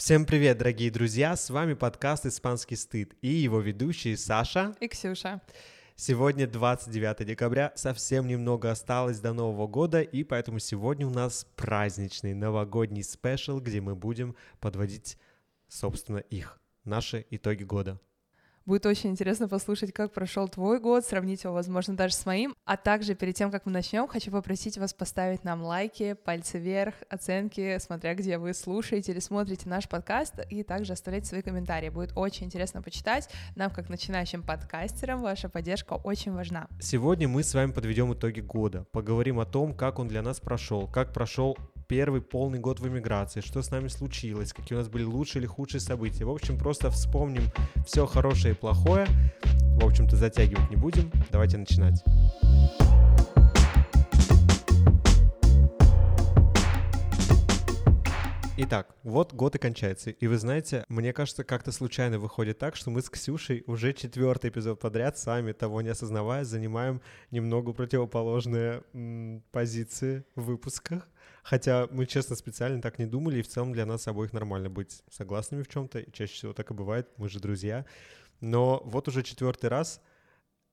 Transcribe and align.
Всем 0.00 0.24
привет, 0.24 0.56
дорогие 0.56 0.90
друзья! 0.90 1.36
С 1.36 1.50
вами 1.50 1.74
подкаст 1.74 2.24
«Испанский 2.24 2.76
стыд» 2.76 3.12
и 3.20 3.28
его 3.28 3.60
ведущие 3.60 4.16
Саша 4.16 4.74
и 4.80 4.88
Ксюша. 4.88 5.42
Сегодня 5.94 6.46
29 6.46 7.26
декабря, 7.26 7.70
совсем 7.76 8.26
немного 8.26 8.70
осталось 8.70 9.20
до 9.20 9.34
Нового 9.34 9.66
года, 9.66 10.00
и 10.00 10.24
поэтому 10.24 10.58
сегодня 10.58 11.06
у 11.06 11.10
нас 11.10 11.46
праздничный 11.54 12.32
новогодний 12.32 13.04
спешл, 13.04 13.60
где 13.60 13.82
мы 13.82 13.94
будем 13.94 14.36
подводить, 14.58 15.18
собственно, 15.68 16.16
их, 16.16 16.58
наши 16.84 17.26
итоги 17.28 17.64
года. 17.64 18.00
Будет 18.66 18.86
очень 18.86 19.10
интересно 19.10 19.48
послушать, 19.48 19.92
как 19.92 20.12
прошел 20.12 20.48
твой 20.48 20.80
год, 20.80 21.04
сравнить 21.04 21.44
его, 21.44 21.54
возможно, 21.54 21.96
даже 21.96 22.14
с 22.14 22.26
моим. 22.26 22.54
А 22.64 22.76
также 22.76 23.14
перед 23.14 23.34
тем, 23.34 23.50
как 23.50 23.66
мы 23.66 23.72
начнем, 23.72 24.06
хочу 24.06 24.30
попросить 24.30 24.78
вас 24.78 24.92
поставить 24.92 25.44
нам 25.44 25.62
лайки, 25.62 26.12
пальцы 26.12 26.58
вверх, 26.58 26.94
оценки, 27.08 27.78
смотря 27.78 28.14
где 28.14 28.38
вы 28.38 28.54
слушаете 28.54 29.12
или 29.12 29.18
смотрите 29.18 29.68
наш 29.68 29.88
подкаст, 29.88 30.34
и 30.50 30.62
также 30.62 30.92
оставлять 30.92 31.26
свои 31.26 31.42
комментарии. 31.42 31.88
Будет 31.88 32.12
очень 32.16 32.46
интересно 32.46 32.82
почитать. 32.82 33.28
Нам, 33.56 33.70
как 33.70 33.88
начинающим 33.88 34.42
подкастерам, 34.42 35.22
ваша 35.22 35.48
поддержка 35.48 35.94
очень 35.94 36.32
важна. 36.32 36.68
Сегодня 36.80 37.28
мы 37.28 37.42
с 37.42 37.54
вами 37.54 37.72
подведем 37.72 38.12
итоги 38.12 38.40
года, 38.40 38.84
поговорим 38.92 39.40
о 39.40 39.46
том, 39.46 39.74
как 39.74 39.98
он 39.98 40.08
для 40.08 40.22
нас 40.22 40.38
прошел, 40.38 40.86
как 40.86 41.12
прошел 41.12 41.56
первый 41.90 42.20
полный 42.20 42.60
год 42.60 42.78
в 42.78 42.86
эмиграции, 42.86 43.40
что 43.40 43.62
с 43.62 43.72
нами 43.72 43.88
случилось, 43.88 44.52
какие 44.52 44.76
у 44.76 44.78
нас 44.78 44.88
были 44.88 45.02
лучшие 45.02 45.40
или 45.40 45.48
худшие 45.48 45.80
события. 45.80 46.24
В 46.24 46.30
общем, 46.30 46.56
просто 46.56 46.88
вспомним 46.88 47.42
все 47.84 48.06
хорошее 48.06 48.54
и 48.54 48.56
плохое. 48.56 49.08
В 49.74 49.84
общем-то, 49.84 50.14
затягивать 50.14 50.70
не 50.70 50.76
будем. 50.76 51.10
Давайте 51.32 51.58
начинать. 51.58 52.00
Итак, 58.56 58.94
вот 59.02 59.32
год 59.32 59.56
и 59.56 59.58
кончается. 59.58 60.10
И 60.10 60.26
вы 60.28 60.38
знаете, 60.38 60.84
мне 60.88 61.12
кажется, 61.12 61.42
как-то 61.42 61.72
случайно 61.72 62.20
выходит 62.20 62.58
так, 62.58 62.76
что 62.76 62.90
мы 62.90 63.02
с 63.02 63.10
Ксюшей 63.10 63.64
уже 63.66 63.94
четвертый 63.94 64.50
эпизод 64.50 64.78
подряд, 64.78 65.18
сами 65.18 65.50
того 65.50 65.82
не 65.82 65.88
осознавая, 65.88 66.44
занимаем 66.44 67.00
немного 67.32 67.72
противоположные 67.72 68.82
м, 68.92 69.42
позиции 69.50 70.24
в 70.36 70.42
выпусках. 70.42 71.08
Хотя 71.42 71.88
мы, 71.90 72.06
честно, 72.06 72.36
специально 72.36 72.80
так 72.82 72.98
не 72.98 73.06
думали, 73.06 73.38
и 73.38 73.42
в 73.42 73.48
целом 73.48 73.72
для 73.72 73.86
нас 73.86 74.06
обоих 74.08 74.32
нормально 74.32 74.70
быть 74.70 75.02
согласными 75.10 75.62
в 75.62 75.68
чем-то, 75.68 76.10
чаще 76.12 76.34
всего 76.34 76.52
так 76.52 76.70
и 76.70 76.74
бывает, 76.74 77.08
мы 77.16 77.28
же 77.28 77.40
друзья. 77.40 77.84
Но 78.40 78.82
вот 78.84 79.08
уже 79.08 79.22
четвертый 79.22 79.68
раз 79.68 80.00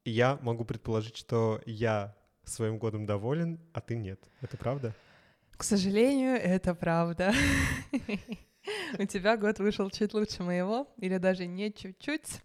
я 0.05 0.37
могу 0.41 0.65
предположить, 0.65 1.17
что 1.17 1.61
я 1.65 2.15
своим 2.43 2.77
годом 2.77 3.05
доволен, 3.05 3.59
а 3.73 3.81
ты 3.81 3.97
нет. 3.97 4.19
Это 4.41 4.57
правда? 4.57 4.93
К 5.57 5.63
сожалению, 5.63 6.35
это 6.35 6.75
правда. 6.75 7.33
У 8.99 9.05
тебя 9.05 9.37
год 9.37 9.59
вышел 9.59 9.89
чуть 9.89 10.13
лучше 10.13 10.43
моего, 10.43 10.87
или 10.97 11.17
даже 11.17 11.45
не 11.45 11.73
чуть-чуть. 11.73 12.41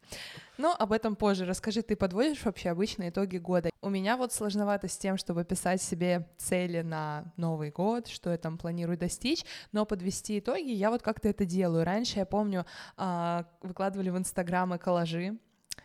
Но 0.59 0.75
об 0.79 0.93
этом 0.93 1.17
позже. 1.17 1.45
Расскажи, 1.45 1.83
ты 1.83 1.97
подводишь 1.97 2.45
вообще 2.45 2.71
обычные 2.71 3.11
итоги 3.11 3.39
года? 3.39 3.71
У 3.81 3.89
меня 3.89 4.17
вот 4.17 4.33
сложновато 4.33 4.89
с 4.89 4.97
тем, 4.97 5.17
чтобы 5.17 5.45
писать 5.45 5.83
себе 5.83 6.29
цели 6.37 6.83
на 6.83 7.33
Новый 7.37 7.70
год, 7.70 8.09
что 8.09 8.31
я 8.31 8.39
там 8.39 8.59
планирую 8.59 8.98
достичь, 8.98 9.45
но 9.73 9.87
подвести 9.87 10.39
итоги 10.39 10.70
я 10.70 10.91
вот 10.91 11.03
как-то 11.03 11.29
это 11.29 11.45
делаю. 11.45 11.85
Раньше, 11.85 12.19
я 12.19 12.27
помню, 12.27 12.67
а, 12.97 13.47
выкладывали 13.63 14.11
в 14.11 14.19
Инстаграмы 14.19 14.79
коллажи, 14.79 15.39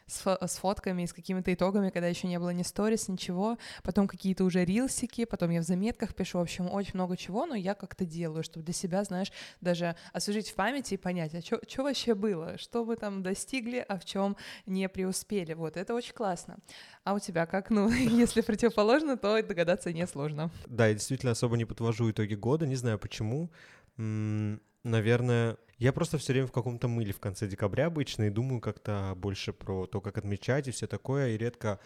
с, 0.07 0.25
с 0.25 0.57
фотками, 0.57 1.05
с 1.05 1.13
какими-то 1.13 1.53
итогами, 1.53 1.89
когда 1.89 2.07
еще 2.07 2.27
не 2.27 2.39
было 2.39 2.49
ни 2.49 2.63
сторис, 2.63 3.07
ничего, 3.07 3.57
потом 3.83 4.07
какие-то 4.07 4.43
уже 4.43 4.65
рилсики, 4.65 5.25
потом 5.25 5.51
я 5.51 5.61
в 5.61 5.63
заметках 5.63 6.15
пишу, 6.15 6.39
в 6.39 6.41
общем, 6.41 6.69
очень 6.71 6.93
много 6.95 7.17
чего, 7.17 7.45
но 7.45 7.55
я 7.55 7.75
как-то 7.75 8.05
делаю, 8.05 8.43
чтобы 8.43 8.65
для 8.65 8.73
себя, 8.73 9.03
знаешь, 9.03 9.31
даже 9.61 9.95
освежить 10.13 10.49
в 10.49 10.55
памяти 10.55 10.95
и 10.95 10.97
понять, 10.97 11.35
а 11.35 11.41
что 11.41 11.83
вообще 11.83 12.15
было, 12.15 12.57
что 12.57 12.83
вы 12.83 12.95
там 12.95 13.21
достигли, 13.21 13.85
а 13.87 13.99
в 13.99 14.05
чем 14.05 14.37
не 14.65 14.87
преуспели, 14.89 15.53
вот, 15.53 15.77
это 15.77 15.93
очень 15.93 16.13
классно. 16.13 16.57
А 17.03 17.13
у 17.13 17.19
тебя 17.19 17.45
как, 17.45 17.69
ну, 17.69 17.89
если 17.91 18.41
противоположно, 18.41 19.17
то 19.17 19.41
догадаться 19.43 19.91
несложно. 19.93 20.51
Да, 20.67 20.87
я 20.87 20.93
действительно 20.93 21.33
особо 21.33 21.57
не 21.57 21.65
подвожу 21.65 22.09
итоги 22.09 22.35
года, 22.35 22.65
не 22.65 22.75
знаю 22.75 22.97
почему, 22.97 23.51
наверное, 23.97 25.57
я 25.77 25.93
просто 25.93 26.17
все 26.17 26.33
время 26.33 26.47
в 26.47 26.51
каком-то 26.51 26.87
мыле 26.87 27.13
в 27.13 27.19
конце 27.19 27.47
декабря 27.47 27.87
обычно 27.87 28.23
и 28.23 28.29
думаю 28.29 28.61
как-то 28.61 29.13
больше 29.15 29.53
про 29.53 29.85
то, 29.85 30.01
как 30.01 30.17
отмечать 30.17 30.67
и 30.67 30.71
все 30.71 30.87
такое, 30.87 31.29
и 31.29 31.37
редко, 31.37 31.79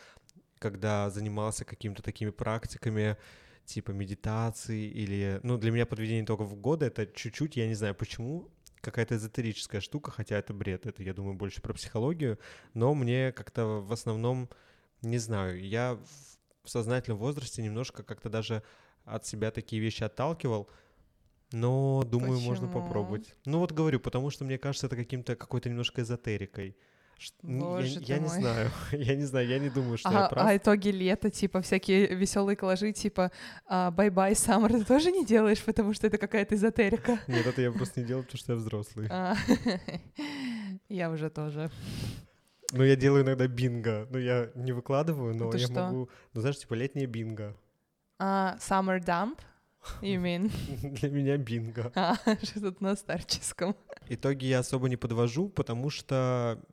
когда 0.59 1.09
занимался 1.09 1.65
какими-то 1.65 2.01
такими 2.01 2.29
практиками, 2.29 3.17
типа 3.65 3.91
медитации 3.91 4.89
или... 4.89 5.39
Ну, 5.43 5.57
для 5.57 5.71
меня 5.71 5.85
подведение 5.85 6.23
итогов 6.23 6.59
года— 6.59 6.85
это 6.87 7.05
чуть-чуть, 7.05 7.57
я 7.57 7.67
не 7.67 7.75
знаю 7.75 7.95
почему, 7.95 8.49
какая-то 8.81 9.15
эзотерическая 9.15 9.81
штука, 9.81 10.11
хотя 10.11 10.37
это 10.37 10.53
бред, 10.53 10.85
это, 10.85 11.03
я 11.03 11.13
думаю, 11.13 11.35
больше 11.35 11.61
про 11.61 11.73
психологию, 11.73 12.39
но 12.73 12.93
мне 12.93 13.31
как-то 13.31 13.81
в 13.81 13.91
основном, 13.91 14.49
не 15.01 15.17
знаю, 15.17 15.61
я 15.61 15.99
в 16.63 16.69
сознательном 16.69 17.19
возрасте 17.19 17.61
немножко 17.61 18.03
как-то 18.03 18.29
даже 18.29 18.63
от 19.03 19.25
себя 19.25 19.51
такие 19.51 19.81
вещи 19.81 20.03
отталкивал, 20.03 20.69
но, 21.51 22.03
думаю, 22.03 22.33
Почему? 22.33 22.49
можно 22.49 22.67
попробовать. 22.67 23.35
Ну 23.45 23.59
вот 23.59 23.71
говорю, 23.71 23.99
потому 23.99 24.29
что 24.29 24.45
мне 24.45 24.57
кажется, 24.57 24.87
это 24.87 24.95
каким-то 24.95 25.35
какой-то 25.35 25.69
немножко 25.69 26.01
эзотерикой. 26.01 26.75
Боже 27.43 27.99
я, 27.99 28.15
я 28.15 28.19
не 28.19 28.27
знаю, 28.27 28.71
я 28.91 29.15
не 29.15 29.25
знаю, 29.25 29.47
я 29.47 29.59
не 29.59 29.69
думаю, 29.69 29.97
что 29.97 30.09
а, 30.09 30.13
я 30.13 30.27
прав. 30.27 30.47
А 30.47 30.57
итоги 30.57 30.89
лета, 30.89 31.29
типа 31.29 31.61
всякие 31.61 32.07
веселые 32.15 32.55
коллажи, 32.55 32.93
типа 32.93 33.31
bye-bye, 33.69 34.31
summer, 34.31 34.69
ты 34.69 34.83
тоже 34.83 35.11
не 35.11 35.23
делаешь, 35.23 35.63
потому 35.63 35.93
что 35.93 36.07
это 36.07 36.17
какая-то 36.17 36.55
эзотерика? 36.55 37.19
Нет, 37.27 37.45
это 37.45 37.61
я 37.61 37.71
просто 37.71 38.01
не 38.01 38.07
делаю, 38.07 38.23
потому 38.23 38.39
что 38.39 38.53
я 38.53 38.57
взрослый. 38.57 39.07
А, 39.11 39.35
я 40.89 41.11
уже 41.11 41.29
тоже. 41.29 41.69
Ну, 42.73 42.83
я 42.83 42.95
делаю 42.95 43.23
иногда 43.23 43.47
бинго. 43.47 44.07
Ну, 44.09 44.17
я 44.17 44.49
не 44.55 44.71
выкладываю, 44.71 45.35
но 45.35 45.53
я 45.53 45.67
могу... 45.67 46.09
Ну, 46.33 46.41
знаешь, 46.41 46.57
типа 46.57 46.73
летнее 46.73 47.05
бинго. 47.05 47.55
А, 48.17 48.55
summer 48.59 48.99
dump? 48.99 49.39
You 50.01 50.21
mean? 50.21 50.51
Для 50.99 51.09
меня 51.09 51.37
бинго. 51.37 51.91
А, 51.95 52.15
что 52.43 52.59
тут 52.59 52.81
на 52.81 52.95
старческом. 52.95 53.75
Итоги 54.09 54.45
я 54.45 54.59
особо 54.59 54.89
не 54.89 54.97
подвожу, 54.97 55.49
потому 55.49 55.89
что 55.89 56.63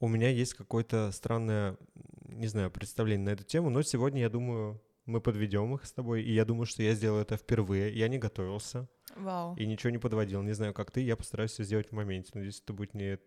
у 0.00 0.08
меня 0.08 0.28
есть 0.28 0.54
какое-то 0.54 1.10
странное, 1.12 1.76
не 2.24 2.46
знаю, 2.46 2.70
представление 2.70 3.26
на 3.26 3.30
эту 3.30 3.44
тему, 3.44 3.70
но 3.70 3.82
сегодня, 3.82 4.20
я 4.22 4.28
думаю, 4.28 4.80
мы 5.06 5.20
подведем 5.20 5.74
их 5.74 5.86
с 5.86 5.92
тобой, 5.92 6.22
и 6.22 6.32
я 6.32 6.44
думаю, 6.44 6.66
что 6.66 6.82
я 6.82 6.94
сделаю 6.94 7.22
это 7.22 7.36
впервые. 7.36 7.92
Я 7.96 8.08
не 8.08 8.18
готовился. 8.18 8.88
Вау. 9.16 9.56
И 9.56 9.66
ничего 9.66 9.90
не 9.90 9.98
подводил. 9.98 10.42
Не 10.42 10.52
знаю, 10.52 10.74
как 10.74 10.90
ты, 10.90 11.00
я 11.00 11.16
постараюсь 11.16 11.52
все 11.52 11.64
сделать 11.64 11.88
в 11.88 11.92
моменте. 11.92 12.30
Надеюсь, 12.34 12.60
это 12.60 12.74
будет 12.74 12.94
не 12.94 13.18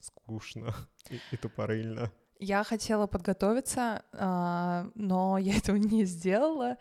скучно 0.00 0.74
и, 1.08 1.18
и 1.32 1.36
тупорыльно. 1.36 2.12
Я 2.38 2.62
хотела 2.62 3.06
подготовиться, 3.06 4.04
а, 4.12 4.90
но 4.94 5.38
я 5.38 5.56
этого 5.56 5.76
не 5.76 6.04
сделала. 6.04 6.76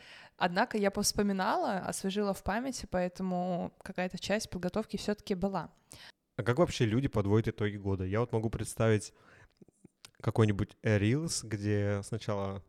Однако 0.45 0.77
я 0.77 0.91
повспоминала, 0.91 1.77
освежила 1.77 2.33
в 2.33 2.43
памяти, 2.43 2.85
поэтому 2.91 3.71
какая-то 3.81 4.19
часть 4.19 4.49
подготовки 4.49 4.97
все-таки 4.97 5.35
была. 5.35 5.69
А 6.35 6.43
как 6.43 6.57
вообще 6.57 6.83
люди 6.83 7.07
подводят 7.07 7.55
итоги 7.55 7.77
года? 7.77 8.03
Я 8.03 8.19
вот 8.19 8.33
могу 8.33 8.49
представить 8.49 9.13
какой-нибудь 10.19 10.75
Reels, 10.83 11.47
где 11.47 12.01
сначала 12.03 12.61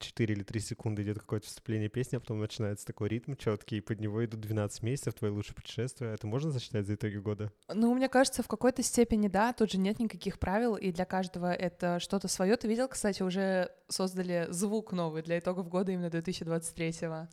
4 0.00 0.34
или 0.34 0.42
3 0.42 0.60
секунды 0.60 1.02
идет 1.02 1.18
какое-то 1.18 1.46
вступление 1.46 1.88
песни, 1.88 2.16
а 2.16 2.20
потом 2.20 2.40
начинается 2.40 2.86
такой 2.86 3.08
ритм 3.08 3.34
четкий, 3.34 3.78
и 3.78 3.80
под 3.80 4.00
него 4.00 4.24
идут 4.24 4.40
12 4.40 4.82
месяцев, 4.82 5.14
твои 5.14 5.30
лучшие 5.30 5.54
путешествия. 5.54 6.08
Это 6.08 6.26
можно 6.26 6.50
засчитать 6.50 6.86
за 6.86 6.94
итоги 6.94 7.16
года? 7.16 7.52
Ну, 7.72 7.94
мне 7.94 8.08
кажется, 8.08 8.42
в 8.42 8.48
какой-то 8.48 8.82
степени 8.82 9.28
да, 9.28 9.52
тут 9.52 9.72
же 9.72 9.78
нет 9.78 9.98
никаких 9.98 10.38
правил, 10.38 10.76
и 10.76 10.92
для 10.92 11.04
каждого 11.04 11.52
это 11.52 12.00
что-то 12.00 12.28
свое. 12.28 12.56
Ты 12.56 12.68
видел, 12.68 12.88
кстати, 12.88 13.22
уже 13.22 13.70
создали 13.88 14.46
звук 14.50 14.92
новый 14.92 15.22
для 15.22 15.38
итогов 15.38 15.68
года 15.68 15.92
именно 15.92 16.06
2023-го. 16.06 17.28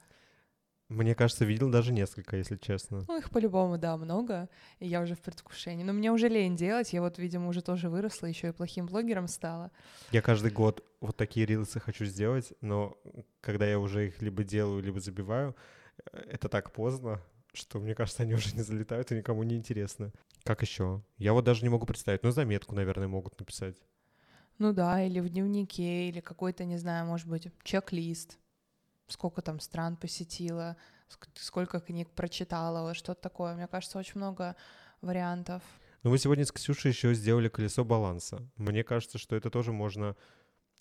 Мне 0.89 1.15
кажется, 1.15 1.43
видел 1.43 1.69
даже 1.69 1.91
несколько, 1.91 2.37
если 2.37 2.55
честно. 2.55 3.03
Ну, 3.07 3.17
их 3.17 3.29
по-любому, 3.29 3.77
да, 3.77 3.97
много, 3.97 4.47
и 4.79 4.87
я 4.87 5.01
уже 5.01 5.15
в 5.15 5.19
предвкушении. 5.19 5.83
Но 5.83 5.91
мне 5.91 6.11
уже 6.13 6.29
лень 6.29 6.55
делать, 6.55 6.93
я 6.93 7.01
вот, 7.01 7.17
видимо, 7.17 7.49
уже 7.49 7.61
тоже 7.61 7.89
выросла, 7.89 8.27
еще 8.27 8.49
и 8.49 8.51
плохим 8.51 8.85
блогером 8.85 9.27
стала. 9.27 9.71
Я 10.11 10.21
каждый 10.21 10.51
год 10.51 10.85
вот 11.01 11.17
такие 11.17 11.45
рилсы 11.45 11.81
хочу 11.81 12.05
сделать, 12.05 12.53
но 12.61 12.97
когда 13.41 13.65
я 13.65 13.79
уже 13.79 14.07
их 14.07 14.21
либо 14.21 14.45
делаю, 14.45 14.81
либо 14.81 15.01
забиваю, 15.01 15.57
э, 16.13 16.19
это 16.19 16.47
так 16.47 16.71
поздно, 16.71 17.21
что, 17.53 17.79
мне 17.79 17.93
кажется, 17.93 18.23
они 18.23 18.33
уже 18.35 18.55
не 18.55 18.61
залетают 18.61 19.11
и 19.11 19.15
никому 19.15 19.43
не 19.43 19.57
интересно. 19.57 20.13
Как 20.43 20.61
еще? 20.61 21.03
Я 21.17 21.33
вот 21.33 21.43
даже 21.43 21.63
не 21.63 21.69
могу 21.69 21.85
представить. 21.85 22.23
Ну, 22.23 22.31
заметку, 22.31 22.73
наверное, 22.75 23.09
могут 23.09 23.37
написать. 23.37 23.75
Ну 24.57 24.71
да, 24.71 25.03
или 25.03 25.19
в 25.19 25.27
дневнике, 25.27 26.07
или 26.07 26.21
какой-то, 26.21 26.63
не 26.63 26.77
знаю, 26.77 27.05
может 27.05 27.27
быть, 27.27 27.49
чек-лист 27.63 28.39
сколько 29.07 29.41
там 29.41 29.59
стран 29.59 29.95
посетила, 29.95 30.77
сколько 31.35 31.79
книг 31.79 32.09
прочитала, 32.09 32.93
что-то 32.93 33.21
такое. 33.21 33.55
Мне 33.55 33.67
кажется, 33.67 33.97
очень 33.97 34.17
много 34.17 34.55
вариантов. 35.01 35.63
Ну, 36.03 36.11
мы 36.11 36.17
сегодня 36.17 36.45
с 36.45 36.51
Ксюшей 36.51 36.91
еще 36.91 37.13
сделали 37.13 37.49
колесо 37.49 37.83
баланса. 37.83 38.41
Мне 38.55 38.83
кажется, 38.83 39.17
что 39.17 39.35
это 39.35 39.49
тоже 39.49 39.71
можно 39.71 40.15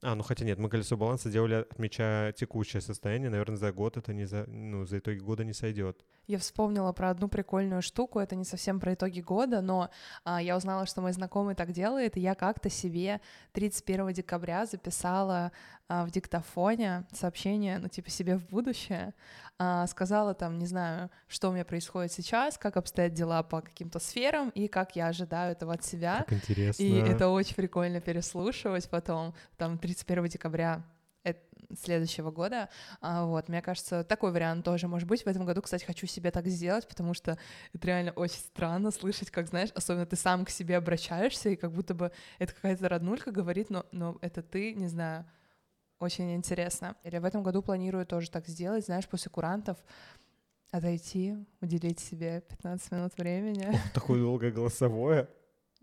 А, 0.02 0.14
ну 0.14 0.22
хотя 0.22 0.44
нет, 0.44 0.58
мы 0.58 0.68
колесо 0.68 0.96
баланса 0.96 1.30
делали, 1.30 1.66
отмечая 1.70 2.32
текущее 2.32 2.82
состояние. 2.82 3.30
Наверное, 3.30 3.56
за 3.56 3.72
год 3.72 3.96
это 3.96 4.12
не 4.12 4.26
за, 4.26 4.44
ну, 4.46 4.84
за 4.84 4.98
итоги 4.98 5.18
года 5.18 5.42
не 5.42 5.54
сойдет. 5.54 6.04
Я 6.26 6.38
вспомнила 6.38 6.92
про 6.92 7.10
одну 7.10 7.28
прикольную 7.28 7.82
штуку, 7.82 8.18
это 8.18 8.34
не 8.34 8.44
совсем 8.44 8.78
про 8.78 8.94
итоги 8.94 9.20
года, 9.20 9.60
но 9.62 9.90
а, 10.24 10.42
я 10.42 10.56
узнала, 10.56 10.84
что 10.84 11.00
мой 11.00 11.12
знакомый 11.12 11.54
так 11.54 11.72
делает, 11.72 12.16
и 12.16 12.20
я 12.20 12.34
как-то 12.34 12.68
себе 12.68 13.20
31 13.52 14.12
декабря 14.12 14.66
записала 14.66 15.52
а, 15.88 16.04
в 16.04 16.10
диктофоне 16.10 17.06
сообщение, 17.12 17.78
ну, 17.78 17.88
типа, 17.88 18.10
себе 18.10 18.36
в 18.36 18.46
будущее, 18.48 19.14
а, 19.58 19.86
сказала 19.86 20.34
там, 20.34 20.58
не 20.58 20.66
знаю, 20.66 21.10
что 21.28 21.48
у 21.48 21.52
меня 21.52 21.64
происходит 21.64 22.10
сейчас, 22.10 22.58
как 22.58 22.76
обстоят 22.76 23.14
дела 23.14 23.44
по 23.44 23.60
каким-то 23.60 24.00
сферам, 24.00 24.50
и 24.50 24.66
как 24.66 24.96
я 24.96 25.06
ожидаю 25.06 25.52
этого 25.52 25.74
от 25.74 25.84
себя. 25.84 26.24
Как 26.26 26.32
интересно. 26.32 26.82
И 26.82 26.92
это 26.92 27.28
очень 27.28 27.54
прикольно 27.54 28.00
переслушивать 28.00 28.90
потом, 28.90 29.34
там, 29.56 29.78
31 29.86 30.26
декабря 30.26 30.84
следующего 31.80 32.30
года. 32.30 32.68
А, 33.00 33.24
вот, 33.26 33.48
мне 33.48 33.60
кажется, 33.60 34.04
такой 34.04 34.32
вариант 34.32 34.64
тоже 34.64 34.86
может 34.86 35.08
быть. 35.08 35.24
В 35.24 35.26
этом 35.26 35.44
году, 35.44 35.62
кстати, 35.62 35.84
хочу 35.84 36.06
себе 36.06 36.30
так 36.30 36.46
сделать, 36.46 36.86
потому 36.86 37.14
что 37.14 37.38
это 37.72 37.86
реально 37.86 38.12
очень 38.12 38.38
странно 38.38 38.90
слышать, 38.92 39.30
как, 39.30 39.48
знаешь, 39.48 39.70
особенно 39.74 40.06
ты 40.06 40.14
сам 40.16 40.44
к 40.44 40.50
себе 40.50 40.76
обращаешься, 40.76 41.48
и 41.50 41.56
как 41.56 41.72
будто 41.72 41.94
бы 41.94 42.12
это 42.38 42.54
какая-то 42.54 42.88
роднулька 42.88 43.32
говорит, 43.32 43.70
но, 43.70 43.84
но 43.90 44.16
это 44.20 44.42
ты, 44.42 44.74
не 44.74 44.86
знаю, 44.86 45.24
очень 45.98 46.34
интересно. 46.34 46.94
Или 47.02 47.18
в 47.18 47.24
этом 47.24 47.42
году 47.42 47.62
планирую 47.62 48.06
тоже 48.06 48.30
так 48.30 48.46
сделать, 48.46 48.84
знаешь, 48.84 49.08
после 49.08 49.30
курантов 49.30 49.78
отойти, 50.70 51.36
уделить 51.60 52.00
себе 52.00 52.42
15 52.48 52.92
минут 52.92 53.18
времени. 53.18 53.68
Ох, 53.72 53.92
такое 53.92 54.20
долгое 54.20 54.50
голосовое. 54.50 55.28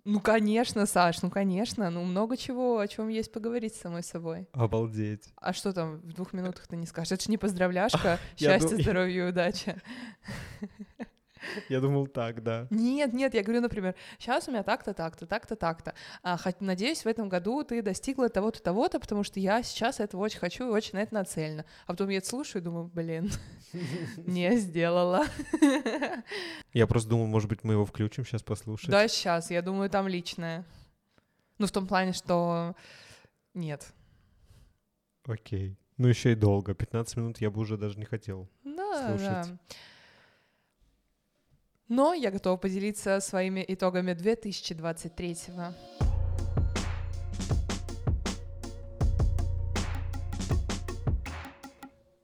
Ну, 0.05 0.19
конечно, 0.19 0.85
Саш, 0.85 1.21
ну, 1.21 1.29
конечно. 1.29 1.89
Ну, 1.89 2.03
много 2.03 2.35
чего, 2.35 2.79
о 2.79 2.87
чем 2.87 3.07
есть 3.07 3.31
поговорить 3.31 3.73
с 3.73 3.79
самой 3.79 4.03
собой. 4.03 4.47
Обалдеть. 4.51 5.29
А 5.37 5.53
что 5.53 5.71
там 5.71 5.99
в 6.01 6.13
двух 6.13 6.33
минутах 6.33 6.67
ты 6.67 6.75
не 6.75 6.85
скажешь? 6.85 7.13
Это 7.13 7.23
же 7.23 7.31
не 7.31 7.37
поздравляшка, 7.37 8.19
счастья, 8.37 8.75
здоровья 8.75 9.25
и 9.25 9.29
удачи. 9.29 9.81
Я 11.69 11.79
думал 11.79 12.07
так, 12.07 12.43
да. 12.43 12.67
Нет, 12.69 13.13
нет, 13.13 13.33
я 13.33 13.43
говорю, 13.43 13.61
например, 13.61 13.95
сейчас 14.19 14.47
у 14.47 14.51
меня 14.51 14.63
так-то, 14.63 14.93
так-то, 14.93 15.25
так-то, 15.25 15.55
так-то. 15.55 15.93
А, 16.21 16.37
хоть, 16.37 16.61
надеюсь, 16.61 17.03
в 17.03 17.07
этом 17.07 17.29
году 17.29 17.63
ты 17.63 17.81
достигла 17.81 18.29
того-то, 18.29 18.61
того-то, 18.61 18.99
потому 18.99 19.23
что 19.23 19.39
я 19.39 19.63
сейчас 19.63 19.99
этого 19.99 20.21
очень 20.21 20.39
хочу 20.39 20.67
и 20.67 20.71
очень 20.71 20.93
на 20.93 21.01
это 21.01 21.13
нацелена. 21.13 21.65
А 21.85 21.91
потом 21.91 22.09
я 22.09 22.17
это 22.17 22.27
слушаю 22.27 22.61
и 22.61 22.65
думаю, 22.65 22.89
блин, 22.93 23.31
не 24.17 24.55
сделала. 24.57 25.25
Я 26.73 26.87
просто 26.87 27.09
думал, 27.09 27.27
может 27.27 27.49
быть, 27.49 27.63
мы 27.63 27.73
его 27.73 27.85
включим 27.85 28.25
сейчас 28.25 28.41
послушать. 28.41 28.89
Да, 28.89 29.07
сейчас, 29.07 29.51
я 29.51 29.61
думаю, 29.61 29.91
там 29.91 30.07
личное. 30.07 30.65
Ну, 31.59 31.67
в 31.67 31.71
том 31.71 31.85
плане, 31.85 32.13
что 32.13 32.75
нет. 33.53 33.93
Окей. 35.25 35.77
Ну, 35.97 36.07
еще 36.07 36.31
и 36.31 36.35
долго. 36.35 36.73
15 36.73 37.17
минут 37.17 37.41
я 37.41 37.51
бы 37.51 37.61
уже 37.61 37.77
даже 37.77 37.99
не 37.99 38.05
хотел 38.05 38.49
да, 38.63 39.07
слушать. 39.07 39.47
Да. 39.47 39.57
Но 41.95 42.15
я 42.15 42.31
готова 42.31 42.57
поделиться 42.57 43.19
своими 43.19 43.63
итогами 43.67 44.13
2023 44.13 45.51
-го. 45.51 45.73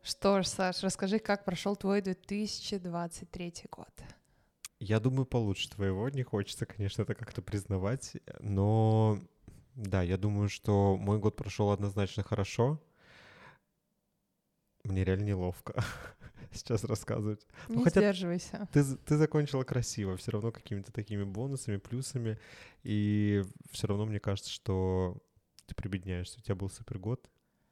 Что 0.01 0.41
ж, 0.41 0.47
Саш, 0.47 0.83
расскажи, 0.83 1.19
как 1.19 1.45
прошел 1.45 1.75
твой 1.75 2.01
2023 2.01 3.67
год? 3.71 3.93
Я 4.79 4.99
думаю, 4.99 5.25
получше 5.25 5.69
твоего. 5.69 6.09
Не 6.09 6.23
хочется, 6.23 6.65
конечно, 6.65 7.03
это 7.03 7.13
как-то 7.13 7.43
признавать, 7.43 8.17
но 8.39 9.19
да, 9.75 10.01
я 10.01 10.17
думаю, 10.17 10.49
что 10.49 10.97
мой 10.97 11.19
год 11.19 11.35
прошел 11.35 11.69
однозначно 11.69 12.23
хорошо. 12.23 12.79
Мне 14.83 15.03
реально 15.03 15.25
неловко. 15.25 15.73
сейчас 16.53 16.83
рассказывать. 16.83 17.45
Ну, 17.67 17.75
Не 17.75 17.77
ну, 17.79 17.83
хотя 17.83 18.01
сдерживайся. 18.01 18.67
Ты, 18.71 18.83
ты 18.83 19.17
закончила 19.17 19.63
красиво, 19.63 20.17
все 20.17 20.31
равно 20.31 20.51
какими-то 20.51 20.91
такими 20.91 21.23
бонусами, 21.23 21.77
плюсами, 21.77 22.39
и 22.83 23.43
все 23.71 23.87
равно 23.87 24.05
мне 24.05 24.19
кажется, 24.19 24.51
что 24.51 25.17
ты 25.65 25.75
прибедняешься. 25.75 26.39
У 26.39 26.41
тебя 26.41 26.55
был 26.55 26.69
супер 26.69 26.97
год, 26.99 27.29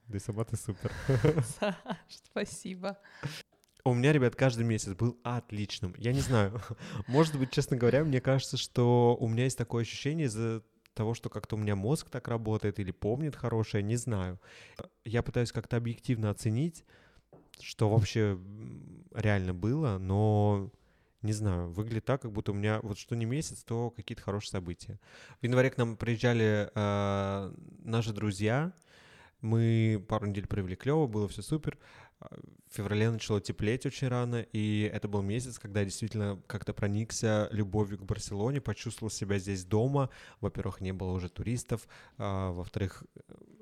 да 0.07 0.17
и 0.17 0.19
сама 0.19 0.43
ты 0.45 0.55
супер. 0.55 0.91
Саш, 1.59 1.75
спасибо. 2.09 2.97
У 3.83 3.93
меня, 3.93 4.11
ребят, 4.11 4.35
каждый 4.35 4.65
месяц 4.65 4.93
был 4.93 5.17
отличным. 5.23 5.95
Я 5.97 6.11
не 6.11 6.19
знаю, 6.19 6.61
может 7.07 7.37
быть, 7.37 7.51
честно 7.51 7.77
говоря, 7.77 8.03
мне 8.03 8.19
кажется, 8.19 8.57
что 8.57 9.15
у 9.19 9.29
меня 9.29 9.45
есть 9.45 9.57
такое 9.57 9.83
ощущение 9.83 10.25
из-за 10.27 10.61
того, 10.93 11.13
что 11.13 11.29
как-то 11.29 11.55
у 11.55 11.59
меня 11.59 11.75
мозг 11.75 12.09
так 12.09 12.27
работает 12.27 12.79
или 12.79 12.91
помнит 12.91 13.35
хорошее, 13.35 13.83
не 13.83 13.95
знаю. 13.95 14.41
Я 15.05 15.23
пытаюсь 15.23 15.51
как-то 15.51 15.77
объективно 15.77 16.31
оценить, 16.31 16.83
что 17.61 17.89
вообще 17.89 18.37
реально 19.13 19.53
было, 19.53 19.97
но 19.97 20.71
не 21.21 21.33
знаю, 21.33 21.69
выглядит 21.71 22.05
так, 22.05 22.21
как 22.21 22.31
будто 22.31 22.51
у 22.51 22.55
меня 22.55 22.79
вот 22.83 22.97
что 22.97 23.15
не 23.15 23.25
месяц, 23.25 23.63
то 23.63 23.89
какие-то 23.89 24.21
хорошие 24.21 24.51
события. 24.51 24.99
В 25.41 25.45
январе 25.45 25.69
к 25.69 25.77
нам 25.77 25.97
приезжали 25.97 26.69
э, 26.73 27.53
наши 27.83 28.13
друзья, 28.13 28.71
мы 29.41 30.03
пару 30.07 30.27
недель 30.27 30.47
провели 30.47 30.75
клево, 30.75 31.07
было 31.07 31.27
все 31.27 31.41
супер. 31.41 31.77
В 32.19 32.75
феврале 32.75 33.11
начало 33.11 33.39
теплеть 33.39 33.85
очень 33.85 34.07
рано, 34.07 34.41
и 34.51 34.89
это 34.91 35.07
был 35.07 35.21
месяц, 35.21 35.59
когда 35.59 35.81
я 35.81 35.85
действительно 35.85 36.41
как-то 36.47 36.73
проникся 36.73 37.47
любовью 37.51 37.99
к 37.99 38.03
Барселоне, 38.03 38.59
почувствовал 38.59 39.11
себя 39.11 39.37
здесь 39.37 39.65
дома. 39.65 40.09
Во-первых, 40.41 40.81
не 40.81 40.93
было 40.93 41.11
уже 41.11 41.29
туристов, 41.29 41.87
а, 42.17 42.51
во-вторых, 42.51 43.03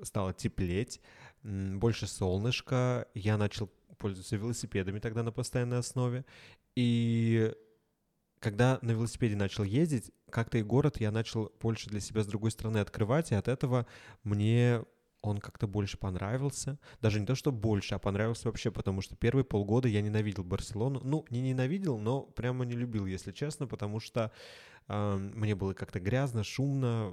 стало 0.02 0.32
теплеть, 0.32 1.02
больше 1.42 2.06
солнышка, 2.06 3.06
я 3.12 3.36
начал 3.36 3.70
пользуются 3.96 4.36
велосипедами 4.36 4.98
тогда 4.98 5.22
на 5.22 5.32
постоянной 5.32 5.78
основе. 5.78 6.24
И 6.74 7.52
когда 8.38 8.78
на 8.82 8.92
велосипеде 8.92 9.36
начал 9.36 9.64
ездить, 9.64 10.12
как-то 10.30 10.58
и 10.58 10.62
город 10.62 11.00
я 11.00 11.10
начал 11.10 11.52
больше 11.60 11.88
для 11.88 12.00
себя 12.00 12.22
с 12.22 12.26
другой 12.26 12.50
стороны 12.50 12.78
открывать, 12.78 13.32
и 13.32 13.34
от 13.34 13.48
этого 13.48 13.86
мне 14.22 14.82
он 15.22 15.38
как-то 15.38 15.66
больше 15.66 15.98
понравился. 15.98 16.78
Даже 17.00 17.20
не 17.20 17.26
то, 17.26 17.34
что 17.34 17.50
больше, 17.52 17.94
а 17.94 17.98
понравился 17.98 18.48
вообще, 18.48 18.70
потому 18.70 19.00
что 19.00 19.16
первые 19.16 19.44
полгода 19.44 19.88
я 19.88 20.00
ненавидел 20.00 20.44
Барселону. 20.44 21.00
Ну, 21.02 21.24
не 21.30 21.40
ненавидел, 21.40 21.98
но 21.98 22.22
прямо 22.22 22.64
не 22.64 22.74
любил, 22.74 23.06
если 23.06 23.32
честно, 23.32 23.66
потому 23.66 23.98
что 23.98 24.30
э, 24.88 25.16
мне 25.16 25.54
было 25.54 25.74
как-то 25.74 25.98
грязно, 25.98 26.44
шумно, 26.44 27.12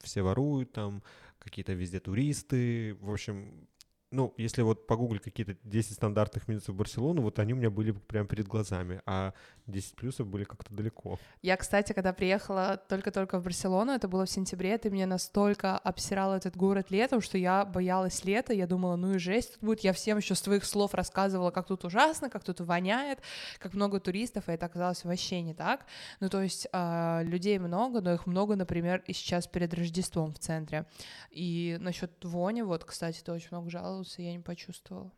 все 0.00 0.22
воруют 0.22 0.72
там, 0.72 1.02
какие-то 1.38 1.72
везде 1.72 2.00
туристы. 2.00 2.96
В 3.00 3.10
общем, 3.10 3.68
ну, 4.12 4.34
если 4.36 4.62
вот 4.62 4.86
погуглить 4.86 5.22
какие-то 5.22 5.56
10 5.64 5.94
стандартных 5.94 6.48
минусов 6.48 6.74
Барселоны, 6.74 7.20
вот 7.20 7.38
они 7.38 7.52
у 7.52 7.56
меня 7.56 7.70
были 7.70 7.92
прямо 7.92 8.26
перед 8.26 8.48
глазами, 8.48 9.00
а 9.06 9.32
10 9.66 9.94
плюсов 9.94 10.26
были 10.26 10.44
как-то 10.44 10.74
далеко. 10.74 11.18
Я, 11.42 11.56
кстати, 11.56 11.92
когда 11.92 12.12
приехала 12.12 12.80
только-только 12.88 13.38
в 13.38 13.44
Барселону, 13.44 13.92
это 13.92 14.08
было 14.08 14.26
в 14.26 14.30
сентябре, 14.30 14.76
ты 14.78 14.90
мне 14.90 15.06
настолько 15.06 15.78
обсирал 15.78 16.34
этот 16.34 16.56
город 16.56 16.90
летом, 16.90 17.20
что 17.20 17.38
я 17.38 17.64
боялась 17.64 18.24
лета, 18.24 18.52
я 18.52 18.66
думала, 18.66 18.96
ну 18.96 19.14
и 19.14 19.18
жесть 19.18 19.54
тут 19.54 19.62
будет. 19.62 19.80
Я 19.80 19.92
всем 19.92 20.18
еще 20.18 20.34
с 20.34 20.42
твоих 20.42 20.64
слов 20.64 20.94
рассказывала, 20.94 21.52
как 21.52 21.66
тут 21.66 21.84
ужасно, 21.84 22.30
как 22.30 22.42
тут 22.42 22.60
воняет, 22.60 23.20
как 23.58 23.74
много 23.74 24.00
туристов, 24.00 24.48
и 24.48 24.52
это 24.52 24.66
оказалось 24.66 25.04
вообще 25.04 25.40
не 25.42 25.54
так. 25.54 25.86
Ну, 26.18 26.28
то 26.28 26.42
есть 26.42 26.66
э, 26.72 27.20
людей 27.22 27.58
много, 27.58 28.00
но 28.00 28.12
их 28.12 28.26
много, 28.26 28.56
например, 28.56 29.04
и 29.06 29.12
сейчас 29.12 29.46
перед 29.46 29.72
Рождеством 29.72 30.34
в 30.34 30.38
центре. 30.40 30.86
И 31.30 31.76
насчет 31.80 32.12
вони, 32.24 32.62
вот, 32.62 32.84
кстати, 32.84 33.20
ты 33.22 33.32
очень 33.32 33.48
много 33.52 33.70
жаловался, 34.00 34.22
я 34.22 34.32
не 34.32 34.40
почувствовала. 34.40 35.12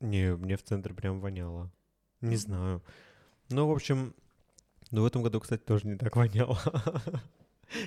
Не, 0.00 0.36
мне 0.36 0.56
в 0.56 0.62
центре 0.62 0.94
прям 0.94 1.20
воняло. 1.20 1.70
Не 2.20 2.36
знаю. 2.36 2.82
Ну, 3.50 3.66
в 3.66 3.72
общем, 3.72 4.14
ну, 4.90 5.02
в 5.02 5.06
этом 5.06 5.22
году, 5.22 5.40
кстати, 5.40 5.62
тоже 5.62 5.86
не 5.86 5.96
так 5.96 6.16
воняло. 6.16 6.58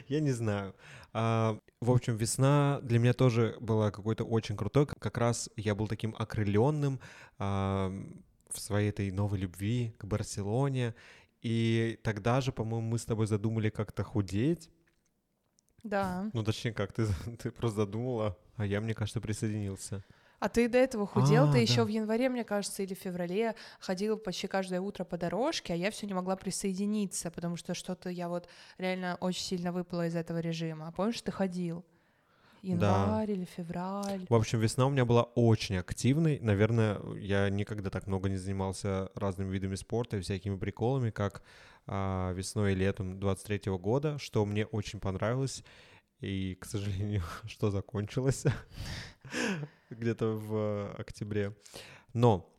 Я 0.08 0.20
не 0.20 0.32
знаю. 0.32 0.76
А, 1.14 1.60
в 1.82 1.92
общем, 1.92 2.18
весна 2.18 2.80
для 2.82 3.00
меня 3.00 3.14
тоже 3.14 3.56
была 3.60 3.92
какой-то 3.92 4.24
очень 4.24 4.58
крутой. 4.58 4.88
Как 4.88 5.18
раз 5.18 5.50
я 5.56 5.76
был 5.76 5.88
таким 5.88 6.16
окрыленным 6.18 7.00
а, 7.38 7.92
в 8.50 8.60
своей 8.60 8.90
этой 8.90 9.12
новой 9.12 9.40
любви 9.40 9.94
к 9.98 10.06
Барселоне. 10.06 10.94
И 11.42 12.00
тогда 12.04 12.42
же, 12.42 12.52
по-моему, 12.52 12.88
мы 12.88 12.98
с 12.98 13.06
тобой 13.06 13.28
задумали 13.28 13.70
как-то 13.70 14.04
худеть. 14.04 14.70
Да. 15.84 16.30
Ну, 16.34 16.44
точнее, 16.44 16.74
как 16.74 16.92
ты, 16.94 17.06
ты 17.40 17.52
просто 17.52 17.82
задумала, 17.82 18.38
а 18.58 18.66
я, 18.66 18.82
мне 18.82 18.94
кажется, 18.94 19.22
присоединился. 19.22 20.04
А 20.40 20.50
ты 20.50 20.70
до 20.70 20.78
этого 20.78 21.08
худел, 21.08 21.46
а, 21.46 21.48
ты 21.48 21.54
да. 21.54 21.60
еще 21.60 21.84
в 21.84 21.88
январе, 21.88 22.30
мне 22.30 22.44
кажется, 22.44 22.84
или 22.84 22.94
в 22.94 23.00
феврале 23.00 23.56
ходил 23.80 24.18
почти 24.18 24.48
каждое 24.48 24.82
утро 24.82 25.04
по 25.04 25.18
дорожке, 25.18 25.74
а 25.74 25.76
я 25.76 25.90
все 25.90 26.06
не 26.06 26.14
могла 26.14 26.36
присоединиться, 26.36 27.32
потому 27.32 27.58
что 27.58 27.74
что-то 27.74 28.10
я 28.10 28.30
вот 28.30 28.48
реально 28.78 29.18
очень 29.20 29.42
сильно 29.42 29.72
выпала 29.72 30.06
из 30.06 30.16
этого 30.16 30.40
режима. 30.40 30.90
А 30.90 30.92
помнишь, 30.92 31.22
ты 31.22 31.32
ходил? 31.32 31.84
Январь 32.62 33.28
да. 33.28 33.34
или 33.34 33.46
февраль. 33.46 34.26
В 34.30 34.36
общем, 34.36 34.60
весна 34.60 34.86
у 34.86 34.90
меня 34.90 35.06
была 35.06 35.24
очень 35.24 35.78
активной. 35.78 36.40
Наверное, 36.40 37.00
я 37.16 37.50
никогда 37.50 37.90
так 37.90 38.08
много 38.08 38.30
не 38.30 38.38
занимался 38.38 39.10
разными 39.16 39.52
видами 39.52 39.76
спорта 39.76 40.18
и 40.18 40.22
всякими 40.22 40.58
приколами, 40.58 41.12
как 41.12 41.44
а, 41.86 42.34
весной 42.34 42.74
и 42.74 42.76
летом 42.76 43.20
23 43.20 43.72
года, 43.78 44.18
что 44.20 44.46
мне 44.46 44.66
очень 44.66 45.00
понравилось. 45.00 45.64
И, 46.22 46.56
к 46.56 46.66
сожалению, 46.66 47.24
что 47.46 47.72
закончилось 47.72 48.46
где-то 49.90 50.28
в 50.28 50.96
октябре. 50.98 51.56
Но 52.14 52.52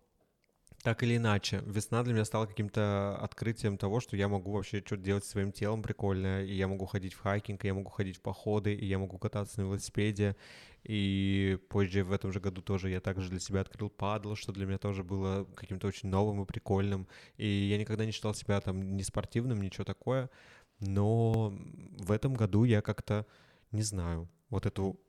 так 0.83 1.03
или 1.03 1.17
иначе, 1.17 1.63
весна 1.67 2.05
для 2.05 2.15
меня 2.15 2.25
стала 2.25 2.47
каким-то 2.47 3.17
открытием 3.21 3.79
того, 3.79 3.99
что 3.99 4.17
я 4.17 4.29
могу 4.29 4.53
вообще 4.53 4.79
что-то 4.79 5.03
делать 5.03 5.25
со 5.25 5.33
своим 5.33 5.51
телом 5.51 5.83
прикольное, 5.83 6.45
и 6.45 6.55
я 6.55 6.69
могу 6.69 6.87
ходить 6.87 7.15
в 7.15 7.21
хайкинг, 7.21 7.65
и 7.65 7.67
я 7.67 7.75
могу 7.75 7.91
ходить 7.91 8.17
в 8.19 8.21
походы, 8.21 8.75
и 8.75 8.87
я 8.87 8.99
могу 8.99 9.19
кататься 9.19 9.61
на 9.61 9.65
велосипеде, 9.65 10.37
и 10.85 11.59
позже 11.69 12.05
в 12.05 12.13
этом 12.13 12.33
же 12.33 12.39
году 12.39 12.63
тоже 12.63 12.91
я 12.91 13.01
также 13.01 13.29
для 13.29 13.41
себя 13.41 13.63
открыл 13.63 13.91
падл, 13.91 14.35
что 14.37 14.53
для 14.53 14.67
меня 14.67 14.79
тоже 14.79 15.03
было 15.03 15.45
каким-то 15.57 15.89
очень 15.89 16.09
новым 16.11 16.43
и 16.43 16.47
прикольным, 16.47 17.09
и 17.37 17.47
я 17.47 17.77
никогда 17.77 18.07
не 18.07 18.13
считал 18.13 18.35
себя 18.35 18.61
там 18.61 18.97
не 18.97 19.03
спортивным, 19.03 19.61
ничего 19.61 19.85
такое, 19.85 20.31
но 20.79 21.53
в 21.99 22.13
этом 22.13 22.35
году 22.35 22.63
я 22.63 22.83
как-то, 22.83 23.27
не 23.73 23.83
знаю, 23.83 24.29
вот 24.51 24.67
эту 24.67 25.01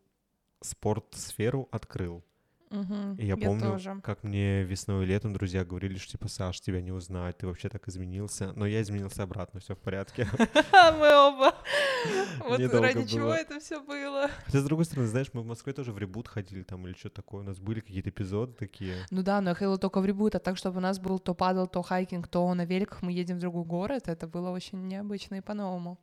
спорт-сферу 0.62 1.68
открыл. 1.72 2.24
Угу, 2.72 3.16
И 3.18 3.26
я 3.26 3.36
помню, 3.36 3.72
тоже. 3.72 4.00
как 4.04 4.24
мне 4.24 4.64
весной 4.64 5.04
и 5.04 5.08
летом 5.08 5.34
друзья 5.34 5.66
говорили, 5.66 5.98
что 5.98 6.12
типа, 6.12 6.28
Саш, 6.28 6.62
тебя 6.62 6.82
не 6.82 6.92
узнать, 6.92 7.38
ты 7.40 7.48
вообще 7.48 7.68
так 7.68 7.88
изменился. 7.88 8.54
Но 8.56 8.68
я 8.68 8.82
изменился 8.82 9.24
обратно, 9.24 9.60
все 9.60 9.74
в 9.76 9.80
порядке. 9.80 10.28
Мы 10.72 11.08
оба. 11.16 11.56
Вот 12.48 12.60
ради 12.60 13.08
чего 13.08 13.34
это 13.34 13.60
все 13.60 13.82
было. 13.82 14.30
Хотя, 14.46 14.60
с 14.60 14.64
другой 14.64 14.86
стороны, 14.86 15.08
знаешь, 15.08 15.32
мы 15.34 15.42
в 15.42 15.48
Москве 15.48 15.74
тоже 15.74 15.92
в 15.92 15.98
ребут 15.98 16.28
ходили 16.28 16.62
там 16.62 16.86
или 16.86 16.94
что-то 16.94 17.16
такое. 17.16 17.42
У 17.42 17.44
нас 17.44 17.58
были 17.60 17.80
какие-то 17.80 18.10
эпизоды 18.12 18.54
такие. 18.54 18.98
Ну 19.10 19.24
да, 19.24 19.42
но 19.42 19.50
я 19.50 19.56
ходила 19.56 19.78
только 19.80 20.00
в 20.00 20.06
ребут, 20.06 20.36
а 20.36 20.40
так, 20.40 20.56
чтобы 20.56 20.78
у 20.78 20.82
нас 20.82 21.00
был 21.00 21.18
то 21.18 21.34
падал, 21.34 21.68
то 21.68 21.82
хайкинг, 21.82 22.28
то 22.28 22.54
на 22.54 22.66
великах 22.66 23.02
мы 23.02 23.12
едем 23.12 23.38
в 23.38 23.40
другой 23.40 23.64
город, 23.66 24.08
это 24.08 24.28
было 24.28 24.52
очень 24.52 24.88
необычно 24.88 25.36
и 25.36 25.42
по-новому. 25.42 25.98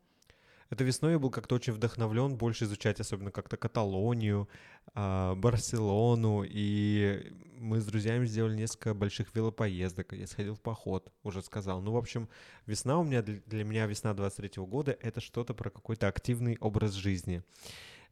Это 0.70 0.82
весной 0.82 1.12
я 1.12 1.18
был 1.18 1.30
как-то 1.30 1.54
очень 1.54 1.72
вдохновлен 1.72 2.36
больше 2.36 2.64
изучать, 2.64 3.00
особенно 3.00 3.30
как-то 3.30 3.56
Каталонию, 3.56 4.48
а, 4.94 5.34
Барселону, 5.34 6.42
и 6.44 7.32
мы 7.58 7.80
с 7.80 7.86
друзьями 7.86 8.26
сделали 8.26 8.56
несколько 8.56 8.92
больших 8.94 9.34
велопоездок, 9.34 10.12
я 10.12 10.26
сходил 10.26 10.54
в 10.54 10.60
поход, 10.60 11.12
уже 11.22 11.42
сказал. 11.42 11.80
Ну, 11.80 11.92
в 11.92 11.96
общем, 11.96 12.28
весна 12.66 12.98
у 12.98 13.04
меня, 13.04 13.22
для 13.22 13.64
меня 13.64 13.86
весна 13.86 14.12
23 14.14 14.64
года— 14.64 14.96
это 15.00 15.20
что-то 15.20 15.54
про 15.54 15.70
какой-то 15.70 16.08
активный 16.08 16.56
образ 16.60 16.92
жизни. 16.92 17.42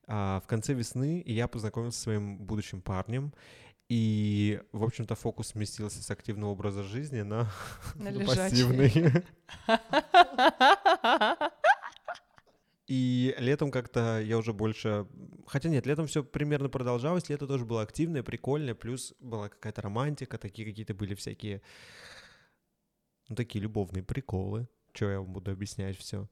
А, 0.07 0.41
В 0.41 0.47
конце 0.47 0.75
весны 0.75 1.23
я 1.27 1.49
познакомился 1.49 1.99
со 1.99 2.05
своим 2.05 2.39
будущим 2.39 2.81
парнем, 2.83 3.33
и, 3.89 4.63
в 4.73 4.83
общем-то, 4.83 5.15
фокус 5.15 5.49
сместился 5.49 6.03
с 6.03 6.11
активного 6.11 6.53
образа 6.53 6.83
жизни 6.85 7.23
на, 7.23 7.51
На 7.97 8.13
пассивный. 8.27 9.13
И 12.87 13.35
летом 13.39 13.71
как-то 13.71 14.21
я 14.21 14.37
уже 14.37 14.53
больше... 14.53 15.07
Хотя 15.47 15.69
нет, 15.71 15.87
летом 15.87 16.07
все 16.07 16.23
примерно 16.23 16.69
продолжалось, 16.69 17.29
лето 17.31 17.47
тоже 17.47 17.65
было 17.65 17.83
активное, 17.83 18.23
прикольное, 18.23 18.75
плюс 18.75 19.15
была 19.21 19.49
какая-то 19.49 19.83
романтика, 19.83 20.37
такие 20.37 20.69
какие-то 20.69 20.95
были 20.95 21.15
всякие... 21.15 21.63
Ну, 23.29 23.37
такие 23.37 23.63
любовные 23.63 24.03
приколы, 24.03 24.69
что 24.93 25.11
я 25.11 25.21
вам 25.21 25.33
буду 25.33 25.51
объяснять 25.51 25.97
все. 25.97 26.29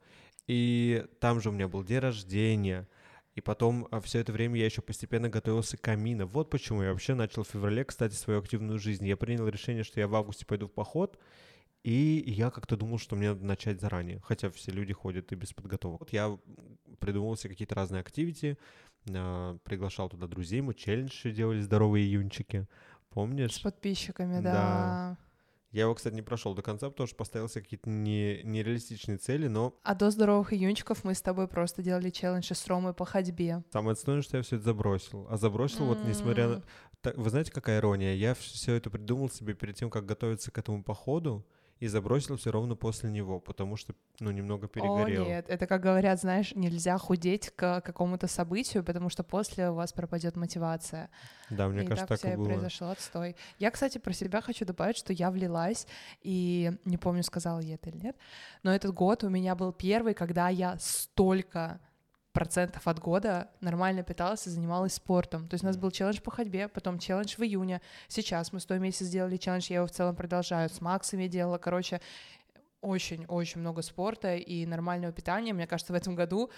И 0.46 1.06
там 1.20 1.40
же 1.40 1.48
у 1.48 1.52
меня 1.52 1.68
был 1.68 1.84
день 1.84 2.00
рождения, 2.00 2.86
и 3.34 3.40
потом 3.40 3.88
все 4.02 4.18
это 4.18 4.30
время 4.32 4.58
я 4.58 4.66
еще 4.66 4.82
постепенно 4.82 5.30
готовился 5.30 5.78
к 5.78 5.80
камину. 5.80 6.26
Вот 6.26 6.50
почему 6.50 6.82
я 6.82 6.90
вообще 6.90 7.14
начал 7.14 7.44
в 7.44 7.48
феврале, 7.48 7.84
кстати, 7.84 8.12
свою 8.12 8.40
активную 8.40 8.78
жизнь. 8.78 9.06
Я 9.06 9.16
принял 9.16 9.48
решение, 9.48 9.84
что 9.84 10.00
я 10.00 10.08
в 10.08 10.14
августе 10.14 10.44
пойду 10.44 10.66
в 10.66 10.72
поход, 10.72 11.18
и 11.84 12.22
я 12.26 12.50
как-то 12.50 12.76
думал, 12.76 12.98
что 12.98 13.16
мне 13.16 13.28
надо 13.30 13.44
начать 13.44 13.80
заранее, 13.80 14.20
хотя 14.24 14.50
все 14.50 14.70
люди 14.72 14.92
ходят 14.92 15.32
и 15.32 15.34
без 15.34 15.52
подготовок. 15.52 16.00
Вот 16.00 16.12
я 16.12 16.38
придумал 17.00 17.36
себе 17.36 17.50
какие-то 17.50 17.74
разные 17.74 18.00
активити, 18.00 18.56
а, 19.12 19.58
приглашал 19.64 20.08
туда 20.08 20.26
друзей, 20.26 20.60
мы 20.60 20.74
челлендж 20.74 21.10
еще 21.10 21.32
делали, 21.32 21.60
здоровые 21.60 22.06
июнчики, 22.06 22.66
С 23.10 23.14
помнишь? 23.14 23.62
подписчиками, 23.62 24.40
Да. 24.40 24.52
да. 24.52 25.18
Я 25.72 25.82
его, 25.84 25.94
кстати, 25.94 26.14
не 26.14 26.20
прошел 26.20 26.54
до 26.54 26.60
конца, 26.60 26.90
потому 26.90 27.06
что 27.06 27.16
поставил 27.16 27.48
себе 27.48 27.62
какие-то 27.62 27.88
не, 27.88 28.42
нереалистичные 28.44 29.16
цели, 29.16 29.48
но 29.48 29.74
А 29.82 29.94
до 29.94 30.10
здоровых 30.10 30.52
июнчиков 30.52 31.02
мы 31.02 31.14
с 31.14 31.22
тобой 31.22 31.48
просто 31.48 31.82
делали 31.82 32.10
челленджи 32.10 32.54
с 32.54 32.66
Ромой 32.66 32.92
по 32.92 33.06
ходьбе. 33.06 33.64
самое 33.72 33.92
отстойное, 33.94 34.20
что 34.22 34.36
я 34.36 34.42
все 34.42 34.56
это 34.56 34.66
забросил. 34.66 35.26
А 35.30 35.38
забросил 35.38 35.86
вот 35.86 36.04
несмотря 36.04 36.48
на... 36.48 36.62
Вы 37.16 37.30
знаете, 37.30 37.50
какая 37.50 37.78
ирония? 37.80 38.14
Я 38.14 38.34
все 38.34 38.74
это 38.74 38.90
придумал 38.90 39.30
себе 39.30 39.54
перед 39.54 39.74
тем, 39.74 39.88
как 39.88 40.04
готовиться 40.04 40.50
к 40.50 40.58
этому 40.58 40.84
походу, 40.84 41.44
и 41.82 41.88
забросил 41.88 42.36
все 42.36 42.52
ровно 42.52 42.76
после 42.76 43.10
него, 43.10 43.40
потому 43.40 43.74
что, 43.74 43.92
ну, 44.20 44.30
немного 44.30 44.68
перегорел. 44.68 45.24
О, 45.24 45.26
нет, 45.26 45.46
это, 45.48 45.66
как 45.66 45.82
говорят, 45.82 46.20
знаешь, 46.20 46.54
нельзя 46.54 46.96
худеть 46.96 47.50
к 47.50 47.80
какому-то 47.80 48.28
событию, 48.28 48.84
потому 48.84 49.08
что 49.08 49.24
после 49.24 49.68
у 49.68 49.74
вас 49.74 49.92
пропадет 49.92 50.36
мотивация. 50.36 51.10
Да, 51.50 51.66
мне 51.66 51.82
и 51.82 51.86
кажется, 51.86 52.06
так, 52.06 52.20
так, 52.20 52.34
и 52.34 52.36
было. 52.36 52.44
произошел 52.44 52.88
отстой. 52.88 53.34
Я, 53.58 53.72
кстати, 53.72 53.98
про 53.98 54.12
себя 54.12 54.40
хочу 54.40 54.64
добавить, 54.64 54.96
что 54.96 55.12
я 55.12 55.32
влилась, 55.32 55.88
и 56.20 56.70
не 56.84 56.98
помню, 56.98 57.24
сказала 57.24 57.58
я 57.58 57.74
это 57.74 57.90
или 57.90 57.98
нет, 57.98 58.16
но 58.62 58.72
этот 58.72 58.94
год 58.94 59.24
у 59.24 59.28
меня 59.28 59.56
был 59.56 59.72
первый, 59.72 60.14
когда 60.14 60.50
я 60.50 60.76
столько 60.78 61.80
процентов 62.32 62.88
от 62.88 62.98
года 62.98 63.50
нормально 63.60 64.02
питалась 64.02 64.46
и 64.46 64.50
занималась 64.50 64.94
спортом. 64.94 65.48
То 65.48 65.54
есть 65.54 65.64
у 65.64 65.66
нас 65.66 65.76
был 65.76 65.90
челлендж 65.90 66.20
по 66.20 66.30
ходьбе, 66.30 66.68
потом 66.68 66.98
челлендж 66.98 67.36
в 67.36 67.42
июне. 67.42 67.80
Сейчас 68.08 68.52
мы 68.52 68.60
с 68.60 68.66
той 68.66 68.78
месяц 68.78 69.06
сделали 69.06 69.36
челлендж, 69.36 69.66
я 69.68 69.76
его 69.76 69.86
в 69.86 69.90
целом 69.90 70.16
продолжаю. 70.16 70.68
С 70.68 70.80
Максом 70.80 71.20
я 71.20 71.28
делала, 71.28 71.58
короче, 71.58 72.00
очень-очень 72.80 73.60
много 73.60 73.82
спорта 73.82 74.36
и 74.36 74.66
нормального 74.66 75.12
питания. 75.12 75.52
Мне 75.52 75.66
кажется, 75.66 75.92
в 75.92 75.96
этом 75.96 76.14
году 76.14 76.50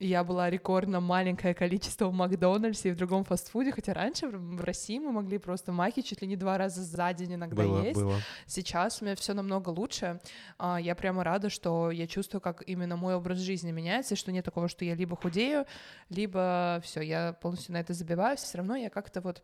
я 0.00 0.24
была 0.24 0.48
рекордно 0.48 1.00
маленькое 1.00 1.54
количество 1.54 2.06
в 2.08 2.12
Макдональдсе 2.14 2.88
и 2.88 2.92
в 2.92 2.96
другом 2.96 3.22
фастфуде, 3.24 3.70
хотя 3.70 3.92
раньше 3.92 4.28
в 4.28 4.60
России 4.64 4.98
мы 4.98 5.12
могли 5.12 5.36
просто 5.36 5.72
маки 5.72 6.00
чуть 6.00 6.22
ли 6.22 6.26
не 6.26 6.36
два 6.36 6.56
раза 6.56 6.82
за 6.82 7.12
день 7.12 7.34
иногда 7.34 7.62
Было, 7.62 7.82
есть. 7.82 8.00
было. 8.00 8.16
Сейчас 8.46 9.02
у 9.02 9.04
меня 9.04 9.14
все 9.14 9.34
намного 9.34 9.68
лучше. 9.68 10.18
А, 10.58 10.80
Я 10.80 10.94
прямо 10.94 11.22
рада, 11.22 11.50
что 11.50 11.90
я 11.90 12.06
чувствую, 12.06 12.40
как 12.40 12.62
именно 12.66 12.96
мой 12.96 13.14
образ 13.14 13.38
жизни 13.38 13.70
меняется, 13.72 14.14
и 14.14 14.16
что 14.16 14.32
нет 14.32 14.44
такого, 14.44 14.68
что 14.68 14.86
я 14.86 14.94
либо 14.94 15.16
худею, 15.16 15.66
либо 16.08 16.80
все, 16.82 17.02
я 17.02 17.34
полностью 17.34 17.74
на 17.74 17.80
это 17.80 17.92
забиваюсь. 17.92 18.40
Все 18.40 18.56
равно 18.58 18.76
я 18.76 18.88
как-то 18.88 19.20
вот 19.20 19.42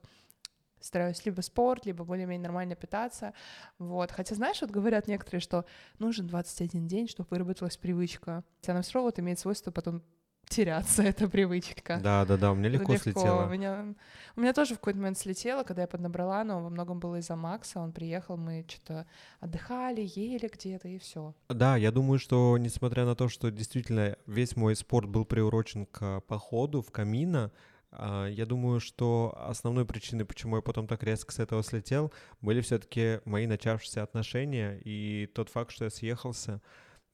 стараюсь 0.81 1.25
либо 1.27 1.43
спорт, 1.43 1.85
либо 1.85 2.05
более-менее 2.05 2.45
нормально 2.45 2.77
питаться. 2.77 3.35
Вот. 3.79 4.11
Хотя, 4.11 4.35
знаешь, 4.35 4.61
вот 4.63 4.71
говорят 4.71 5.07
некоторые, 5.07 5.41
что 5.41 5.67
нужен 5.99 6.27
21 6.27 6.87
день, 6.87 7.09
чтобы 7.09 7.27
выработалась 7.31 7.77
привычка. 7.77 8.43
Хотя 8.61 8.73
она 8.73 8.83
все 8.83 8.95
равно 8.95 9.09
вот 9.09 9.19
имеет 9.19 9.39
свойство 9.39 9.71
потом 9.71 10.03
теряться, 10.49 11.03
эта 11.05 11.29
привычка. 11.29 11.99
Да, 12.03 12.25
да, 12.25 12.37
да, 12.37 12.53
у 12.53 12.55
меня 12.55 12.69
легко, 12.69 12.93
У 12.93 12.97
слетело. 12.97 13.49
меня, 13.49 13.95
у 14.37 14.41
меня 14.41 14.53
тоже 14.53 14.75
в 14.75 14.79
какой-то 14.79 14.99
момент 14.99 15.19
слетело, 15.19 15.63
когда 15.63 15.83
я 15.83 15.89
поднабрала, 15.89 16.45
но 16.45 16.63
во 16.63 16.71
многом 16.71 17.01
было 17.01 17.17
из-за 17.17 17.37
Макса. 17.37 17.81
Он 17.81 17.93
приехал, 17.93 18.37
мы 18.37 18.65
что-то 18.69 19.07
отдыхали, 19.41 20.03
ели 20.15 20.49
где-то, 20.53 20.89
и 20.89 20.99
все. 20.99 21.35
Да, 21.49 21.77
я 21.77 21.91
думаю, 21.93 22.19
что 22.19 22.57
несмотря 22.59 23.05
на 23.05 23.15
то, 23.15 23.29
что 23.29 23.51
действительно 23.51 24.17
весь 24.27 24.57
мой 24.57 24.77
спорт 24.77 25.09
был 25.09 25.25
приурочен 25.25 25.87
к 25.87 26.21
походу 26.23 26.83
в 26.83 26.91
камина, 26.91 27.51
я 27.93 28.45
думаю, 28.47 28.81
что 28.81 29.35
основной 29.49 29.87
причиной, 29.87 30.27
почему 30.27 30.57
я 30.57 30.63
потом 30.63 30.87
так 30.87 31.03
резко 31.03 31.33
с 31.33 31.39
этого 31.39 31.63
слетел, 31.63 32.13
были 32.41 32.61
все-таки 32.61 33.21
мои 33.25 33.47
начавшиеся 33.47 34.03
отношения 34.03 34.79
и 34.85 35.27
тот 35.35 35.49
факт, 35.49 35.71
что 35.71 35.85
я 35.85 35.91
съехался, 35.91 36.61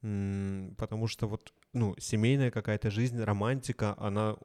потому 0.01 1.07
что 1.07 1.27
вот, 1.27 1.53
ну, 1.73 1.95
семейная 1.99 2.51
какая-то 2.51 2.89
жизнь, 2.89 3.21
романтика, 3.21 3.95
она 3.97 4.35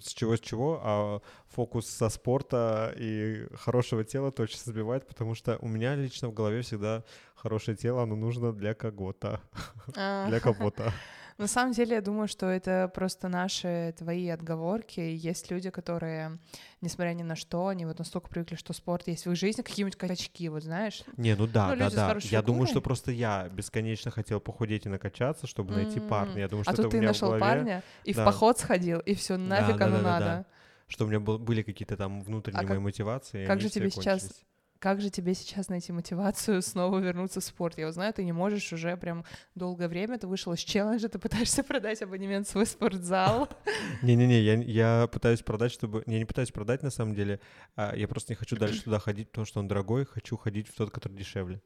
с 0.00 0.12
чего 0.14 0.36
с 0.36 0.40
чего, 0.40 0.80
а 0.82 1.20
фокус 1.48 1.86
со 1.86 2.08
спорта 2.08 2.94
и 2.96 3.46
хорошего 3.54 4.04
тела 4.04 4.30
точно 4.32 4.72
сбивает, 4.72 5.06
потому 5.06 5.34
что 5.34 5.58
у 5.60 5.68
меня 5.68 5.94
лично 5.94 6.28
в 6.28 6.34
голове 6.34 6.62
всегда 6.62 7.04
хорошее 7.34 7.76
тело, 7.76 8.02
оно 8.02 8.16
нужно 8.16 8.52
для 8.52 8.74
кого-то, 8.74 9.40
для 9.94 10.40
кого-то. 10.40 10.92
На 11.38 11.46
самом 11.46 11.72
деле, 11.72 11.96
я 11.96 12.00
думаю, 12.00 12.28
что 12.28 12.46
это 12.46 12.90
просто 12.94 13.28
наши 13.28 13.94
твои 13.98 14.26
отговорки. 14.28 15.00
Есть 15.00 15.50
люди, 15.50 15.68
которые, 15.68 16.38
несмотря 16.80 17.12
ни 17.12 17.22
на 17.22 17.36
что, 17.36 17.66
они 17.68 17.84
вот 17.84 17.98
настолько 17.98 18.28
привыкли, 18.30 18.54
что 18.54 18.72
спорт 18.72 19.06
есть 19.06 19.26
в 19.26 19.30
их 19.32 19.36
жизни, 19.36 19.60
какие-нибудь 19.60 19.96
качки, 19.96 20.48
вот 20.48 20.62
знаешь. 20.62 21.02
Не, 21.18 21.34
ну 21.36 21.46
да, 21.46 21.68
Ну, 21.74 21.76
да, 21.76 21.90
да. 21.90 22.16
Я 22.22 22.40
думаю, 22.40 22.66
фигурой. 22.66 22.66
что 22.68 22.80
просто 22.80 23.12
я 23.12 23.48
бесконечно 23.50 24.10
хотел 24.10 24.40
похудеть 24.40 24.86
и 24.86 24.88
накачаться, 24.88 25.46
чтобы 25.46 25.74
найти 25.74 26.00
парня. 26.00 26.40
Я 26.40 26.48
думаю, 26.48 26.64
что 26.64 26.72
а 26.72 26.76
тут 26.76 26.90
ты 26.90 26.98
в 27.00 27.02
нашел 27.02 27.28
голове, 27.28 27.40
парня 27.40 27.82
и 28.04 28.14
в 28.14 28.16
Да. 28.16 28.24
поход 28.24 28.58
сходил, 28.58 29.00
и 29.00 29.14
все, 29.14 29.36
нафиг 29.36 29.76
да, 29.76 29.84
оно 29.86 29.96
да, 29.98 30.02
да, 30.02 30.08
надо. 30.10 30.24
да. 30.24 30.46
что 30.88 31.04
у 31.04 31.08
меня 31.08 31.18
был- 31.20 31.38
были 31.40 31.62
какие-то 31.62 31.96
там 31.96 32.22
внутренние 32.22 32.60
А 32.60 32.62
мои 32.62 32.76
как- 32.76 32.80
мотивации. 32.84 33.44
как 33.44 33.60
же 33.60 33.68
тебе 33.68 33.90
сейчас 33.90 34.20
кончились. 34.20 34.44
Как 34.78 35.00
же 35.00 35.10
тебе 35.10 35.34
сейчас 35.34 35.68
найти 35.68 35.92
мотивацию 35.92 36.62
снова 36.62 36.98
вернуться 36.98 37.40
в 37.40 37.44
спорт? 37.44 37.78
Я 37.78 37.86
вот 37.86 37.94
знаю, 37.94 38.12
ты 38.12 38.24
не 38.24 38.32
можешь 38.32 38.72
уже 38.72 38.96
прям 38.96 39.24
долгое 39.54 39.88
время, 39.88 40.18
ты 40.18 40.26
вышел 40.26 40.52
из 40.52 40.60
челленджа, 40.60 41.08
ты 41.08 41.18
пытаешься 41.18 41.62
продать 41.64 42.02
абонемент 42.02 42.46
в 42.46 42.50
свой 42.50 42.66
спортзал. 42.66 43.48
Не-не-не, 44.02 44.40
я, 44.40 44.54
я 44.54 45.08
пытаюсь 45.08 45.42
продать, 45.42 45.72
чтобы... 45.72 46.02
Я 46.06 46.18
не 46.18 46.24
пытаюсь 46.24 46.50
продать, 46.52 46.82
на 46.82 46.90
самом 46.90 47.14
деле. 47.14 47.40
а 47.74 47.94
я 47.96 48.06
просто 48.08 48.32
не 48.32 48.36
хочу 48.36 48.56
дальше 48.56 48.82
туда 48.84 48.98
ходить, 48.98 49.28
потому 49.30 49.46
что 49.46 49.60
он 49.60 49.68
дорогой. 49.68 50.04
Хочу 50.04 50.36
ходить 50.36 50.68
в 50.68 50.74
тот, 50.74 50.90
который 50.90 51.14
дешевле. 51.14 51.60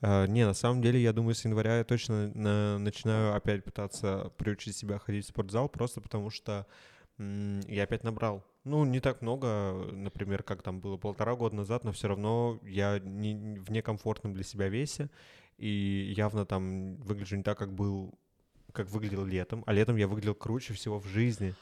А, 0.00 0.26
не, 0.26 0.44
на 0.46 0.54
самом 0.54 0.82
деле, 0.82 1.00
я 1.00 1.12
думаю, 1.12 1.34
с 1.34 1.44
января 1.44 1.78
я 1.78 1.84
точно 1.84 2.28
на- 2.34 2.78
начинаю 2.78 3.34
опять 3.34 3.64
пытаться 3.64 4.32
приучить 4.36 4.76
себя 4.76 4.98
ходить 4.98 5.24
в 5.24 5.28
спортзал, 5.28 5.68
просто 5.68 6.00
потому 6.00 6.30
что 6.30 6.66
я 7.18 7.84
опять 7.84 8.04
набрал. 8.04 8.44
Ну, 8.66 8.84
не 8.84 8.98
так 8.98 9.22
много, 9.22 9.74
например, 9.92 10.42
как 10.42 10.60
там 10.60 10.80
было 10.80 10.96
полтора 10.96 11.36
года 11.36 11.54
назад, 11.54 11.84
но 11.84 11.92
все 11.92 12.08
равно 12.08 12.58
я 12.64 12.98
не, 12.98 13.60
в 13.60 13.70
некомфортном 13.70 14.34
для 14.34 14.42
себя 14.42 14.68
весе, 14.68 15.08
и 15.56 16.12
явно 16.16 16.44
там 16.44 16.96
выгляжу 16.96 17.36
не 17.36 17.44
так, 17.44 17.56
как 17.56 17.72
был, 17.72 18.18
как 18.72 18.90
выглядел 18.90 19.24
летом, 19.24 19.62
а 19.66 19.72
летом 19.72 19.94
я 19.94 20.08
выглядел 20.08 20.34
круче 20.34 20.74
всего 20.74 20.98
в 20.98 21.06
жизни. 21.06 21.54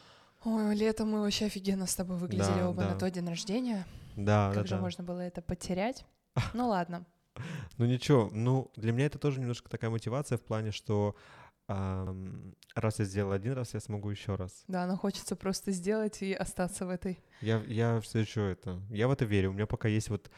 Ой, 0.46 0.74
летом 0.74 1.10
мы 1.10 1.20
вообще 1.20 1.44
офигенно 1.44 1.86
с 1.86 1.94
тобой 1.94 2.16
выглядели 2.16 2.60
да, 2.60 2.70
оба 2.70 2.84
да. 2.84 2.94
на 2.94 2.98
тот 2.98 3.12
день 3.12 3.28
рождения. 3.28 3.84
Да, 4.16 4.50
как 4.54 4.62
да, 4.62 4.68
же 4.68 4.74
да. 4.76 4.80
можно 4.80 5.04
было 5.04 5.20
это 5.20 5.42
потерять? 5.42 6.06
Ну 6.54 6.68
ладно. 6.68 7.04
Ну 7.76 7.84
ничего, 7.84 8.30
ну 8.32 8.70
для 8.76 8.92
меня 8.92 9.06
это 9.06 9.18
тоже 9.18 9.40
немножко 9.40 9.68
такая 9.68 9.90
мотивация 9.90 10.38
в 10.38 10.42
плане, 10.42 10.70
что 10.70 11.16
раз 11.66 12.98
я 12.98 13.04
сделал 13.04 13.32
один 13.32 13.54
раз, 13.54 13.74
я 13.74 13.80
смогу 13.80 14.10
еще 14.10 14.34
раз. 14.34 14.64
Да, 14.68 14.86
но 14.86 14.96
хочется 14.96 15.36
просто 15.36 15.70
сделать 15.70 16.22
и 16.22 16.32
остаться 16.32 16.86
в 16.86 16.90
этой. 16.90 17.18
Я, 17.40 17.62
я 17.66 18.00
все 18.00 18.20
еще 18.20 18.50
это, 18.50 18.80
я 18.90 19.08
в 19.08 19.12
это 19.12 19.24
верю. 19.24 19.50
У 19.50 19.52
меня 19.54 19.66
пока 19.66 19.88
есть 19.88 20.10
вот, 20.10 20.30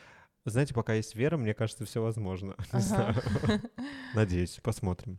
знаете, 0.44 0.74
пока 0.74 0.94
есть 0.94 1.14
вера, 1.14 1.36
мне 1.36 1.54
кажется, 1.54 1.84
все 1.84 2.02
возможно. 2.02 2.54
Не 2.72 2.80
знаю. 2.80 3.14
Надеюсь, 4.14 4.60
посмотрим. 4.62 5.18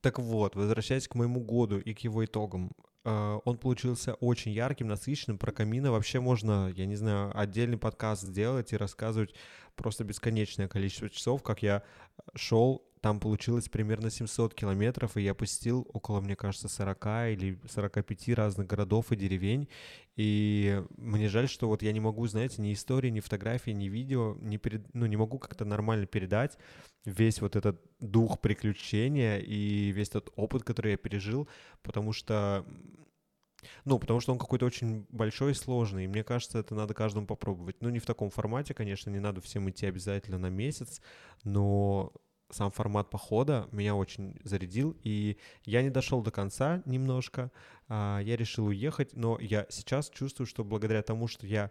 Так 0.00 0.18
вот, 0.18 0.54
возвращаясь 0.56 1.08
к 1.08 1.14
моему 1.14 1.40
году 1.40 1.78
и 1.78 1.94
к 1.94 2.00
его 2.00 2.24
итогам, 2.24 2.72
э, 3.04 3.38
он 3.44 3.56
получился 3.56 4.14
очень 4.14 4.52
ярким, 4.52 4.88
насыщенным. 4.88 5.38
Про 5.38 5.52
камина 5.52 5.92
вообще 5.92 6.20
можно, 6.20 6.70
я 6.74 6.84
не 6.84 6.96
знаю, 6.96 7.32
отдельный 7.38 7.78
подкаст 7.78 8.22
сделать 8.22 8.72
и 8.72 8.76
рассказывать 8.76 9.34
просто 9.76 10.04
бесконечное 10.04 10.68
количество 10.68 11.08
часов, 11.08 11.42
как 11.42 11.62
я 11.62 11.82
шел 12.34 12.86
там 13.04 13.20
получилось 13.20 13.68
примерно 13.68 14.08
700 14.08 14.54
километров, 14.54 15.18
и 15.18 15.20
я 15.20 15.34
посетил 15.34 15.86
около, 15.92 16.22
мне 16.22 16.36
кажется, 16.36 16.68
40 16.68 17.06
или 17.32 17.60
45 17.68 18.30
разных 18.30 18.66
городов 18.66 19.12
и 19.12 19.16
деревень. 19.16 19.68
И 20.16 20.82
мне 20.96 21.28
жаль, 21.28 21.46
что 21.46 21.68
вот 21.68 21.82
я 21.82 21.92
не 21.92 22.00
могу, 22.00 22.26
знаете, 22.26 22.62
ни 22.62 22.72
истории, 22.72 23.10
ни 23.10 23.20
фотографии, 23.20 23.72
ни 23.72 23.90
видео, 23.90 24.38
не 24.40 24.56
перед... 24.56 24.94
ну, 24.94 25.04
не 25.04 25.18
могу 25.18 25.38
как-то 25.38 25.66
нормально 25.66 26.06
передать 26.06 26.56
весь 27.04 27.42
вот 27.42 27.56
этот 27.56 27.78
дух 28.00 28.40
приключения 28.40 29.36
и 29.36 29.92
весь 29.92 30.08
тот 30.08 30.32
опыт, 30.34 30.62
который 30.62 30.92
я 30.92 30.96
пережил, 30.96 31.46
потому 31.82 32.14
что 32.14 32.64
ну, 33.84 33.98
потому 33.98 34.20
что 34.20 34.32
он 34.32 34.38
какой-то 34.38 34.64
очень 34.64 35.06
большой 35.10 35.52
и 35.52 35.54
сложный, 35.54 36.04
и 36.04 36.08
мне 36.08 36.24
кажется, 36.24 36.58
это 36.58 36.74
надо 36.74 36.94
каждому 36.94 37.26
попробовать. 37.26 37.76
Ну, 37.80 37.90
не 37.90 37.98
в 37.98 38.06
таком 38.06 38.30
формате, 38.30 38.72
конечно, 38.72 39.10
не 39.10 39.20
надо 39.20 39.42
всем 39.42 39.68
идти 39.68 39.84
обязательно 39.84 40.38
на 40.38 40.48
месяц, 40.48 41.02
но 41.44 42.12
сам 42.54 42.70
формат 42.70 43.10
похода 43.10 43.68
меня 43.72 43.96
очень 43.96 44.36
зарядил, 44.44 44.96
и 45.02 45.36
я 45.64 45.82
не 45.82 45.90
дошел 45.90 46.22
до 46.22 46.30
конца 46.30 46.82
немножко, 46.84 47.50
а, 47.88 48.20
я 48.20 48.36
решил 48.36 48.66
уехать, 48.66 49.14
но 49.14 49.38
я 49.40 49.66
сейчас 49.68 50.08
чувствую, 50.08 50.46
что 50.46 50.64
благодаря 50.64 51.02
тому, 51.02 51.26
что 51.26 51.46
я 51.46 51.70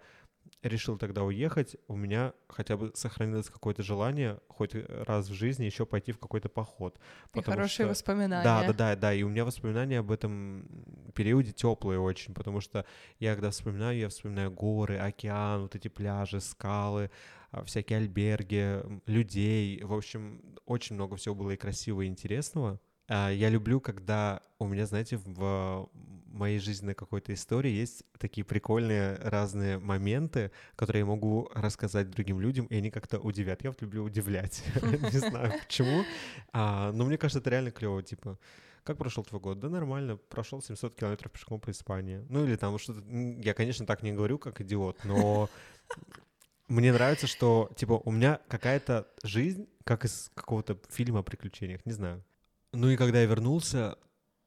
решил 0.64 0.98
тогда 0.98 1.24
уехать, 1.24 1.76
у 1.88 1.96
меня 1.96 2.34
хотя 2.48 2.78
бы 2.78 2.92
сохранилось 2.96 3.50
какое-то 3.50 3.84
желание 3.84 4.40
хоть 4.48 4.76
раз 4.76 5.28
в 5.28 5.34
жизни 5.34 5.66
еще 5.66 5.86
пойти 5.86 6.12
в 6.12 6.20
какой-то 6.20 6.50
поход. 6.50 6.98
И 7.34 7.42
хорошие 7.42 7.86
что... 7.86 7.88
воспоминания. 7.88 8.44
Да, 8.44 8.64
да, 8.68 8.74
да, 8.74 8.96
да. 8.96 9.14
И 9.14 9.24
у 9.24 9.30
меня 9.30 9.46
воспоминания 9.46 10.00
об 10.00 10.12
этом 10.12 10.68
периоде 11.14 11.52
теплые 11.52 12.00
очень, 12.00 12.34
потому 12.34 12.62
что 12.62 12.86
я 13.20 13.34
когда 13.34 13.52
вспоминаю, 13.52 13.98
я 13.98 14.10
вспоминаю 14.10 14.52
горы, 14.52 14.98
океан, 14.98 15.64
вот 15.64 15.76
эти 15.76 15.90
пляжи, 15.90 16.40
скалы, 16.40 17.12
а, 17.52 17.64
всякие 17.64 17.98
альберги, 18.00 18.82
людей. 19.06 19.82
В 19.84 19.94
общем, 19.94 20.42
очень 20.66 20.96
много 20.96 21.18
всего 21.18 21.36
было 21.36 21.52
и 21.52 21.58
красивого, 21.58 22.04
и 22.04 22.08
интересного. 22.08 22.80
А, 23.08 23.30
я 23.30 23.50
люблю, 23.50 23.82
когда 23.82 24.42
у 24.60 24.68
меня, 24.68 24.86
знаете, 24.86 25.18
в 25.18 25.90
моей 26.34 26.60
жизненной 26.60 26.96
какой-то 26.96 27.34
истории 27.34 27.72
есть 27.72 28.04
такие 28.18 28.44
прикольные 28.44 29.16
разные 29.16 29.78
моменты, 29.78 30.52
которые 30.76 31.02
я 31.02 31.06
могу 31.06 31.50
рассказать 31.54 32.10
другим 32.10 32.40
людям, 32.40 32.66
и 32.66 32.76
они 32.76 32.92
как-то 32.92 33.20
удивят. 33.20 33.64
Я 33.64 33.70
вот 33.72 33.82
люблю 33.82 34.04
удивлять. 34.04 34.64
Не 34.82 35.20
знаю 35.20 35.54
почему. 35.66 36.04
А, 36.52 36.92
но 36.92 37.06
мне 37.06 37.18
кажется, 37.18 37.40
это 37.40 37.50
реально 37.50 37.72
клево. 37.72 38.02
Типа, 38.04 38.38
как 38.84 38.98
прошел 38.98 39.24
твой 39.24 39.40
год? 39.40 39.60
Да 39.60 39.70
нормально, 39.70 40.18
прошел 40.18 40.62
700 40.62 40.96
километров 40.96 41.32
пешком 41.32 41.60
по 41.60 41.72
Испании. 41.72 42.26
Ну 42.30 42.46
или 42.46 42.56
там 42.56 42.78
что-то... 42.78 43.02
Я, 43.08 43.54
конечно, 43.54 43.86
так 43.86 44.04
не 44.04 44.12
говорю, 44.12 44.38
как 44.38 44.60
идиот, 44.60 45.06
но 45.06 45.50
мне 46.68 46.92
нравится, 46.92 47.28
что, 47.28 47.72
типа, 47.76 48.02
у 48.04 48.12
меня 48.12 48.40
какая-то 48.48 49.08
жизнь, 49.24 49.68
как 49.84 50.06
из 50.06 50.32
какого-то 50.36 50.78
фильма 50.90 51.20
о 51.20 51.24
приключениях, 51.24 51.86
не 51.86 51.94
знаю. 51.94 52.24
Ну 52.74 52.90
и 52.90 52.98
когда 52.98 53.20
я 53.22 53.26
вернулся, 53.26 53.98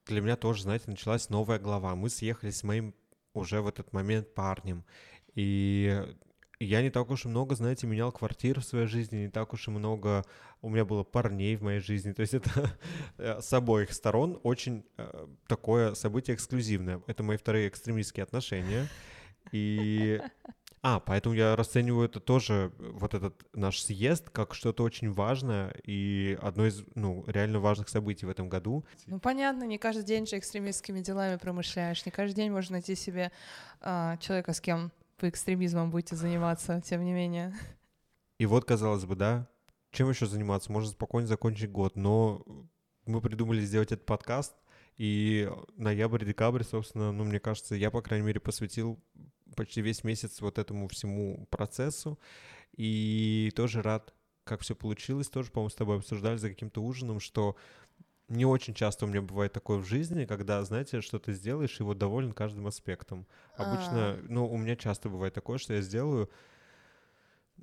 для 0.06 0.20
меня 0.20 0.36
тоже, 0.36 0.62
знаете, 0.62 0.84
началась 0.88 1.28
новая 1.30 1.58
глава. 1.58 1.94
Мы 1.94 2.08
съехали 2.08 2.50
с 2.50 2.62
моим 2.62 2.94
уже 3.34 3.60
в 3.60 3.68
этот 3.68 3.92
момент 3.92 4.34
парнем. 4.34 4.84
И 5.34 6.02
я 6.58 6.80
не 6.80 6.90
так 6.90 7.10
уж 7.10 7.26
и 7.26 7.28
много, 7.28 7.54
знаете, 7.54 7.86
менял 7.86 8.10
квартир 8.12 8.60
в 8.60 8.64
своей 8.64 8.86
жизни, 8.86 9.18
не 9.18 9.28
так 9.28 9.52
уж 9.52 9.68
и 9.68 9.70
много 9.70 10.24
у 10.62 10.70
меня 10.70 10.84
было 10.84 11.04
парней 11.04 11.56
в 11.56 11.62
моей 11.62 11.80
жизни. 11.80 12.12
То 12.12 12.22
есть 12.22 12.34
это 12.34 12.50
э, 13.18 13.40
с 13.40 13.52
обоих 13.52 13.92
сторон 13.92 14.40
очень 14.42 14.84
э, 14.96 15.26
такое 15.46 15.94
событие 15.94 16.34
эксклюзивное. 16.34 17.02
Это 17.06 17.22
мои 17.22 17.36
вторые 17.36 17.68
экстремистские 17.68 18.22
отношения. 18.22 18.88
И 19.52 20.20
а, 20.88 21.00
поэтому 21.00 21.34
я 21.34 21.56
расцениваю 21.56 22.04
это 22.04 22.20
тоже, 22.20 22.70
вот 22.78 23.12
этот 23.12 23.44
наш 23.52 23.80
съезд, 23.80 24.30
как 24.30 24.54
что-то 24.54 24.84
очень 24.84 25.10
важное 25.10 25.74
и 25.82 26.38
одно 26.40 26.64
из, 26.64 26.84
ну, 26.94 27.24
реально 27.26 27.58
важных 27.58 27.88
событий 27.88 28.24
в 28.24 28.28
этом 28.28 28.48
году. 28.48 28.84
Ну, 29.08 29.18
понятно, 29.18 29.64
не 29.64 29.78
каждый 29.78 30.04
день 30.04 30.28
же 30.28 30.38
экстремистскими 30.38 31.00
делами 31.00 31.38
промышляешь, 31.38 32.06
не 32.06 32.12
каждый 32.12 32.36
день 32.36 32.52
можно 32.52 32.74
найти 32.74 32.94
себе 32.94 33.32
а, 33.80 34.16
человека, 34.18 34.52
с 34.52 34.60
кем 34.60 34.92
по 35.16 35.28
экстремизмам 35.28 35.90
будете 35.90 36.14
заниматься, 36.14 36.80
тем 36.82 37.04
не 37.04 37.12
менее. 37.12 37.52
И 38.38 38.46
вот, 38.46 38.64
казалось 38.64 39.06
бы, 39.06 39.16
да, 39.16 39.48
чем 39.90 40.08
еще 40.08 40.26
заниматься? 40.26 40.70
Можно 40.70 40.92
спокойно 40.92 41.26
закончить 41.26 41.68
год, 41.68 41.96
но 41.96 42.44
мы 43.06 43.20
придумали 43.20 43.60
сделать 43.60 43.90
этот 43.90 44.06
подкаст, 44.06 44.54
и 44.98 45.50
ноябрь-декабрь, 45.76 46.62
собственно, 46.62 47.10
ну, 47.10 47.24
мне 47.24 47.40
кажется, 47.40 47.74
я, 47.74 47.90
по 47.90 48.02
крайней 48.02 48.26
мере, 48.26 48.38
посвятил 48.38 49.00
почти 49.54 49.80
весь 49.82 50.04
месяц 50.04 50.40
вот 50.40 50.58
этому 50.58 50.88
всему 50.88 51.46
процессу. 51.50 52.18
И 52.76 53.52
тоже 53.54 53.82
рад, 53.82 54.14
как 54.44 54.60
все 54.60 54.74
получилось. 54.74 55.28
Тоже, 55.28 55.50
по-моему, 55.50 55.70
с 55.70 55.74
тобой 55.74 55.96
обсуждали 55.96 56.36
за 56.36 56.48
каким-то 56.48 56.82
ужином, 56.82 57.20
что 57.20 57.56
не 58.28 58.44
очень 58.44 58.74
часто 58.74 59.04
у 59.04 59.08
меня 59.08 59.22
бывает 59.22 59.52
такое 59.52 59.78
в 59.78 59.84
жизни, 59.84 60.24
когда, 60.24 60.64
знаете, 60.64 61.00
что 61.00 61.18
ты 61.18 61.32
сделаешь, 61.32 61.78
и 61.78 61.84
вот 61.84 61.98
доволен 61.98 62.32
каждым 62.32 62.66
аспектом. 62.66 63.26
Обычно, 63.56 64.14
а. 64.14 64.24
ну, 64.28 64.50
у 64.50 64.56
меня 64.56 64.74
часто 64.76 65.08
бывает 65.08 65.32
такое, 65.32 65.58
что 65.58 65.74
я 65.74 65.80
сделаю, 65.80 66.28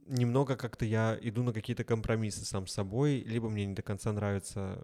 немного 0.06 0.56
как-то 0.56 0.86
я 0.86 1.18
иду 1.22 1.44
на 1.44 1.54
какие-то 1.54 1.84
компромиссы 1.84 2.46
сам 2.46 2.68
с 2.68 2.74
собой, 2.74 3.24
либо 3.26 3.50
мне 3.50 3.66
не 3.66 3.74
до 3.74 3.82
конца 3.82 4.12
нравится, 4.12 4.84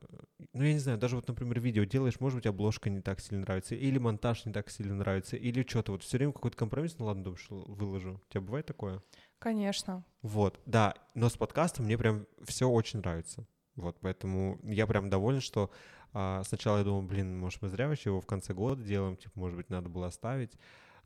ну, 0.60 0.66
я 0.66 0.74
не 0.74 0.80
знаю, 0.80 0.98
даже 0.98 1.16
вот, 1.16 1.26
например, 1.26 1.58
видео 1.62 1.86
делаешь, 1.86 2.20
может 2.20 2.36
быть, 2.36 2.46
обложка 2.46 2.90
не 2.90 3.00
так 3.00 3.22
сильно 3.22 3.44
нравится, 3.44 3.76
или 3.76 3.98
монтаж 3.98 4.44
не 4.46 4.52
так 4.52 4.70
сильно 4.70 4.94
нравится, 4.94 5.38
или 5.38 5.66
что-то, 5.66 5.94
вот 5.94 6.04
все 6.04 6.18
время 6.18 6.34
какой-то 6.34 6.58
компромисс, 6.58 6.98
ну 7.00 7.06
ладно, 7.06 7.24
думаешь, 7.24 7.48
выложу. 7.50 8.22
У 8.28 8.30
тебя 8.30 8.42
бывает 8.42 8.66
такое? 8.66 9.02
Конечно. 9.40 10.04
Вот, 10.22 10.60
да, 10.66 10.96
но 11.16 11.30
с 11.30 11.38
подкастом 11.38 11.86
мне 11.86 11.98
прям 11.98 12.28
все 12.44 12.68
очень 12.68 13.00
нравится. 13.00 13.48
Вот, 13.78 13.96
поэтому 14.02 14.60
я 14.64 14.86
прям 14.86 15.10
доволен, 15.10 15.40
что 15.40 15.72
а, 16.12 16.44
сначала 16.44 16.80
я 16.80 16.84
думал, 16.84 17.04
блин, 17.04 17.40
может, 17.40 17.62
мы 17.62 17.70
зря 17.70 17.88
вообще 17.88 18.10
его 18.10 18.20
в 18.20 18.26
конце 18.26 18.54
года 18.54 18.84
делаем, 18.84 19.16
типа, 19.16 19.32
может 19.40 19.56
быть, 19.56 19.70
надо 19.70 19.88
было 19.88 20.08
оставить, 20.08 20.52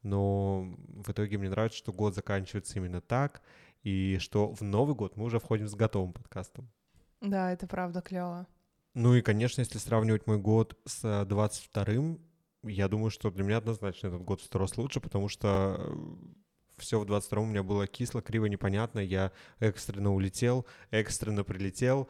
но 0.02 0.64
в 0.88 1.12
итоге 1.12 1.38
мне 1.38 1.52
нравится, 1.52 1.78
что 1.78 1.94
год 1.94 2.16
заканчивается 2.16 2.80
именно 2.80 3.02
так, 3.02 3.44
и 3.84 4.18
что 4.20 4.52
в 4.52 4.62
Новый 4.62 4.96
год 4.96 5.16
мы 5.16 5.26
уже 5.26 5.38
входим 5.38 5.68
с 5.68 5.76
готовым 5.76 6.12
подкастом. 6.12 6.72
Да, 7.22 7.52
это 7.52 7.68
правда 7.68 8.02
клево. 8.02 8.48
Ну 8.94 9.16
и, 9.16 9.22
конечно, 9.22 9.62
если 9.62 9.80
сравнивать 9.80 10.28
мой 10.28 10.38
год 10.38 10.78
с 10.86 11.04
22-м, 11.04 12.20
я 12.64 12.88
думаю, 12.88 13.10
что 13.10 13.32
для 13.32 13.44
меня 13.44 13.58
однозначно 13.58 14.08
этот 14.08 14.22
год 14.22 14.42
в 14.42 14.46
сто 14.46 14.60
раз 14.60 14.78
лучше, 14.78 15.02
потому 15.02 15.30
что 15.30 15.76
э, 15.80 15.96
все 16.78 17.00
в 17.00 17.04
22-м 17.04 17.44
у 17.44 17.46
меня 17.48 17.64
было 17.64 17.88
кисло, 17.88 18.22
криво, 18.22 18.46
непонятно. 18.46 19.00
Я 19.00 19.32
экстренно 19.60 20.14
улетел, 20.14 20.66
экстренно 20.92 21.44
прилетел, 21.44 22.08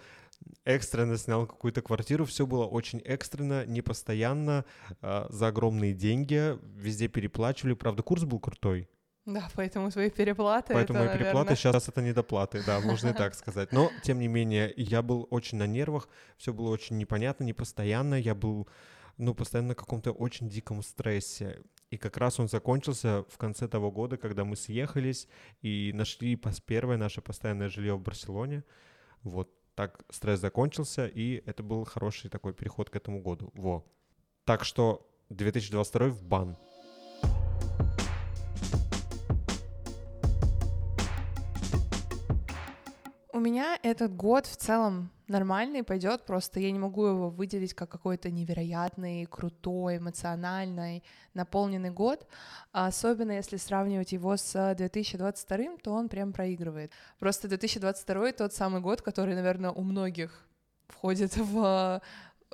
экстренно 0.65 1.17
снял 1.17 1.47
какую-то 1.47 1.81
квартиру. 1.81 2.25
Все 2.25 2.45
было 2.45 2.65
очень 2.65 2.99
экстренно, 2.99 3.65
непостоянно, 3.65 4.65
э, 5.01 5.25
за 5.29 5.47
огромные 5.47 5.93
деньги. 5.93 6.59
Везде 6.75 7.07
переплачивали. 7.07 7.73
Правда, 7.75 8.03
курс 8.03 8.25
был 8.25 8.39
крутой. 8.39 8.89
Да, 9.25 9.49
поэтому 9.55 9.89
свои 9.89 10.09
переплаты. 10.09 10.73
Поэтому 10.73 10.99
это, 10.99 11.07
мои 11.07 11.17
переплаты 11.17 11.51
наверное... 11.51 11.55
сейчас 11.55 11.87
это 11.87 12.01
недоплаты, 12.01 12.61
да, 12.65 12.81
можно 12.81 13.09
и 13.09 13.13
так 13.13 13.35
сказать. 13.35 13.71
Но, 13.71 13.89
тем 14.03 14.19
не 14.19 14.27
менее, 14.27 14.73
я 14.75 15.01
был 15.01 15.27
очень 15.29 15.57
на 15.57 15.67
нервах, 15.67 16.09
все 16.37 16.51
было 16.51 16.69
очень 16.69 16.97
непонятно, 16.97 17.45
непостоянно, 17.45 18.15
я 18.15 18.35
был, 18.35 18.67
ну, 19.17 19.33
постоянно 19.33 19.69
на 19.69 19.75
каком-то 19.75 20.11
очень 20.11 20.49
диком 20.49 20.83
стрессе. 20.83 21.61
И 21.89 21.97
как 21.97 22.17
раз 22.17 22.39
он 22.39 22.49
закончился 22.49 23.23
в 23.29 23.37
конце 23.37 23.67
того 23.67 23.91
года, 23.91 24.17
когда 24.17 24.43
мы 24.43 24.57
съехались 24.57 25.27
и 25.61 25.91
нашли 25.93 26.35
первое 26.65 26.97
наше 26.97 27.21
постоянное 27.21 27.69
жилье 27.69 27.95
в 27.95 28.01
Барселоне. 28.01 28.63
Вот 29.21 29.49
так 29.75 30.03
стресс 30.09 30.39
закончился, 30.39 31.07
и 31.07 31.43
это 31.45 31.63
был 31.63 31.85
хороший 31.85 32.29
такой 32.29 32.53
переход 32.53 32.89
к 32.89 32.95
этому 32.95 33.21
году. 33.21 33.51
Во. 33.53 33.85
Так 34.43 34.65
что 34.65 35.07
2022 35.29 36.07
в 36.07 36.23
бан. 36.23 36.57
Меня 43.39 43.79
этот 43.81 44.15
год 44.15 44.45
в 44.45 44.57
целом 44.57 45.11
нормальный 45.27 45.83
пойдет, 45.83 46.25
просто 46.25 46.59
я 46.59 46.71
не 46.71 46.79
могу 46.79 47.05
его 47.05 47.29
выделить 47.29 47.73
как 47.73 47.89
какой-то 47.89 48.29
невероятный, 48.29 49.25
крутой, 49.25 49.97
эмоциональный, 49.97 51.03
наполненный 51.33 51.89
год, 51.89 52.27
а 52.71 52.87
особенно 52.87 53.31
если 53.31 53.57
сравнивать 53.57 54.11
его 54.11 54.37
с 54.37 54.75
2022, 54.75 55.77
то 55.81 55.93
он 55.93 56.09
прям 56.09 56.33
проигрывает. 56.33 56.91
Просто 57.19 57.47
2022 57.47 58.33
тот 58.33 58.53
самый 58.53 58.81
год, 58.81 59.01
который, 59.01 59.35
наверное, 59.35 59.71
у 59.71 59.81
многих 59.81 60.45
входит 60.87 61.35
в 61.35 62.01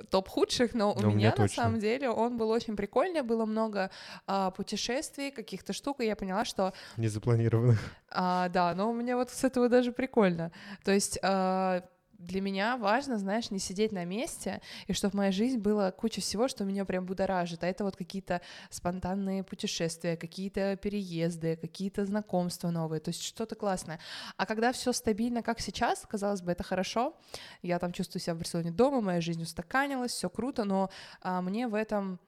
топ 0.10 0.30
худших, 0.30 0.74
но, 0.74 0.96
но 1.00 1.10
у 1.10 1.12
меня, 1.12 1.34
на 1.38 1.48
самом 1.48 1.80
деле 1.80 2.10
он 2.10 2.38
был 2.38 2.50
очень 2.50 2.76
прикольный, 2.76 3.22
было 3.22 3.46
много 3.46 3.92
а, 4.28 4.52
путешествий, 4.52 5.32
каких-то 5.32 5.74
штук, 5.74 6.02
и 6.02 6.06
я 6.06 6.16
поняла, 6.16 6.46
что... 6.46 6.74
Незапланированных. 6.98 7.80
А, 8.12 8.50
да, 8.50 8.74
но 8.76 8.90
у 8.90 8.94
меня 8.94 9.18
вот 9.18 9.30
с 9.30 9.44
этого 9.44 9.70
даже 9.70 9.92
прикольно. 9.92 10.52
То 10.84 10.92
есть... 10.92 11.20
А, 11.24 11.84
для 12.20 12.42
меня 12.42 12.78
важно, 12.78 13.18
знаешь, 13.18 13.50
не 13.50 13.60
сидеть 13.60 13.92
на 13.92 14.04
месте, 14.04 14.62
и 14.88 14.94
чтобы 14.94 15.12
в 15.12 15.16
моей 15.16 15.32
жизни 15.32 15.58
было 15.58 15.92
куча 15.92 16.22
всего, 16.22 16.48
что 16.48 16.66
меня 16.66 16.86
прям 16.86 17.06
будоражит. 17.06 17.64
А 17.64 17.68
это 17.68 17.84
вот 17.86 17.96
какие-то 17.96 18.42
спонтанные 18.70 19.44
путешествия, 19.44 20.18
какие-то 20.18 20.76
переезды, 20.76 21.56
какие-то 21.56 22.06
знакомства 22.06 22.70
новые, 22.70 23.00
то 23.00 23.10
есть 23.10 23.24
что-то 23.24 23.56
классное. 23.56 24.00
А 24.36 24.46
когда 24.46 24.74
все 24.74 24.92
стабильно, 24.92 25.42
как 25.42 25.62
сейчас, 25.62 26.06
казалось 26.08 26.42
бы, 26.42 26.52
это 26.52 26.64
хорошо. 26.64 27.16
Я 27.62 27.80
там 27.80 27.94
чувствую 27.94 28.22
себя 28.22 28.36
в 28.36 28.38
Барселоне 28.38 28.72
дома, 28.72 29.02
моя 29.02 29.22
жизнь 29.22 29.42
устаканилась, 29.42 30.12
все 30.12 30.30
круто, 30.30 30.66
но 30.66 30.90
а, 31.22 31.42
мне 31.42 31.68
в 31.68 31.74
этом 31.74 32.20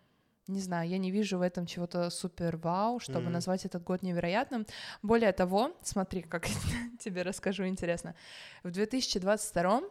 не 0.48 0.60
знаю, 0.60 0.90
я 0.90 0.98
не 0.98 1.12
вижу 1.12 1.38
в 1.38 1.42
этом 1.42 1.66
чего-то 1.66 2.10
супер 2.10 2.58
вау, 2.58 3.00
чтобы 3.00 3.28
mm-hmm. 3.28 3.30
назвать 3.30 3.66
этот 3.66 3.84
год 3.84 4.02
невероятным. 4.02 4.66
Более 5.02 5.32
того, 5.32 5.76
смотри, 5.84 6.22
как 6.22 6.48
тебе 7.00 7.22
расскажу 7.22 7.66
интересно. 7.68 8.16
В 8.64 8.72
2022 8.72 9.82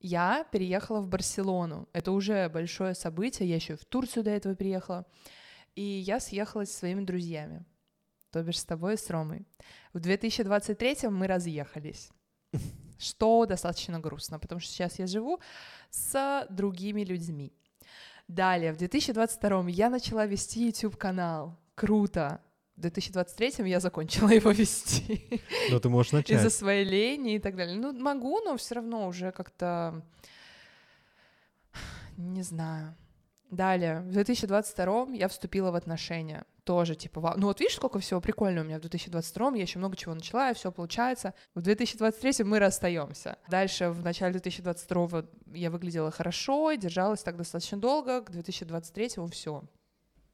я 0.00 0.44
переехала 0.52 1.00
в 1.00 1.08
Барселону. 1.08 1.88
Это 1.92 2.12
уже 2.12 2.48
большое 2.48 2.94
событие. 2.94 3.48
Я 3.48 3.56
еще 3.56 3.76
в 3.76 3.84
Турцию 3.84 4.24
до 4.24 4.30
этого 4.30 4.54
переехала. 4.54 5.06
И 5.74 5.82
я 5.82 6.20
съехалась 6.20 6.70
со 6.70 6.78
своими 6.78 7.04
друзьями. 7.04 7.64
То 8.30 8.42
бишь 8.42 8.60
с 8.60 8.64
тобой 8.64 8.94
и 8.94 8.96
с 8.96 9.08
Ромой. 9.10 9.46
В 9.92 10.00
2023 10.00 11.08
мы 11.08 11.26
разъехались. 11.26 12.10
Что 12.98 13.46
достаточно 13.46 14.00
грустно, 14.00 14.38
потому 14.38 14.58
что 14.60 14.70
сейчас 14.70 14.98
я 14.98 15.06
живу 15.06 15.38
с 15.90 16.46
другими 16.48 17.04
людьми. 17.04 17.52
Далее, 18.28 18.72
в 18.72 18.76
2022 18.76 19.68
я 19.68 19.88
начала 19.88 20.26
вести 20.26 20.66
YouTube-канал. 20.66 21.56
Круто. 21.74 22.40
В 22.76 22.80
2023 22.80 23.68
я 23.68 23.80
закончила 23.80 24.28
его 24.28 24.50
вести. 24.50 25.40
Но 25.70 25.78
ты 25.78 25.88
можешь 25.88 26.12
начать. 26.12 26.38
Из-за 26.38 26.50
своей 26.50 26.84
лени 26.84 27.36
и 27.36 27.38
так 27.38 27.56
далее. 27.56 27.76
Ну, 27.76 27.92
могу, 27.92 28.40
но 28.40 28.56
все 28.56 28.74
равно 28.74 29.06
уже 29.06 29.32
как-то... 29.32 30.02
Не 32.16 32.42
знаю. 32.42 32.94
Далее, 33.50 34.00
в 34.00 34.10
2022 34.10 35.08
я 35.14 35.28
вступила 35.28 35.70
в 35.70 35.74
отношения. 35.76 36.44
Тоже, 36.66 36.96
типа, 36.96 37.34
ну 37.36 37.46
вот 37.46 37.60
видишь, 37.60 37.76
сколько 37.76 38.00
всего 38.00 38.20
прикольного 38.20 38.64
у 38.64 38.66
меня 38.66 38.78
в 38.78 38.80
2022, 38.80 39.54
я 39.54 39.62
еще 39.62 39.78
много 39.78 39.96
чего 39.96 40.14
начала, 40.14 40.50
и 40.50 40.54
все 40.54 40.72
получается. 40.72 41.32
В 41.54 41.60
2023 41.60 42.44
мы 42.44 42.58
расстаемся. 42.58 43.38
Дальше, 43.48 43.90
в 43.90 44.02
начале 44.02 44.32
2022 44.32 45.26
я 45.54 45.70
выглядела 45.70 46.10
хорошо, 46.10 46.72
держалась 46.72 47.22
так 47.22 47.36
достаточно 47.36 47.78
долго, 47.78 48.20
к 48.20 48.32
2023 48.32 49.10
все, 49.30 49.62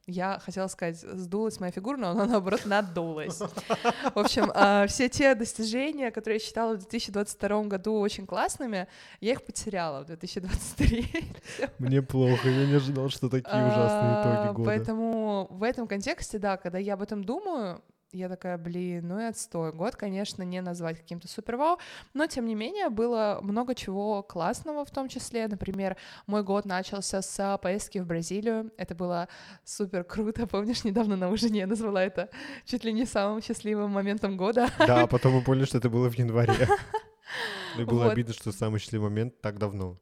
я 0.05 0.39
хотела 0.39 0.67
сказать, 0.67 0.99
сдулась 0.99 1.59
моя 1.59 1.71
фигура, 1.71 1.97
но 1.97 2.09
она, 2.09 2.25
наоборот, 2.25 2.65
надулась. 2.65 3.39
В 3.39 4.19
общем, 4.19 4.51
а, 4.53 4.85
все 4.87 5.07
те 5.07 5.33
достижения, 5.33 6.11
которые 6.11 6.39
я 6.39 6.45
считала 6.45 6.73
в 6.73 6.79
2022 6.79 7.63
году 7.63 7.99
очень 7.99 8.25
классными, 8.25 8.87
я 9.21 9.31
их 9.31 9.43
потеряла 9.43 10.03
в 10.03 10.07
2023. 10.07 11.35
Мне 11.79 12.01
плохо, 12.01 12.49
я 12.49 12.65
не 12.65 12.75
ожидал, 12.75 13.09
что 13.09 13.29
такие 13.29 13.65
ужасные 13.65 14.21
итоги 14.21 14.47
а, 14.49 14.53
года. 14.53 14.69
Поэтому 14.69 15.47
в 15.49 15.63
этом 15.63 15.87
контексте, 15.87 16.37
да, 16.37 16.57
когда 16.57 16.77
я 16.77 16.95
об 16.95 17.01
этом 17.01 17.23
думаю, 17.23 17.81
я 18.13 18.29
такая, 18.29 18.57
блин, 18.57 19.07
ну 19.07 19.19
и 19.19 19.23
отстой. 19.23 19.73
Год, 19.73 19.95
конечно, 19.95 20.43
не 20.43 20.61
назвать 20.61 20.97
каким-то 20.97 21.27
супер 21.27 21.57
вау, 21.57 21.79
но 22.13 22.27
тем 22.27 22.45
не 22.45 22.55
менее 22.55 22.89
было 22.89 23.39
много 23.41 23.75
чего 23.75 24.23
классного 24.23 24.85
в 24.85 24.91
том 24.91 25.09
числе. 25.09 25.47
Например, 25.47 25.97
мой 26.27 26.43
год 26.43 26.65
начался 26.65 27.21
с 27.21 27.59
поездки 27.61 27.99
в 27.99 28.05
Бразилию. 28.05 28.71
Это 28.77 28.95
было 28.95 29.27
супер 29.63 30.03
круто. 30.03 30.47
Помнишь, 30.53 30.83
недавно 30.83 31.15
на 31.15 31.29
ужине 31.29 31.59
я 31.59 31.67
назвала 31.67 32.03
это 32.03 32.29
чуть 32.65 32.83
ли 32.83 32.93
не 32.93 33.05
самым 33.05 33.41
счастливым 33.41 33.91
моментом 33.91 34.37
года. 34.37 34.69
Да, 34.77 35.07
потом 35.07 35.33
мы 35.33 35.41
поняли, 35.41 35.65
что 35.65 35.77
это 35.79 35.89
было 35.89 36.09
в 36.09 36.17
январе. 36.17 36.53
И 37.77 37.83
было 37.83 38.03
вот. 38.03 38.13
обидно, 38.13 38.33
что 38.33 38.51
самый 38.51 38.79
счастливый 38.79 39.09
момент 39.09 39.41
так 39.41 39.57
давно. 39.57 39.97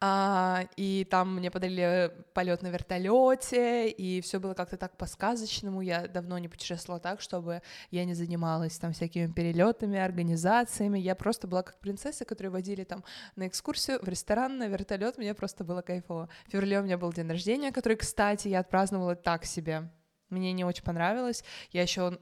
А, 0.00 0.68
и 0.76 1.04
там 1.10 1.34
мне 1.34 1.50
подарили 1.50 2.12
полет 2.32 2.62
на 2.62 2.68
вертолете, 2.68 3.88
и 3.88 4.20
все 4.20 4.38
было 4.38 4.54
как-то 4.54 4.76
так 4.76 4.96
по-сказочному. 4.96 5.80
Я 5.80 6.06
давно 6.06 6.38
не 6.38 6.46
путешествовала 6.46 7.00
так, 7.00 7.20
чтобы 7.20 7.62
я 7.90 8.04
не 8.04 8.14
занималась 8.14 8.78
там 8.78 8.92
всякими 8.92 9.26
перелетами, 9.26 9.98
организациями. 9.98 11.00
Я 11.00 11.16
просто 11.16 11.48
была 11.48 11.64
как 11.64 11.80
принцесса, 11.80 12.24
которую 12.24 12.52
водили 12.52 12.84
там 12.84 13.02
на 13.34 13.48
экскурсию, 13.48 13.98
в 14.00 14.08
ресторан, 14.08 14.58
на 14.58 14.68
вертолет. 14.68 15.18
Мне 15.18 15.34
просто 15.34 15.64
было 15.64 15.82
кайфово. 15.82 16.28
В 16.46 16.52
феврале 16.52 16.78
у 16.78 16.84
меня 16.84 16.96
был 16.96 17.12
день 17.12 17.28
рождения, 17.28 17.72
который, 17.72 17.96
кстати, 17.96 18.46
я 18.46 18.60
отпраздновала 18.60 19.16
так 19.16 19.44
себе. 19.44 19.90
Мне 20.30 20.52
не 20.52 20.64
очень 20.64 20.84
понравилось. 20.84 21.42
Я 21.72 21.82
еще 21.82 22.18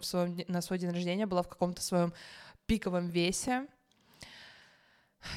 на 0.49 0.63
свой 0.63 0.79
день 0.79 0.91
рождения 0.91 1.27
была 1.27 1.43
в 1.43 1.49
каком-то 1.49 1.83
своем 1.83 2.15
пиковом 2.67 3.09
весе 3.09 3.67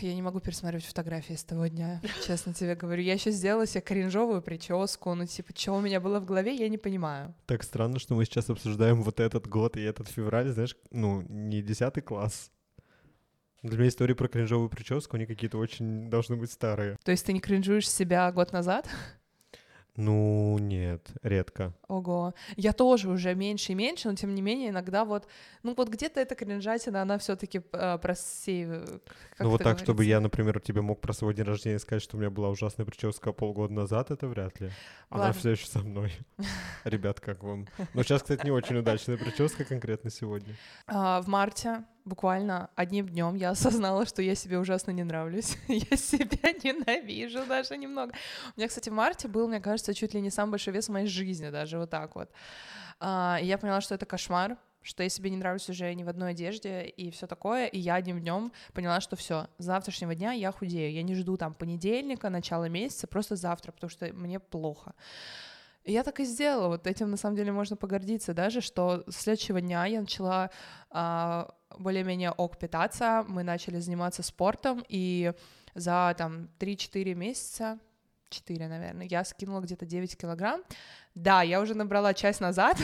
я 0.02 0.14
не 0.14 0.22
могу 0.22 0.40
пересматривать 0.40 0.86
фотографии 0.86 1.34
с 1.34 1.44
того 1.44 1.68
дня, 1.68 2.02
честно 2.26 2.54
тебе 2.54 2.76
говорю. 2.76 3.02
Я 3.02 3.14
еще 3.14 3.32
сделала 3.32 3.66
себе 3.66 3.82
кринжовую 3.82 4.42
прическу, 4.42 5.14
ну 5.14 5.26
типа, 5.26 5.52
что 5.56 5.74
у 5.74 5.82
меня 5.82 6.00
было 6.00 6.20
в 6.20 6.26
голове, 6.26 6.56
я 6.56 6.70
не 6.70 6.78
понимаю. 6.78 7.34
Так 7.46 7.64
странно, 7.64 8.00
что 8.00 8.16
мы 8.16 8.26
сейчас 8.26 8.50
обсуждаем 8.50 9.04
вот 9.04 9.20
этот 9.20 9.48
год 9.48 9.78
и 9.78 9.82
этот 9.82 10.08
февраль, 10.08 10.50
знаешь, 10.50 10.76
ну, 10.92 11.22
не 11.28 11.62
десятый 11.62 12.04
класс. 12.04 12.52
Для 13.62 13.78
меня 13.78 13.90
истории 13.90 14.14
про 14.14 14.30
кринжовую 14.30 14.70
прическу, 14.70 15.18
они 15.18 15.26
какие-то 15.26 15.58
очень 15.58 16.10
должны 16.10 16.38
быть 16.38 16.52
старые. 16.52 16.98
То 17.04 17.12
есть 17.12 17.26
ты 17.26 17.34
не 17.34 17.42
кринжуешь 17.42 17.90
себя 17.90 18.32
год 18.32 18.54
назад? 18.54 18.88
Ну, 19.96 20.58
нет, 20.60 21.10
редко. 21.24 21.74
Ого. 21.88 22.34
Я 22.56 22.74
тоже 22.74 23.10
уже 23.10 23.36
меньше 23.36 23.74
и 23.74 23.76
меньше, 23.76 24.08
но 24.08 24.16
тем 24.16 24.34
не 24.34 24.42
менее 24.42 24.70
иногда 24.70 25.04
вот, 25.04 25.28
ну 25.64 25.74
вот 25.76 25.90
где-то 25.90 26.22
эта 26.22 26.36
кринжатина, 26.36 27.02
она 27.02 27.18
все 27.18 27.36
таки 27.36 27.62
э, 27.72 27.98
просеивает. 27.98 29.04
Ну 29.40 29.50
вот 29.50 29.58
так, 29.58 29.66
говорится. 29.66 29.86
чтобы 29.86 30.06
я, 30.06 30.20
например, 30.22 30.60
тебе 30.60 30.82
мог 30.82 31.02
про 31.02 31.12
свой 31.14 31.34
день 31.34 31.46
рождения 31.46 31.80
сказать, 31.80 32.02
что 32.02 32.16
у 32.16 32.20
меня 32.20 32.30
была 32.30 32.50
ужасная 32.50 32.86
прическа 32.86 33.34
полгода 33.34 33.74
назад, 33.74 34.12
это 34.12 34.28
вряд 34.28 34.60
ли. 34.62 34.72
Она 35.10 35.26
Ладно. 35.26 35.40
все 35.40 35.50
еще 35.52 35.68
со 35.68 35.80
мной. 35.80 36.14
Ребят, 36.86 37.20
как 37.20 37.44
вам? 37.44 37.68
Но 37.94 38.04
сейчас, 38.04 38.22
кстати, 38.22 38.46
не 38.46 38.52
очень 38.52 38.78
удачная 38.78 39.18
прическа 39.18 39.66
конкретно 39.66 40.10
сегодня. 40.10 40.56
А, 40.88 41.22
в 41.22 41.28
марте 41.28 41.84
буквально 42.10 42.70
одним 42.76 43.08
днем 43.08 43.36
я 43.36 43.50
осознала, 43.52 44.06
что 44.06 44.22
я 44.22 44.36
себе 44.36 44.60
ужасно 44.60 44.92
не 44.92 45.04
нравлюсь. 45.04 45.58
я 45.68 45.98
себя 45.98 46.52
ненавижу 46.64 47.46
даже 47.48 47.78
немного. 47.78 48.14
У 48.56 48.60
меня, 48.60 48.68
кстати, 48.68 48.90
в 48.90 48.94
марте 48.94 49.28
был, 49.28 49.48
мне 49.48 49.62
кажется, 49.62 49.94
чуть 49.94 50.14
ли 50.14 50.22
не 50.22 50.30
самый 50.30 50.52
большой 50.52 50.74
вес 50.74 50.90
в 50.90 50.92
моей 50.92 51.08
жизни, 51.08 51.50
даже 51.50 51.78
вот 51.78 51.90
так 51.90 52.16
вот. 52.16 52.30
А, 53.00 53.40
и 53.42 53.46
я 53.46 53.58
поняла, 53.58 53.80
что 53.80 53.96
это 53.96 54.06
кошмар, 54.06 54.58
что 54.82 55.04
я 55.04 55.10
себе 55.10 55.30
не 55.30 55.38
нравлюсь 55.38 55.70
уже 55.70 55.94
ни 55.94 56.04
в 56.04 56.10
одной 56.10 56.32
одежде 56.32 56.84
и 56.86 57.12
все 57.12 57.28
такое. 57.28 57.68
И 57.68 57.80
я 57.80 57.96
одним 57.96 58.20
днем 58.20 58.52
поняла, 58.74 59.02
что 59.02 59.16
все, 59.16 59.48
с 59.58 59.64
завтрашнего 59.64 60.16
дня 60.16 60.32
я 60.32 60.52
худею. 60.52 60.92
Я 60.92 61.04
не 61.04 61.16
жду 61.16 61.38
там 61.38 61.54
понедельника, 61.54 62.30
начала 62.30 62.68
месяца, 62.68 63.08
просто 63.08 63.36
завтра, 63.36 63.72
потому 63.72 63.90
что 63.90 64.12
мне 64.14 64.40
плохо. 64.40 64.94
Я 65.86 66.04
так 66.04 66.20
и 66.20 66.26
сделала. 66.26 66.68
Вот 66.68 66.88
этим 66.88 67.10
на 67.10 67.18
самом 67.18 67.36
деле 67.36 67.52
можно 67.52 67.76
погордиться 67.76 68.34
даже, 68.34 68.62
что 68.62 69.04
с 69.08 69.16
следующего 69.16 69.62
дня 69.62 69.86
я 69.86 70.02
начала 70.02 70.52
а, 70.90 71.54
более-менее 71.80 72.32
ок 72.32 72.58
питаться, 72.58 73.26
мы 73.28 73.44
начали 73.44 73.80
заниматься 73.80 74.24
спортом, 74.24 74.84
и 74.88 75.34
за 75.76 76.14
там 76.18 76.50
3-4 76.60 77.14
месяца 77.16 77.80
4, 78.30 78.68
наверное, 78.68 79.08
я 79.08 79.24
скинула 79.24 79.62
где-то 79.62 79.86
9 79.86 80.18
килограмм. 80.18 80.64
Да, 81.16 81.42
я 81.42 81.60
уже 81.62 81.74
набрала 81.74 82.14
часть 82.14 82.40
назад, 82.40 82.78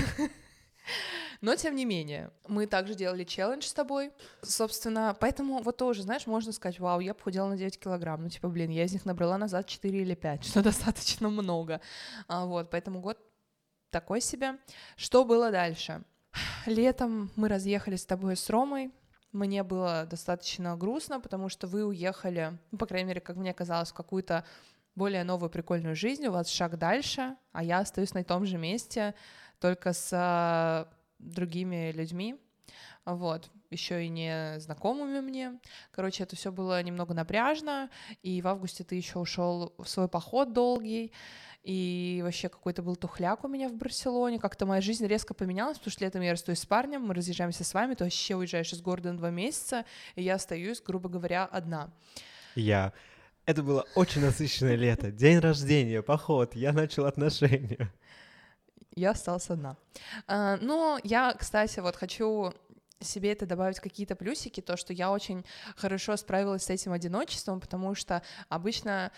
но 1.41 1.55
тем 1.55 1.75
не 1.75 1.85
менее, 1.85 2.31
мы 2.47 2.65
также 2.65 2.95
делали 2.95 3.23
челлендж 3.23 3.63
с 3.63 3.73
тобой, 3.73 4.11
собственно, 4.41 5.15
поэтому 5.19 5.61
вот 5.61 5.77
тоже, 5.77 6.01
знаешь, 6.01 6.25
можно 6.25 6.51
сказать, 6.51 6.79
вау, 6.79 6.99
я 6.99 7.13
похудела 7.13 7.47
на 7.47 7.57
9 7.57 7.79
килограмм, 7.79 8.23
ну 8.23 8.29
типа, 8.29 8.49
блин, 8.49 8.71
я 8.71 8.83
из 8.83 8.93
них 8.93 9.05
набрала 9.05 9.37
назад 9.37 9.67
4 9.67 10.01
или 10.01 10.15
5, 10.15 10.45
что 10.45 10.63
достаточно 10.63 11.29
много, 11.29 11.81
а, 12.27 12.45
вот, 12.45 12.69
поэтому 12.71 12.99
год 12.99 13.19
такой 13.91 14.19
себе. 14.19 14.57
Что 14.97 15.23
было 15.23 15.51
дальше? 15.51 16.03
Летом 16.65 17.29
мы 17.35 17.47
разъехались 17.47 18.01
с 18.01 18.05
тобой 18.05 18.35
с 18.35 18.49
Ромой. 18.49 18.91
Мне 19.31 19.61
было 19.61 20.07
достаточно 20.09 20.75
грустно, 20.75 21.19
потому 21.19 21.47
что 21.47 21.67
вы 21.67 21.85
уехали, 21.85 22.57
ну, 22.71 22.79
по 22.79 22.87
крайней 22.87 23.09
мере, 23.09 23.21
как 23.21 23.35
мне 23.35 23.53
казалось, 23.53 23.91
в 23.91 23.93
какую-то 23.93 24.43
более 24.95 25.23
новую 25.23 25.51
прикольную 25.51 25.95
жизнь, 25.95 26.25
у 26.25 26.31
вас 26.31 26.49
шаг 26.49 26.79
дальше, 26.79 27.35
а 27.51 27.63
я 27.63 27.79
остаюсь 27.79 28.15
на 28.15 28.23
том 28.23 28.45
же 28.47 28.57
месте, 28.57 29.13
только 29.59 29.93
с 29.93 30.09
а, 30.13 30.87
другими 31.19 31.91
людьми. 31.91 32.35
Вот. 33.05 33.51
еще 33.69 34.03
и 34.03 34.09
не 34.09 34.59
знакомыми 34.59 35.19
мне. 35.19 35.59
Короче, 35.91 36.23
это 36.23 36.35
все 36.35 36.51
было 36.51 36.81
немного 36.81 37.13
напряжно, 37.13 37.91
и 38.23 38.41
в 38.41 38.47
августе 38.47 38.83
ты 38.83 38.95
еще 38.95 39.19
ушел 39.19 39.75
в 39.77 39.87
свой 39.87 40.07
поход 40.07 40.53
долгий, 40.53 41.11
и 41.65 42.21
вообще 42.23 42.47
какой-то 42.47 42.83
был 42.83 42.95
тухляк 42.95 43.43
у 43.43 43.47
меня 43.47 43.69
в 43.69 43.73
Барселоне, 43.73 44.37
как-то 44.37 44.67
моя 44.67 44.81
жизнь 44.81 45.05
резко 45.07 45.33
поменялась, 45.33 45.79
потому 45.79 45.91
что 45.91 46.05
летом 46.05 46.21
я 46.21 46.31
расстаюсь 46.31 46.59
с 46.59 46.65
парнем, 46.65 47.01
мы 47.01 47.15
разъезжаемся 47.15 47.63
с 47.63 47.73
вами, 47.73 47.95
ты 47.95 48.03
вообще 48.03 48.35
уезжаешь 48.35 48.71
из 48.71 48.81
города 48.81 49.11
на 49.11 49.17
два 49.17 49.31
месяца, 49.31 49.83
и 50.13 50.21
я 50.21 50.35
остаюсь, 50.35 50.79
грубо 50.79 51.09
говоря, 51.09 51.45
одна. 51.45 51.91
Я. 52.53 52.93
Это 53.47 53.63
было 53.63 53.85
очень 53.95 54.21
насыщенное 54.21 54.75
лето. 54.75 55.11
День 55.11 55.39
рождения, 55.39 56.03
поход, 56.03 56.55
я 56.55 56.71
начал 56.71 57.05
отношения. 57.05 57.91
Я 58.95 59.11
осталась 59.11 59.49
одна. 59.49 59.75
А, 60.27 60.57
но 60.57 60.99
я, 61.03 61.33
кстати, 61.33 61.79
вот 61.79 61.95
хочу 61.95 62.53
себе 62.99 63.31
это 63.31 63.47
добавить 63.47 63.79
какие-то 63.79 64.15
плюсики, 64.15 64.61
то, 64.61 64.77
что 64.77 64.93
я 64.93 65.11
очень 65.11 65.43
хорошо 65.75 66.15
справилась 66.15 66.63
с 66.63 66.69
этим 66.69 66.93
одиночеством, 66.93 67.59
потому 67.59 67.95
что 67.95 68.21
обычно 68.49 69.11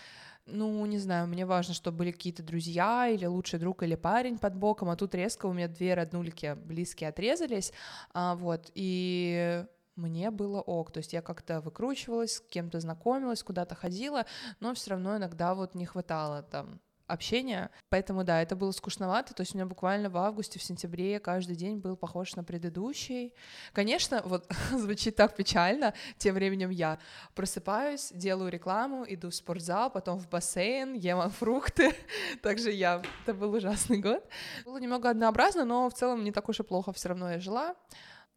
ну, 0.48 0.84
не 0.86 0.98
знаю, 0.98 1.26
мне 1.28 1.46
важно, 1.46 1.74
чтобы 1.74 1.98
были 1.98 2.12
какие-то 2.12 2.42
друзья 2.42 3.08
или 3.08 3.26
лучший 3.26 3.58
друг 3.58 3.82
или 3.82 3.94
парень 3.94 4.38
под 4.38 4.56
боком, 4.56 4.90
а 4.90 4.96
тут 4.96 5.14
резко 5.14 5.46
у 5.46 5.52
меня 5.52 5.68
две 5.68 5.94
роднулики 5.94 6.54
близкие 6.54 7.10
отрезались, 7.10 7.72
а, 8.12 8.34
вот, 8.34 8.70
и 8.74 9.64
мне 9.96 10.30
было 10.30 10.60
ок, 10.60 10.92
то 10.92 10.98
есть 10.98 11.12
я 11.12 11.22
как-то 11.22 11.60
выкручивалась, 11.60 12.36
с 12.36 12.40
кем-то 12.40 12.80
знакомилась, 12.80 13.42
куда-то 13.42 13.74
ходила, 13.74 14.26
но 14.60 14.74
все 14.74 14.90
равно 14.90 15.16
иногда 15.16 15.54
вот 15.54 15.74
не 15.74 15.86
хватало 15.86 16.42
там 16.42 16.80
общения, 17.08 17.70
поэтому 17.88 18.22
да, 18.22 18.40
это 18.40 18.54
было 18.54 18.70
скучновато, 18.70 19.34
то 19.34 19.40
есть 19.40 19.54
у 19.54 19.58
меня 19.58 19.66
буквально 19.66 20.10
в 20.10 20.16
августе, 20.16 20.58
в 20.58 20.62
сентябре 20.62 21.18
каждый 21.18 21.56
день 21.56 21.78
был 21.78 21.96
похож 21.96 22.36
на 22.36 22.44
предыдущий. 22.44 23.34
Конечно, 23.72 24.22
вот 24.24 24.48
звучит 24.72 25.16
так 25.16 25.34
печально, 25.34 25.94
тем 26.18 26.34
временем 26.34 26.70
я 26.70 26.98
просыпаюсь, 27.34 28.12
делаю 28.14 28.50
рекламу, 28.50 29.04
иду 29.08 29.30
в 29.30 29.34
спортзал, 29.34 29.90
потом 29.90 30.20
в 30.20 30.28
бассейн, 30.28 30.94
ем 30.94 31.30
фрукты, 31.30 31.94
также 32.42 32.70
я, 32.70 33.02
это 33.24 33.34
был 33.34 33.52
ужасный 33.52 33.98
год. 33.98 34.24
Было 34.64 34.78
немного 34.78 35.10
однообразно, 35.10 35.64
но 35.64 35.88
в 35.88 35.94
целом 35.94 36.22
не 36.22 36.32
так 36.32 36.48
уж 36.48 36.60
и 36.60 36.62
плохо 36.62 36.92
все 36.92 37.08
равно 37.08 37.32
я 37.32 37.40
жила. 37.40 37.74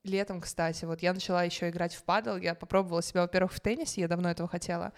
Летом, 0.03 0.41
кстати, 0.41 0.83
вот 0.85 1.03
я 1.03 1.13
начала 1.13 1.43
еще 1.43 1.69
играть 1.69 1.93
в 1.93 2.03
падл. 2.03 2.35
Я 2.37 2.55
попробовала 2.55 3.03
себя, 3.03 3.21
во-первых, 3.21 3.53
в 3.53 3.59
теннисе, 3.59 4.01
я 4.01 4.07
давно 4.07 4.31
этого 4.31 4.49
хотела. 4.49 4.93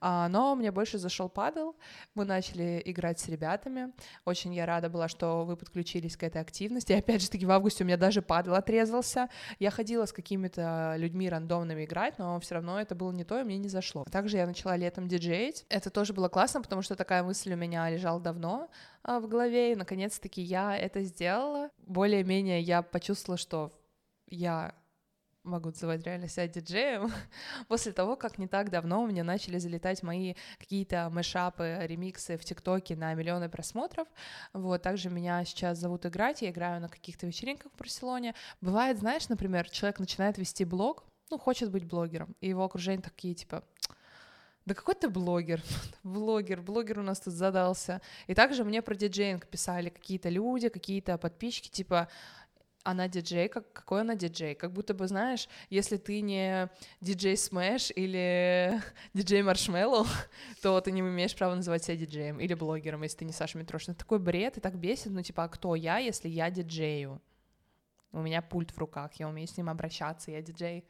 А, 0.00 0.28
но 0.28 0.54
мне 0.54 0.70
больше 0.70 0.98
зашел 0.98 1.28
падл. 1.28 1.72
Мы 2.14 2.24
начали 2.24 2.82
играть 2.84 3.18
с 3.20 3.28
ребятами. 3.28 3.92
Очень 4.24 4.54
я 4.54 4.66
рада 4.66 4.90
была, 4.90 5.08
что 5.08 5.44
вы 5.44 5.56
подключились 5.56 6.16
к 6.16 6.22
этой 6.22 6.40
активности. 6.40 6.92
И 6.92 6.96
опять 6.96 7.22
же 7.22 7.30
таки 7.30 7.46
в 7.46 7.50
августе 7.50 7.84
у 7.84 7.86
меня 7.86 7.96
даже 7.96 8.22
падл 8.22 8.54
отрезался. 8.54 9.28
Я 9.58 9.70
ходила 9.70 10.06
с 10.06 10.12
какими-то 10.12 10.94
людьми 10.98 11.28
рандомными 11.28 11.84
играть, 11.84 12.18
но 12.18 12.38
все 12.40 12.56
равно 12.56 12.80
это 12.80 12.94
было 12.94 13.12
не 13.12 13.24
то, 13.24 13.40
и 13.40 13.44
мне 13.44 13.58
не 13.58 13.68
зашло. 13.68 14.04
Также 14.10 14.36
я 14.36 14.46
начала 14.46 14.76
летом 14.76 15.08
диджеить. 15.08 15.64
Это 15.68 15.90
тоже 15.90 16.12
было 16.12 16.28
классно, 16.28 16.60
потому 16.60 16.82
что 16.82 16.96
такая 16.96 17.22
мысль 17.22 17.52
у 17.52 17.56
меня 17.56 17.88
лежала 17.88 18.20
давно 18.20 18.68
а, 19.02 19.20
в 19.20 19.28
голове, 19.28 19.72
и 19.72 19.76
наконец-таки 19.76 20.42
я 20.42 20.76
это 20.76 21.02
сделала. 21.02 21.70
Более-менее 21.78 22.60
я 22.60 22.82
почувствовала, 22.82 23.38
что 23.38 23.72
я 24.28 24.74
могу 25.44 25.68
называть 25.68 26.04
реально 26.04 26.28
себя 26.28 26.48
диджеем, 26.48 27.12
после 27.68 27.92
того, 27.92 28.16
как 28.16 28.38
не 28.38 28.48
так 28.48 28.70
давно 28.70 29.02
у 29.02 29.06
меня 29.06 29.22
начали 29.24 29.58
залетать 29.58 30.02
мои 30.02 30.34
какие-то 30.58 31.10
мешапы, 31.12 31.78
ремиксы 31.82 32.36
в 32.36 32.44
ТикТоке 32.44 32.96
на 32.96 33.14
миллионы 33.14 33.48
просмотров. 33.48 34.08
Вот, 34.52 34.82
также 34.82 35.10
меня 35.10 35.44
сейчас 35.44 35.78
зовут 35.78 36.06
играть, 36.06 36.42
я 36.42 36.50
играю 36.50 36.80
на 36.80 36.88
каких-то 36.88 37.26
вечеринках 37.26 37.72
в 37.72 37.76
Барселоне. 37.76 38.34
Бывает, 38.60 38.98
знаешь, 38.98 39.28
например, 39.28 39.68
человек 39.70 40.00
начинает 40.00 40.38
вести 40.38 40.64
блог, 40.64 41.04
ну, 41.30 41.38
хочет 41.38 41.70
быть 41.70 41.84
блогером, 41.84 42.34
и 42.40 42.48
его 42.48 42.64
окружение 42.64 43.02
такие, 43.02 43.34
типа, 43.34 43.64
да 44.66 44.74
какой 44.74 44.94
ты 44.94 45.08
блогер, 45.08 45.62
блогер, 46.02 46.62
блогер 46.62 46.98
у 46.98 47.02
нас 47.02 47.20
тут 47.20 47.34
задался. 47.34 48.00
И 48.26 48.34
также 48.34 48.64
мне 48.64 48.80
про 48.80 48.94
диджеинг 48.94 49.46
писали 49.46 49.90
какие-то 49.90 50.30
люди, 50.30 50.68
какие-то 50.68 51.18
подписчики, 51.18 51.68
типа, 51.68 52.08
она 52.84 53.08
диджей, 53.08 53.48
как, 53.48 53.72
какой 53.72 54.02
она 54.02 54.14
диджей? 54.14 54.54
Как 54.54 54.72
будто 54.72 54.94
бы, 54.94 55.08
знаешь, 55.08 55.48
если 55.70 55.96
ты 55.96 56.20
не 56.20 56.70
диджей 57.00 57.36
Смэш 57.36 57.90
или 57.96 58.80
диджей 59.14 59.42
Маршмеллоу, 59.42 60.06
то 60.62 60.80
ты 60.80 60.92
не 60.92 61.00
имеешь 61.00 61.34
права 61.34 61.54
называть 61.54 61.82
себя 61.82 61.96
диджеем 61.96 62.38
или 62.38 62.54
блогером, 62.54 63.02
если 63.02 63.18
ты 63.18 63.24
не 63.24 63.32
Саша 63.32 63.58
Митрошина. 63.58 63.94
Такой 63.94 64.18
бред 64.18 64.58
и 64.58 64.60
так 64.60 64.76
бесит, 64.76 65.12
ну 65.12 65.22
типа, 65.22 65.44
а 65.44 65.48
кто 65.48 65.74
я, 65.74 65.98
если 65.98 66.28
я 66.28 66.50
диджею? 66.50 67.20
У 68.12 68.20
меня 68.20 68.42
пульт 68.42 68.70
в 68.70 68.78
руках, 68.78 69.12
я 69.14 69.28
умею 69.28 69.48
с 69.48 69.56
ним 69.56 69.68
обращаться, 69.70 70.30
я 70.30 70.40
диджей. 70.42 70.84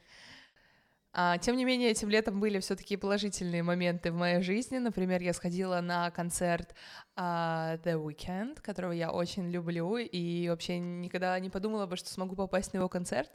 А, 1.16 1.38
тем 1.38 1.56
не 1.56 1.64
менее, 1.64 1.90
этим 1.92 2.10
летом 2.10 2.40
были 2.40 2.58
все-таки 2.58 2.96
положительные 2.96 3.62
моменты 3.62 4.10
в 4.10 4.16
моей 4.16 4.42
жизни. 4.42 4.78
Например, 4.78 5.22
я 5.22 5.32
сходила 5.32 5.80
на 5.80 6.10
концерт 6.10 6.74
uh, 7.16 7.80
The 7.84 7.94
Weeknd, 8.04 8.60
которого 8.60 8.90
я 8.90 9.12
очень 9.12 9.48
люблю, 9.48 9.96
и 9.96 10.48
вообще 10.48 10.80
никогда 10.80 11.38
не 11.38 11.50
подумала 11.50 11.86
бы, 11.86 11.96
что 11.96 12.08
смогу 12.08 12.34
попасть 12.34 12.72
на 12.72 12.78
его 12.78 12.88
концерт. 12.88 13.30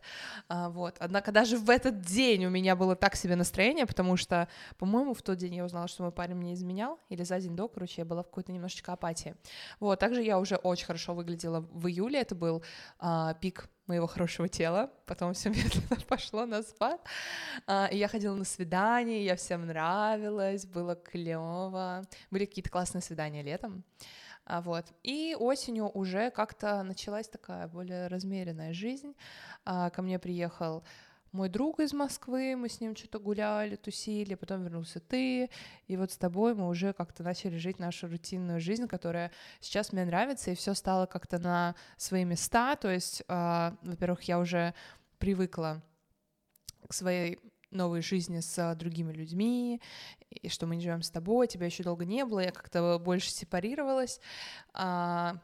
Uh, 0.49 0.69
вот. 0.69 0.97
Однако 0.99 1.31
даже 1.31 1.57
в 1.57 1.69
этот 1.69 2.01
день 2.01 2.45
у 2.45 2.49
меня 2.49 2.75
было 2.75 2.97
так 2.97 3.15
себе 3.15 3.37
настроение, 3.37 3.85
потому 3.85 4.17
что, 4.17 4.49
по-моему, 4.77 5.13
в 5.13 5.21
тот 5.21 5.37
день 5.37 5.55
я 5.55 5.63
узнала, 5.63 5.87
что 5.87 6.03
мой 6.03 6.11
парень 6.11 6.35
мне 6.35 6.55
изменял, 6.55 6.99
или 7.07 7.23
за 7.23 7.39
день 7.39 7.55
до, 7.55 7.69
короче, 7.69 8.01
я 8.01 8.05
была 8.05 8.23
в 8.23 8.25
какой-то 8.25 8.51
немножечко 8.51 8.91
апатии. 8.91 9.35
Вот. 9.79 9.97
Также 9.99 10.21
я 10.21 10.37
уже 10.37 10.57
очень 10.57 10.85
хорошо 10.85 11.15
выглядела 11.15 11.61
в 11.61 11.87
июле, 11.87 12.19
это 12.19 12.35
был 12.35 12.61
пик 13.39 13.69
моего 13.89 14.07
хорошего 14.07 14.47
тела, 14.47 14.91
потом 15.05 15.33
все 15.33 15.49
медленно 15.49 15.97
пошло 16.07 16.45
на 16.45 16.61
спад. 16.61 17.01
А, 17.67 17.87
и 17.91 17.97
я 17.97 18.07
ходила 18.07 18.35
на 18.35 18.45
свидания, 18.45 19.25
я 19.25 19.35
всем 19.35 19.65
нравилась, 19.65 20.65
было 20.65 20.95
клево. 20.95 22.03
Были 22.31 22.45
какие-то 22.45 22.69
классные 22.69 23.01
свидания 23.01 23.43
летом. 23.43 23.83
А, 24.45 24.61
вот. 24.61 24.85
И 25.03 25.35
осенью 25.37 25.89
уже 25.89 26.31
как-то 26.31 26.83
началась 26.83 27.27
такая 27.27 27.67
более 27.67 28.07
размеренная 28.07 28.73
жизнь. 28.73 29.15
А, 29.65 29.89
ко 29.89 30.01
мне 30.01 30.19
приехал 30.19 30.83
мой 31.31 31.49
друг 31.49 31.79
из 31.79 31.93
Москвы, 31.93 32.55
мы 32.55 32.69
с 32.69 32.81
ним 32.81 32.95
что-то 32.95 33.19
гуляли, 33.19 33.75
тусили, 33.75 34.35
потом 34.35 34.63
вернулся 34.63 34.99
ты, 34.99 35.49
и 35.87 35.97
вот 35.97 36.11
с 36.11 36.17
тобой 36.17 36.55
мы 36.55 36.67
уже 36.67 36.93
как-то 36.93 37.23
начали 37.23 37.57
жить 37.57 37.79
нашу 37.79 38.07
рутинную 38.07 38.59
жизнь, 38.59 38.87
которая 38.87 39.31
сейчас 39.59 39.93
мне 39.93 40.05
нравится, 40.05 40.51
и 40.51 40.55
все 40.55 40.73
стало 40.73 41.05
как-то 41.05 41.39
на 41.39 41.75
свои 41.97 42.25
места, 42.25 42.75
то 42.75 42.91
есть, 42.91 43.23
э, 43.27 43.71
во-первых, 43.81 44.23
я 44.23 44.39
уже 44.39 44.73
привыкла 45.17 45.83
к 46.87 46.93
своей 46.93 47.39
новой 47.71 48.01
жизни 48.01 48.39
с 48.39 48.75
другими 48.75 49.13
людьми, 49.13 49.81
и 50.29 50.49
что 50.49 50.65
мы 50.65 50.75
не 50.75 50.81
живем 50.81 51.03
с 51.03 51.11
тобой, 51.11 51.47
тебя 51.47 51.67
еще 51.67 51.83
долго 51.83 52.05
не 52.05 52.25
было, 52.25 52.39
я 52.39 52.51
как-то 52.51 52.97
больше 52.99 53.29
сепарировалась, 53.31 54.19
а, 54.73 55.39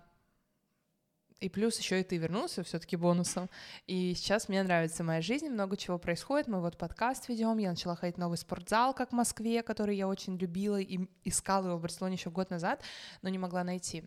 и 1.42 1.50
плюс 1.50 1.78
еще 1.78 2.00
и 2.00 2.04
ты 2.04 2.18
вернулся 2.18 2.64
все-таки 2.64 2.96
бонусом. 2.96 3.50
И 3.88 4.14
сейчас 4.16 4.48
мне 4.48 4.64
нравится 4.64 5.04
моя 5.04 5.22
жизнь, 5.22 5.50
много 5.50 5.76
чего 5.76 5.98
происходит. 5.98 6.48
Мы 6.48 6.62
вот 6.62 6.78
подкаст 6.78 7.28
ведем, 7.28 7.58
я 7.58 7.70
начала 7.70 7.96
ходить 7.96 8.16
в 8.16 8.20
новый 8.20 8.38
спортзал, 8.38 8.94
как 8.94 9.10
в 9.10 9.14
Москве, 9.14 9.62
который 9.62 9.98
я 9.98 10.08
очень 10.08 10.38
любила 10.38 10.80
и 10.80 11.08
искала 11.24 11.68
его 11.68 11.78
в 11.78 11.82
Барселоне 11.82 12.16
еще 12.16 12.30
год 12.30 12.50
назад, 12.50 12.82
но 13.22 13.30
не 13.30 13.38
могла 13.38 13.64
найти. 13.64 14.06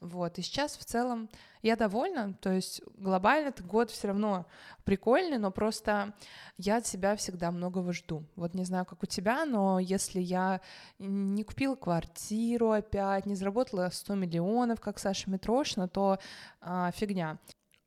Вот. 0.00 0.38
И 0.38 0.42
сейчас 0.42 0.76
в 0.76 0.84
целом 0.84 1.28
я 1.62 1.76
довольна, 1.76 2.34
то 2.40 2.52
есть 2.52 2.82
глобально 2.96 3.48
этот 3.48 3.66
год 3.66 3.90
все 3.90 4.08
равно 4.08 4.46
прикольный, 4.84 5.38
но 5.38 5.50
просто 5.50 6.14
я 6.56 6.78
от 6.78 6.86
себя 6.86 7.16
всегда 7.16 7.50
многого 7.50 7.92
жду. 7.92 8.24
Вот 8.36 8.54
не 8.54 8.64
знаю, 8.64 8.86
как 8.86 9.02
у 9.02 9.06
тебя, 9.06 9.44
но 9.44 9.78
если 9.78 10.20
я 10.20 10.60
не 10.98 11.44
купила 11.44 11.76
квартиру 11.76 12.70
опять, 12.70 13.26
не 13.26 13.34
заработала 13.34 13.90
100 13.92 14.14
миллионов, 14.14 14.80
как 14.80 14.98
Саша 14.98 15.30
Митрошина, 15.30 15.88
то 15.88 16.18
а, 16.60 16.90
фигня. 16.92 17.38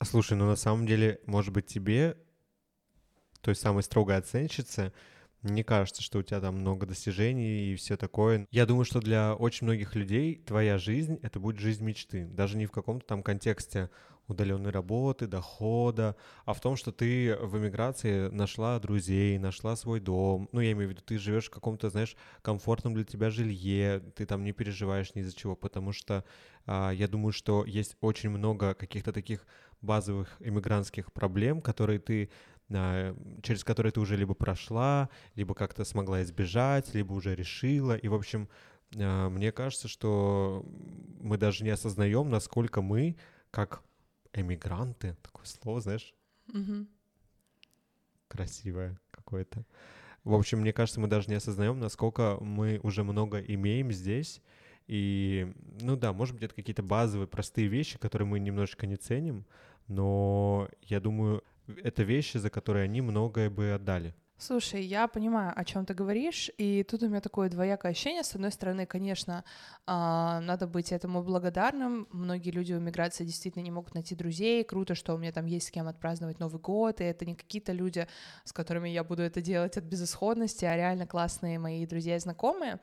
Слушай, 0.04 0.38
ну 0.38 0.46
на 0.46 0.56
самом 0.56 0.86
деле, 0.86 1.20
может 1.26 1.54
быть, 1.54 1.66
тебе, 1.66 2.18
той 3.42 3.56
самой 3.56 3.84
строгой 3.84 4.18
оценщице, 4.18 4.94
не 5.43 5.63
кажется, 5.63 6.01
что 6.01 6.19
у 6.19 6.23
тебя 6.23 6.39
там 6.39 6.56
много 6.56 6.86
достижений 6.86 7.71
и 7.71 7.75
все 7.75 7.97
такое. 7.97 8.47
Я 8.51 8.65
думаю, 8.65 8.86
что 8.86 8.99
для 8.99 9.36
очень 9.36 9.65
многих 9.65 9.95
людей 9.95 10.36
твоя 10.36 10.77
жизнь— 10.77 11.19
это 11.21 11.39
будет 11.39 11.60
жизнь 11.60 11.84
мечты. 11.84 12.25
Даже 12.25 12.58
не 12.58 12.65
в 12.65 12.71
каком-то 12.71 13.06
там 13.06 13.23
контексте 13.23 13.89
удаленной 14.27 14.71
работы, 14.71 15.27
дохода, 15.27 16.15
а 16.45 16.53
в 16.53 16.62
том, 16.62 16.75
что 16.75 16.91
ты 16.91 17.36
в 17.36 17.58
эмиграции 17.58 18.29
нашла 18.29 18.79
друзей, 18.79 19.38
нашла 19.38 19.75
свой 19.75 19.99
дом. 19.99 20.47
Ну, 20.51 20.62
я 20.62 20.71
имею 20.71 20.88
в 20.88 20.91
виду, 20.91 21.01
ты 21.06 21.17
живешь 21.17 21.47
в 21.47 21.51
каком-то, 21.51 21.89
знаешь, 21.89 22.15
комфортном 22.41 22.93
для 22.93 23.03
тебя 23.03 23.29
жилье, 23.29 23.99
ты 24.15 24.25
там 24.25 24.43
не 24.43 24.53
переживаешь 24.53 25.13
ни 25.15 25.21
из-за 25.21 25.36
чего, 25.36 25.56
потому 25.56 25.91
что 25.91 26.23
а, 26.65 26.91
я 26.91 27.08
думаю, 27.08 27.34
что 27.34 27.65
есть 27.65 27.97
очень 27.99 28.29
много 28.29 28.73
каких-то 28.73 29.12
таких 29.12 29.45
базовых 29.82 30.38
иммигрантских 30.39 31.12
проблем, 31.12 31.62
которые 31.62 31.99
ты 31.99 32.29
через 32.69 33.63
которые 33.63 33.91
ты 33.91 33.99
уже 33.99 34.15
либо 34.15 34.34
прошла, 34.34 35.10
либо 35.36 35.54
как-то 35.54 35.84
смогла 35.86 36.23
избежать, 36.23 36.93
либо 36.93 37.13
уже 37.13 37.36
решила. 37.36 37.95
И, 37.95 38.08
в 38.08 38.13
общем, 38.13 38.49
а, 38.97 39.30
мне 39.30 39.52
кажется, 39.52 39.88
что 39.88 40.65
мы 41.19 41.38
даже 41.38 41.63
не 41.63 41.69
осознаем, 41.69 42.30
насколько 42.30 42.82
мы, 42.82 43.17
как 43.52 43.84
эмигранты, 44.34 45.15
такое 45.21 45.45
слово, 45.45 45.82
знаешь, 45.82 46.13
угу. 46.47 46.88
красивое 48.28 48.99
какое-то. 49.12 49.65
В 50.23 50.34
общем, 50.34 50.60
мне 50.60 50.71
кажется, 50.71 51.02
мы 51.02 51.08
даже 51.08 51.30
не 51.30 51.36
осознаем, 51.36 51.80
насколько 51.80 52.38
мы 52.39 52.80
уже 52.82 53.04
много 53.04 53.39
имеем 53.39 53.91
здесь. 53.91 54.41
И, 54.88 55.54
ну 55.82 55.95
да, 55.95 56.13
может 56.13 56.34
быть, 56.36 56.43
это 56.43 56.56
какие-то 56.56 56.84
базовые, 56.84 57.28
простые 57.28 57.67
вещи, 57.67 57.97
которые 57.97 58.28
мы 58.28 58.39
немножечко 58.39 58.86
не 58.88 58.95
ценим, 58.95 59.45
но 59.88 60.69
я 60.82 60.99
думаю, 60.99 61.43
это 61.67 62.04
вещи, 62.04 62.38
за 62.38 62.49
которые 62.49 62.86
они 62.86 63.02
многое 63.02 63.49
бы 63.49 63.71
отдали. 63.71 64.13
Слушай, 64.38 64.84
я 64.84 65.08
понимаю, 65.08 65.54
о 65.56 65.63
чем 65.63 65.86
ты 65.86 65.93
говоришь, 65.93 66.52
и 66.58 66.84
тут 66.84 67.02
у 67.04 67.08
меня 67.08 67.21
такое 67.21 67.49
двоякое 67.49 67.93
ощущение. 67.93 68.23
С 68.23 68.36
одной 68.36 68.52
стороны, 68.52 68.86
конечно, 68.86 69.45
а, 69.86 70.41
надо 70.41 70.67
быть 70.67 70.91
этому 70.91 71.23
благодарным. 71.23 72.08
Многие 72.12 72.49
люди 72.49 72.73
в 72.73 72.82
миграции 72.82 73.23
действительно 73.23 73.63
не 73.63 73.71
могут 73.71 73.93
найти 73.93 74.15
друзей. 74.15 74.65
Круто, 74.65 74.95
что 74.95 75.13
у 75.13 75.17
меня 75.17 75.32
там 75.32 75.45
есть 75.45 75.67
с 75.67 75.71
кем 75.71 75.88
отпраздновать 75.88 76.39
Новый 76.39 76.60
год, 76.60 76.99
и 76.99 77.06
это 77.06 77.26
не 77.26 77.36
какие-то 77.36 77.71
люди, 77.71 78.06
с 78.43 78.52
которыми 78.52 78.89
я 78.89 79.06
буду 79.06 79.21
это 79.21 79.39
делать 79.39 79.78
от 79.78 79.86
безысходности, 79.86 80.65
а 80.65 80.76
реально 80.76 81.08
классные 81.08 81.58
мои 81.58 81.86
друзья 81.86 82.17
и 82.17 82.19
знакомые. 82.19 82.80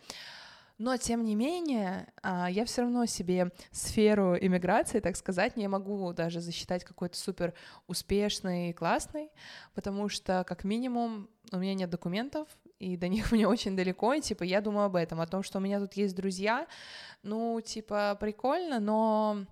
Но, 0.80 0.96
тем 0.96 1.24
не 1.24 1.34
менее, 1.34 2.10
а, 2.22 2.50
я 2.50 2.64
все 2.64 2.80
равно 2.80 3.04
себе 3.04 3.52
сферу 3.70 4.34
иммиграции, 4.34 5.00
так 5.00 5.14
сказать, 5.14 5.58
не 5.58 5.68
могу 5.68 6.10
даже 6.14 6.40
засчитать 6.40 6.84
какой-то 6.84 7.18
супер 7.18 7.52
успешный 7.86 8.70
и 8.70 8.72
классный, 8.72 9.30
потому 9.74 10.08
что, 10.08 10.42
как 10.48 10.64
минимум, 10.64 11.28
у 11.52 11.58
меня 11.58 11.74
нет 11.74 11.90
документов, 11.90 12.48
и 12.78 12.96
до 12.96 13.08
них 13.08 13.30
мне 13.32 13.46
очень 13.46 13.76
далеко, 13.76 14.14
и, 14.14 14.22
типа, 14.22 14.42
я 14.42 14.62
думаю 14.62 14.86
об 14.86 14.96
этом, 14.96 15.20
о 15.20 15.26
том, 15.26 15.42
что 15.42 15.58
у 15.58 15.60
меня 15.60 15.80
тут 15.80 15.92
есть 15.98 16.16
друзья, 16.16 16.66
ну, 17.22 17.60
типа, 17.60 18.16
прикольно, 18.18 18.80
но, 18.80 19.44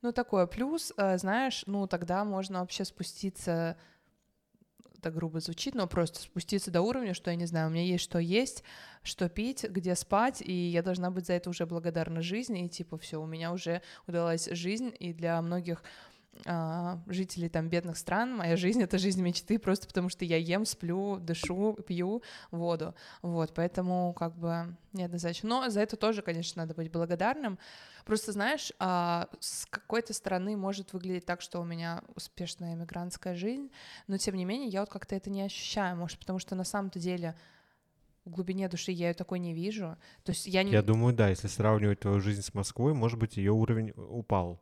ну, 0.00 0.10
такое, 0.12 0.46
плюс, 0.46 0.94
э, 0.96 1.18
знаешь, 1.18 1.64
ну, 1.66 1.86
тогда 1.86 2.24
можно 2.24 2.60
вообще 2.60 2.86
спуститься 2.86 3.76
так 5.02 5.14
грубо 5.14 5.40
звучит, 5.40 5.74
но 5.74 5.86
просто 5.86 6.20
спуститься 6.20 6.70
до 6.70 6.80
уровня, 6.80 7.12
что 7.12 7.30
я 7.30 7.36
не 7.36 7.46
знаю, 7.46 7.68
у 7.68 7.70
меня 7.70 7.84
есть 7.84 8.04
что 8.04 8.18
есть, 8.18 8.62
что 9.02 9.28
пить, 9.28 9.64
где 9.64 9.96
спать, 9.96 10.40
и 10.40 10.52
я 10.52 10.82
должна 10.82 11.10
быть 11.10 11.26
за 11.26 11.34
это 11.34 11.50
уже 11.50 11.66
благодарна 11.66 12.22
жизни, 12.22 12.64
и 12.64 12.68
типа 12.68 12.96
все, 12.98 13.20
у 13.20 13.26
меня 13.26 13.52
уже 13.52 13.82
удалась 14.06 14.48
жизнь, 14.52 14.94
и 14.98 15.12
для 15.12 15.42
многих 15.42 15.82
а, 16.44 16.98
жителей 17.06 17.48
там 17.48 17.68
бедных 17.68 17.96
стран, 17.96 18.36
моя 18.36 18.56
жизнь— 18.56 18.82
это 18.82 18.98
жизнь 18.98 19.22
мечты, 19.22 19.58
просто 19.58 19.86
потому 19.86 20.08
что 20.08 20.24
я 20.24 20.36
ем, 20.36 20.64
сплю, 20.64 21.18
дышу, 21.18 21.78
пью 21.86 22.22
воду, 22.50 22.94
вот, 23.20 23.54
поэтому 23.54 24.12
как 24.14 24.36
бы 24.36 24.76
неоднозначно. 24.92 25.48
Но 25.48 25.68
за 25.68 25.80
это 25.80 25.96
тоже, 25.96 26.22
конечно, 26.22 26.62
надо 26.62 26.74
быть 26.74 26.90
благодарным. 26.90 27.58
Просто, 28.04 28.32
знаешь, 28.32 28.72
а, 28.78 29.28
с 29.38 29.66
какой-то 29.66 30.12
стороны 30.14 30.56
может 30.56 30.92
выглядеть 30.92 31.26
так, 31.26 31.40
что 31.40 31.60
у 31.60 31.64
меня 31.64 32.02
успешная 32.16 32.74
эмигрантская 32.74 33.34
жизнь, 33.34 33.70
но 34.08 34.18
тем 34.18 34.34
не 34.34 34.44
менее 34.44 34.68
я 34.68 34.80
вот 34.80 34.88
как-то 34.88 35.14
это 35.14 35.30
не 35.30 35.42
ощущаю, 35.42 35.96
может, 35.96 36.18
потому 36.18 36.38
что 36.38 36.54
на 36.56 36.64
самом-то 36.64 36.98
деле 36.98 37.36
в 38.24 38.30
глубине 38.30 38.68
души 38.68 38.92
я 38.92 39.08
ее 39.08 39.14
такой 39.14 39.38
не 39.38 39.52
вижу. 39.52 39.96
То 40.24 40.30
есть 40.30 40.46
я 40.46 40.62
не... 40.62 40.72
Я 40.72 40.82
думаю, 40.82 41.14
да, 41.14 41.28
если 41.28 41.48
сравнивать 41.48 42.00
твою 42.00 42.20
жизнь 42.20 42.42
с 42.42 42.54
Москвой, 42.54 42.94
может 42.94 43.18
быть, 43.18 43.36
ее 43.36 43.52
уровень 43.52 43.92
упал. 43.96 44.60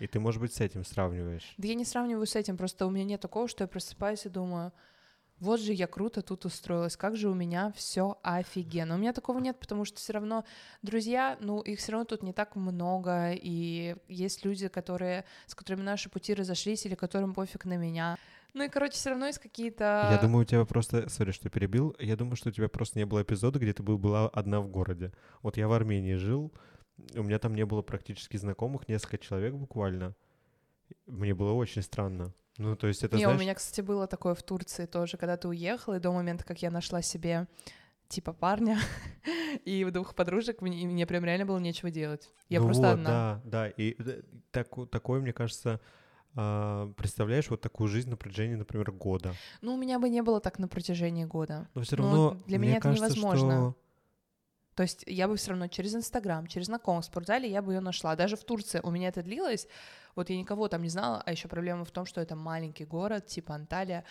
И 0.00 0.06
ты, 0.06 0.18
может 0.18 0.40
быть, 0.40 0.52
с 0.52 0.60
этим 0.60 0.84
сравниваешь. 0.84 1.54
Да 1.58 1.68
я 1.68 1.74
не 1.74 1.84
сравниваю 1.84 2.26
с 2.26 2.34
этим, 2.34 2.56
просто 2.56 2.86
у 2.86 2.90
меня 2.90 3.04
нет 3.04 3.20
такого, 3.20 3.46
что 3.46 3.64
я 3.64 3.68
просыпаюсь 3.68 4.26
и 4.26 4.30
думаю, 4.30 4.72
вот 5.38 5.60
же 5.60 5.72
я 5.72 5.86
круто 5.86 6.20
тут 6.22 6.44
устроилась, 6.44 6.96
как 6.96 7.16
же 7.16 7.28
у 7.28 7.34
меня 7.34 7.72
все 7.74 8.18
офигенно. 8.22 8.94
У 8.94 8.98
меня 8.98 9.12
такого 9.12 9.38
нет, 9.38 9.58
потому 9.58 9.84
что 9.84 9.98
все 9.98 10.12
равно 10.12 10.44
друзья, 10.82 11.38
ну, 11.40 11.60
их 11.60 11.78
все 11.78 11.92
равно 11.92 12.04
тут 12.04 12.22
не 12.22 12.32
так 12.32 12.56
много, 12.56 13.32
и 13.32 13.96
есть 14.08 14.44
люди, 14.44 14.68
которые, 14.68 15.24
с 15.46 15.54
которыми 15.54 15.82
наши 15.82 16.10
пути 16.10 16.34
разошлись, 16.34 16.84
или 16.84 16.94
которым 16.94 17.32
пофиг 17.32 17.64
на 17.64 17.76
меня. 17.76 18.16
Ну 18.52 18.64
и, 18.64 18.68
короче, 18.68 18.94
все 18.94 19.10
равно 19.10 19.26
есть 19.26 19.38
какие-то... 19.38 20.08
Я 20.10 20.18
думаю, 20.20 20.42
у 20.42 20.44
тебя 20.44 20.64
просто... 20.64 21.08
Сори, 21.08 21.30
что 21.30 21.48
перебил. 21.48 21.94
Я 22.00 22.16
думаю, 22.16 22.36
что 22.36 22.48
у 22.48 22.52
тебя 22.52 22.68
просто 22.68 22.98
не 22.98 23.06
было 23.06 23.22
эпизода, 23.22 23.58
где 23.58 23.72
ты 23.72 23.82
был, 23.82 23.96
была 23.96 24.28
одна 24.28 24.60
в 24.60 24.68
городе. 24.68 25.12
Вот 25.42 25.56
я 25.56 25.68
в 25.68 25.72
Армении 25.72 26.14
жил, 26.14 26.52
у 27.14 27.22
меня 27.22 27.38
там 27.38 27.54
не 27.54 27.64
было 27.64 27.82
практически 27.82 28.36
знакомых, 28.36 28.88
несколько 28.88 29.18
человек 29.18 29.54
буквально. 29.54 30.14
Мне 31.06 31.34
было 31.34 31.52
очень 31.52 31.82
странно. 31.82 32.32
Ну, 32.58 32.76
то 32.76 32.88
есть 32.88 33.02
это, 33.02 33.16
Не, 33.16 33.24
знаешь... 33.24 33.38
у 33.38 33.42
меня, 33.42 33.54
кстати, 33.54 33.80
было 33.80 34.06
такое 34.06 34.34
в 34.34 34.42
Турции 34.42 34.86
тоже, 34.86 35.16
когда 35.16 35.36
ты 35.36 35.48
уехал, 35.48 35.94
и 35.94 35.98
до 35.98 36.12
момента, 36.12 36.44
как 36.44 36.60
я 36.62 36.70
нашла 36.70 37.00
себе 37.00 37.46
типа 38.08 38.32
парня 38.32 38.78
и 39.64 39.84
двух 39.84 40.14
подружек, 40.14 40.60
мне, 40.60 40.86
мне 40.86 41.06
прям 41.06 41.24
реально 41.24 41.46
было 41.46 41.58
нечего 41.58 41.90
делать. 41.90 42.28
Я 42.48 42.60
ну 42.60 42.66
просто 42.66 42.82
вот, 42.82 42.92
одна. 42.92 43.08
Да, 43.08 43.40
да, 43.44 43.68
и 43.68 43.94
э, 43.98 44.22
так, 44.50 44.68
такое, 44.90 45.20
мне 45.20 45.32
кажется, 45.32 45.80
а, 46.34 46.92
представляешь 46.96 47.48
вот 47.50 47.60
такую 47.60 47.88
жизнь 47.88 48.10
на 48.10 48.16
протяжении, 48.16 48.56
например, 48.56 48.92
года. 48.92 49.34
Ну, 49.62 49.74
у 49.74 49.76
меня 49.76 49.98
бы 49.98 50.08
не 50.08 50.22
было 50.22 50.40
так 50.40 50.58
на 50.58 50.68
протяжении 50.68 51.24
года. 51.24 51.68
Но 51.74 51.82
все 51.82 51.96
равно 51.96 52.36
для 52.46 52.58
мне 52.58 52.68
меня 52.68 52.78
это 52.78 52.88
кажется, 52.88 53.06
невозможно. 53.06 53.52
Что... 53.52 53.76
То 54.80 54.84
есть 54.84 55.04
я 55.06 55.28
бы 55.28 55.36
все 55.36 55.50
равно 55.50 55.68
через 55.68 55.94
Инстаграм, 55.94 56.46
через 56.46 56.68
знакомых 56.68 57.02
в 57.04 57.06
спортзале 57.06 57.46
я 57.50 57.60
бы 57.60 57.74
ее 57.74 57.80
нашла. 57.80 58.16
Даже 58.16 58.36
в 58.36 58.44
Турции 58.44 58.80
у 58.82 58.90
меня 58.90 59.08
это 59.08 59.22
длилось. 59.22 59.68
Вот 60.16 60.30
я 60.30 60.38
никого 60.38 60.68
там 60.68 60.80
не 60.80 60.88
знала, 60.88 61.22
а 61.26 61.32
еще 61.32 61.48
проблема 61.48 61.84
в 61.84 61.90
том, 61.90 62.06
что 62.06 62.18
это 62.22 62.34
маленький 62.34 62.86
город, 62.86 63.26
типа 63.26 63.54
Анталия. 63.54 64.06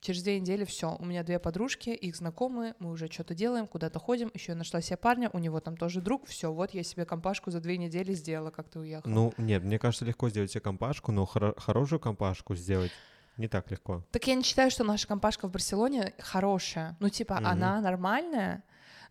Через 0.00 0.22
две 0.22 0.40
недели 0.40 0.64
все, 0.64 0.96
у 0.98 1.04
меня 1.04 1.22
две 1.22 1.38
подружки, 1.38 1.90
их 1.90 2.16
знакомые, 2.16 2.74
мы 2.78 2.92
уже 2.92 3.08
что-то 3.12 3.34
делаем, 3.34 3.66
куда-то 3.66 3.98
ходим. 3.98 4.30
Еще 4.32 4.52
я 4.52 4.56
нашла 4.56 4.80
себе 4.80 4.96
парня, 4.96 5.28
у 5.34 5.38
него 5.38 5.60
там 5.60 5.76
тоже 5.76 6.00
друг. 6.00 6.26
Все, 6.28 6.50
вот 6.50 6.72
я 6.72 6.82
себе 6.82 7.04
компашку 7.04 7.50
за 7.50 7.60
две 7.60 7.76
недели 7.76 8.14
сделала, 8.14 8.50
как 8.50 8.70
ты 8.70 8.78
уехал. 8.78 9.10
Ну, 9.10 9.34
нет, 9.36 9.64
мне 9.64 9.78
кажется, 9.78 10.06
легко 10.06 10.30
сделать 10.30 10.50
себе 10.50 10.62
компашку, 10.62 11.12
но 11.12 11.24
хоро- 11.24 11.60
хорошую 11.60 12.00
компашку 12.00 12.54
сделать 12.54 12.92
не 13.36 13.48
так 13.48 13.70
легко. 13.70 14.02
Так 14.12 14.26
я 14.28 14.34
не 14.34 14.44
считаю, 14.44 14.70
что 14.70 14.82
наша 14.82 15.06
компашка 15.06 15.46
в 15.46 15.50
Барселоне 15.50 16.14
хорошая. 16.20 16.96
Ну, 17.00 17.10
типа, 17.10 17.34
Мгм. 17.34 17.46
она 17.46 17.80
нормальная, 17.82 18.62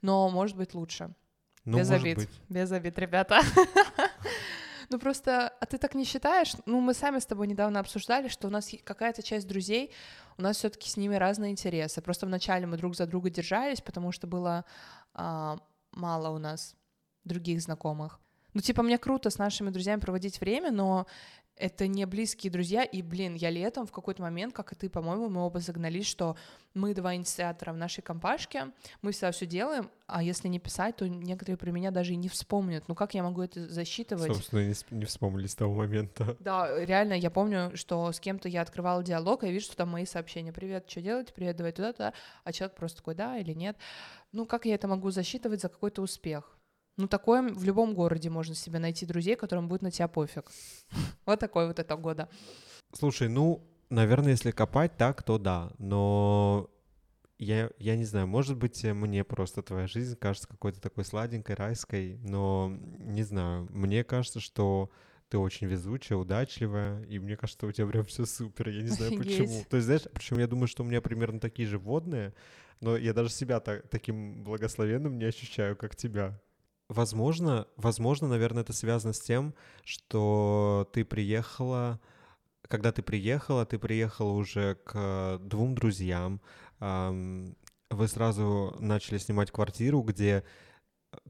но 0.03 0.29
может 0.29 0.55
быть 0.55 0.75
лучше. 0.75 1.15
Ну, 1.65 1.79
без 1.79 1.89
обид. 1.89 2.17
быть. 2.17 2.29
Без 2.49 2.71
обид, 2.71 2.99
ребята. 2.99 3.39
Ну 4.89 4.99
просто, 4.99 5.47
а 5.47 5.65
ты 5.65 5.79
так 5.79 5.95
не 5.95 6.03
считаешь? 6.03 6.53
Ну 6.67 6.79
мы 6.79 6.93
сами 6.93 7.17
с 7.17 7.25
тобой 7.25 7.47
недавно 7.47 7.79
обсуждали, 7.79 8.27
что 8.27 8.47
у 8.47 8.51
нас 8.51 8.69
какая-то 8.83 9.23
часть 9.23 9.47
друзей, 9.47 9.91
у 10.37 10.43
нас 10.43 10.57
все 10.57 10.69
таки 10.69 10.87
с 10.87 10.97
ними 10.97 11.15
разные 11.15 11.51
интересы. 11.51 11.99
Просто 12.01 12.27
вначале 12.27 12.67
мы 12.67 12.77
друг 12.77 12.95
за 12.95 13.07
друга 13.07 13.31
держались, 13.31 13.81
потому 13.81 14.11
что 14.11 14.27
было 14.27 14.65
а, 15.15 15.57
мало 15.93 16.29
у 16.29 16.37
нас 16.37 16.75
других 17.23 17.61
знакомых. 17.61 18.19
Ну 18.53 18.61
типа 18.61 18.83
мне 18.83 18.99
круто 18.99 19.31
с 19.31 19.39
нашими 19.39 19.71
друзьями 19.71 19.99
проводить 19.99 20.39
время, 20.39 20.69
но 20.69 21.07
это 21.55 21.87
не 21.87 22.05
близкие 22.05 22.51
друзья, 22.51 22.83
и, 22.83 23.01
блин, 23.01 23.35
я 23.35 23.49
летом 23.49 23.85
в 23.85 23.91
какой-то 23.91 24.21
момент, 24.21 24.53
как 24.53 24.73
и 24.73 24.75
ты, 24.75 24.89
по-моему, 24.89 25.29
мы 25.29 25.41
оба 25.41 25.59
загнались, 25.59 26.07
что 26.07 26.35
мы 26.73 26.93
два 26.93 27.15
инициатора 27.15 27.73
в 27.73 27.77
нашей 27.77 28.01
компашке, 28.01 28.71
мы 29.01 29.11
всегда 29.11 29.31
все 29.31 29.45
делаем, 29.45 29.89
а 30.07 30.23
если 30.23 30.47
не 30.47 30.59
писать, 30.59 30.95
то 30.97 31.07
некоторые 31.07 31.57
про 31.57 31.71
меня 31.71 31.91
даже 31.91 32.13
и 32.13 32.15
не 32.15 32.27
вспомнят. 32.29 32.87
Ну 32.87 32.95
как 32.95 33.13
я 33.13 33.23
могу 33.23 33.41
это 33.41 33.67
засчитывать? 33.67 34.33
Собственно, 34.33 34.73
не, 34.91 35.05
вспомнили 35.05 35.47
с 35.47 35.55
того 35.55 35.73
момента. 35.75 36.35
Да, 36.43 36.83
реально, 36.83 37.13
я 37.13 37.29
помню, 37.29 37.71
что 37.75 38.11
с 38.11 38.19
кем-то 38.19 38.49
я 38.49 38.61
открывала 38.61 39.03
диалог, 39.03 39.43
и 39.43 39.47
я 39.47 39.53
вижу, 39.53 39.65
что 39.65 39.77
там 39.77 39.89
мои 39.89 40.05
сообщения. 40.05 40.51
Привет, 40.51 40.89
что 40.89 41.01
делаете? 41.01 41.33
Привет, 41.33 41.55
давай 41.55 41.71
туда-туда. 41.71 42.13
А 42.43 42.51
человек 42.51 42.75
просто 42.75 42.97
такой, 42.97 43.15
да 43.15 43.37
или 43.37 43.53
нет. 43.53 43.77
Ну, 44.31 44.45
как 44.45 44.65
я 44.65 44.75
это 44.75 44.87
могу 44.87 45.11
засчитывать 45.11 45.61
за 45.61 45.69
какой-то 45.69 46.01
успех? 46.01 46.57
Ну, 46.97 47.07
такое 47.07 47.41
в 47.41 47.63
любом 47.63 47.93
городе 47.95 48.29
можно 48.29 48.55
себе 48.55 48.79
найти 48.79 49.05
друзей, 49.05 49.35
которым 49.35 49.67
будет 49.67 49.81
на 49.81 49.91
тебя 49.91 50.07
пофиг. 50.07 50.51
Вот 51.25 51.39
такой 51.39 51.67
вот 51.67 51.79
это 51.79 51.95
года. 51.95 52.29
Слушай, 52.93 53.29
ну, 53.29 53.63
наверное, 53.89 54.31
если 54.31 54.51
копать 54.51 54.97
так, 54.97 55.23
то 55.23 55.37
да. 55.37 55.71
Но 55.79 56.69
я, 57.39 57.71
я 57.77 57.95
не 57.95 58.05
знаю, 58.05 58.27
может 58.27 58.57
быть, 58.57 58.83
э, 58.85 58.93
мне 58.93 59.23
просто 59.23 59.61
твоя 59.61 59.87
жизнь 59.87 60.15
кажется 60.15 60.47
какой-то 60.47 60.79
такой 60.79 61.03
сладенькой, 61.03 61.55
райской, 61.55 62.19
но 62.23 62.71
не 62.99 63.23
знаю. 63.23 63.67
Мне 63.71 64.03
кажется, 64.03 64.39
что 64.39 64.91
ты 65.29 65.37
очень 65.37 65.67
везучая, 65.67 66.17
удачливая, 66.17 67.01
и 67.03 67.17
мне 67.17 67.35
кажется, 67.35 67.65
у 67.65 67.71
тебя 67.71 67.87
прям 67.87 68.05
все 68.05 68.25
супер. 68.25 68.69
Я 68.69 68.83
не 68.83 68.89
знаю 68.89 69.11
почему. 69.17 69.45
Офигеть. 69.45 69.69
То 69.69 69.77
есть, 69.77 69.85
знаешь, 69.85 70.03
причем 70.13 70.37
я 70.39 70.47
думаю, 70.47 70.67
что 70.67 70.83
у 70.83 70.85
меня 70.85 71.01
примерно 71.01 71.39
такие 71.39 71.67
же 71.67 71.79
водные, 71.79 72.33
но 72.81 72.97
я 72.97 73.13
даже 73.13 73.29
себя 73.29 73.59
так, 73.59 73.87
таким 73.89 74.43
благословенным 74.43 75.17
не 75.17 75.25
ощущаю, 75.25 75.75
как 75.75 75.95
тебя. 75.95 76.39
Возможно, 76.93 77.67
возможно, 77.75 78.27
наверное, 78.27 78.61
это 78.61 78.71
связано 78.71 79.13
с 79.13 79.19
тем, 79.19 79.55
что 79.83 80.87
ты 80.93 81.03
приехала, 81.03 81.99
когда 82.67 82.91
ты 82.91 83.01
приехала, 83.01 83.65
ты 83.65 83.79
приехала 83.79 84.31
уже 84.31 84.75
к 84.75 85.39
двум 85.43 85.73
друзьям, 85.73 86.39
вы 86.79 88.07
сразу 88.07 88.75
начали 88.79 89.17
снимать 89.17 89.49
квартиру, 89.49 90.01
где 90.01 90.43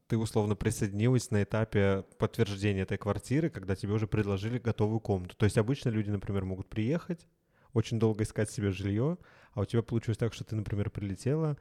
ты 0.07 0.18
условно 0.18 0.55
присоединилась 0.55 1.32
на 1.32 1.43
этапе 1.43 2.03
подтверждения 2.18 2.82
этой 2.82 2.97
квартиры, 2.97 3.49
когда 3.49 3.76
тебе 3.76 3.93
уже 3.93 4.05
предложили 4.05 4.59
готовую 4.59 4.99
комнату. 4.99 5.36
То 5.38 5.45
есть 5.45 5.57
обычно 5.57 5.89
люди, 5.89 6.09
например, 6.09 6.43
могут 6.43 6.68
приехать, 6.70 7.26
очень 7.72 7.99
долго 7.99 8.24
искать 8.24 8.51
себе 8.51 8.72
жилье, 8.72 9.18
а 9.53 9.61
у 9.61 9.66
тебя 9.66 9.82
получилось 9.82 10.18
так, 10.18 10.34
что 10.34 10.43
ты, 10.43 10.57
например, 10.57 10.89
прилетела, 10.89 11.57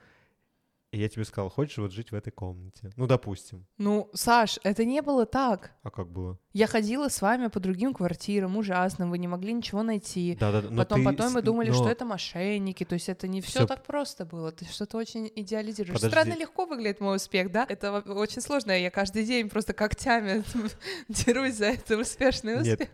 и 0.92 0.98
я 1.00 1.08
тебе 1.08 1.24
сказал, 1.24 1.48
хочешь 1.48 1.78
вот 1.78 1.90
жить 1.92 2.12
в 2.12 2.14
этой 2.14 2.30
комнате? 2.30 2.90
Ну, 2.96 3.06
допустим. 3.06 3.66
Ну, 3.78 4.10
Саш, 4.12 4.58
это 4.62 4.84
не 4.84 5.00
было 5.02 5.24
так. 5.26 5.72
А 5.82 5.90
как 5.90 6.08
было? 6.12 6.38
Я 6.52 6.66
ходила 6.66 7.08
с 7.08 7.20
вами 7.22 7.48
по 7.48 7.58
другим 7.60 7.94
квартирам, 7.94 8.56
ужасным, 8.58 9.10
вы 9.10 9.18
не 9.18 9.26
могли 9.26 9.52
ничего 9.54 9.82
найти. 9.82 10.36
Да-да-да. 10.38 10.68
но 10.70 10.76
Потом, 10.82 10.98
ты 10.98 11.04
потом 11.04 11.32
мы 11.32 11.42
думали, 11.42 11.68
но- 11.70 11.74
что 11.74 11.88
это 11.88 12.04
мошенники, 12.04 12.84
то 12.84 12.92
есть 12.94 13.08
это 13.08 13.26
не 13.26 13.40
все 13.40 13.60
Всё. 13.60 13.66
так 13.66 13.82
просто 13.84 14.24
было, 14.26 14.52
ты 14.52 14.66
что-то 14.66 14.98
очень 14.98 15.30
идеализируешь. 15.34 15.94
Подожди. 15.94 16.14
Странно 16.14 16.38
легко 16.38 16.66
выглядит 16.66 17.00
мой 17.00 17.16
успех, 17.16 17.50
да? 17.50 17.66
Это 17.68 17.92
очень 18.00 18.42
сложно, 18.42 18.72
я 18.78 18.90
каждый 18.90 19.24
день 19.24 19.48
просто 19.48 19.72
когтями 19.72 20.44
дерусь 21.08 21.54
за 21.56 21.66
это 21.66 21.96
успешный 21.98 22.62
Нет, 22.62 22.80
успех. 22.80 22.88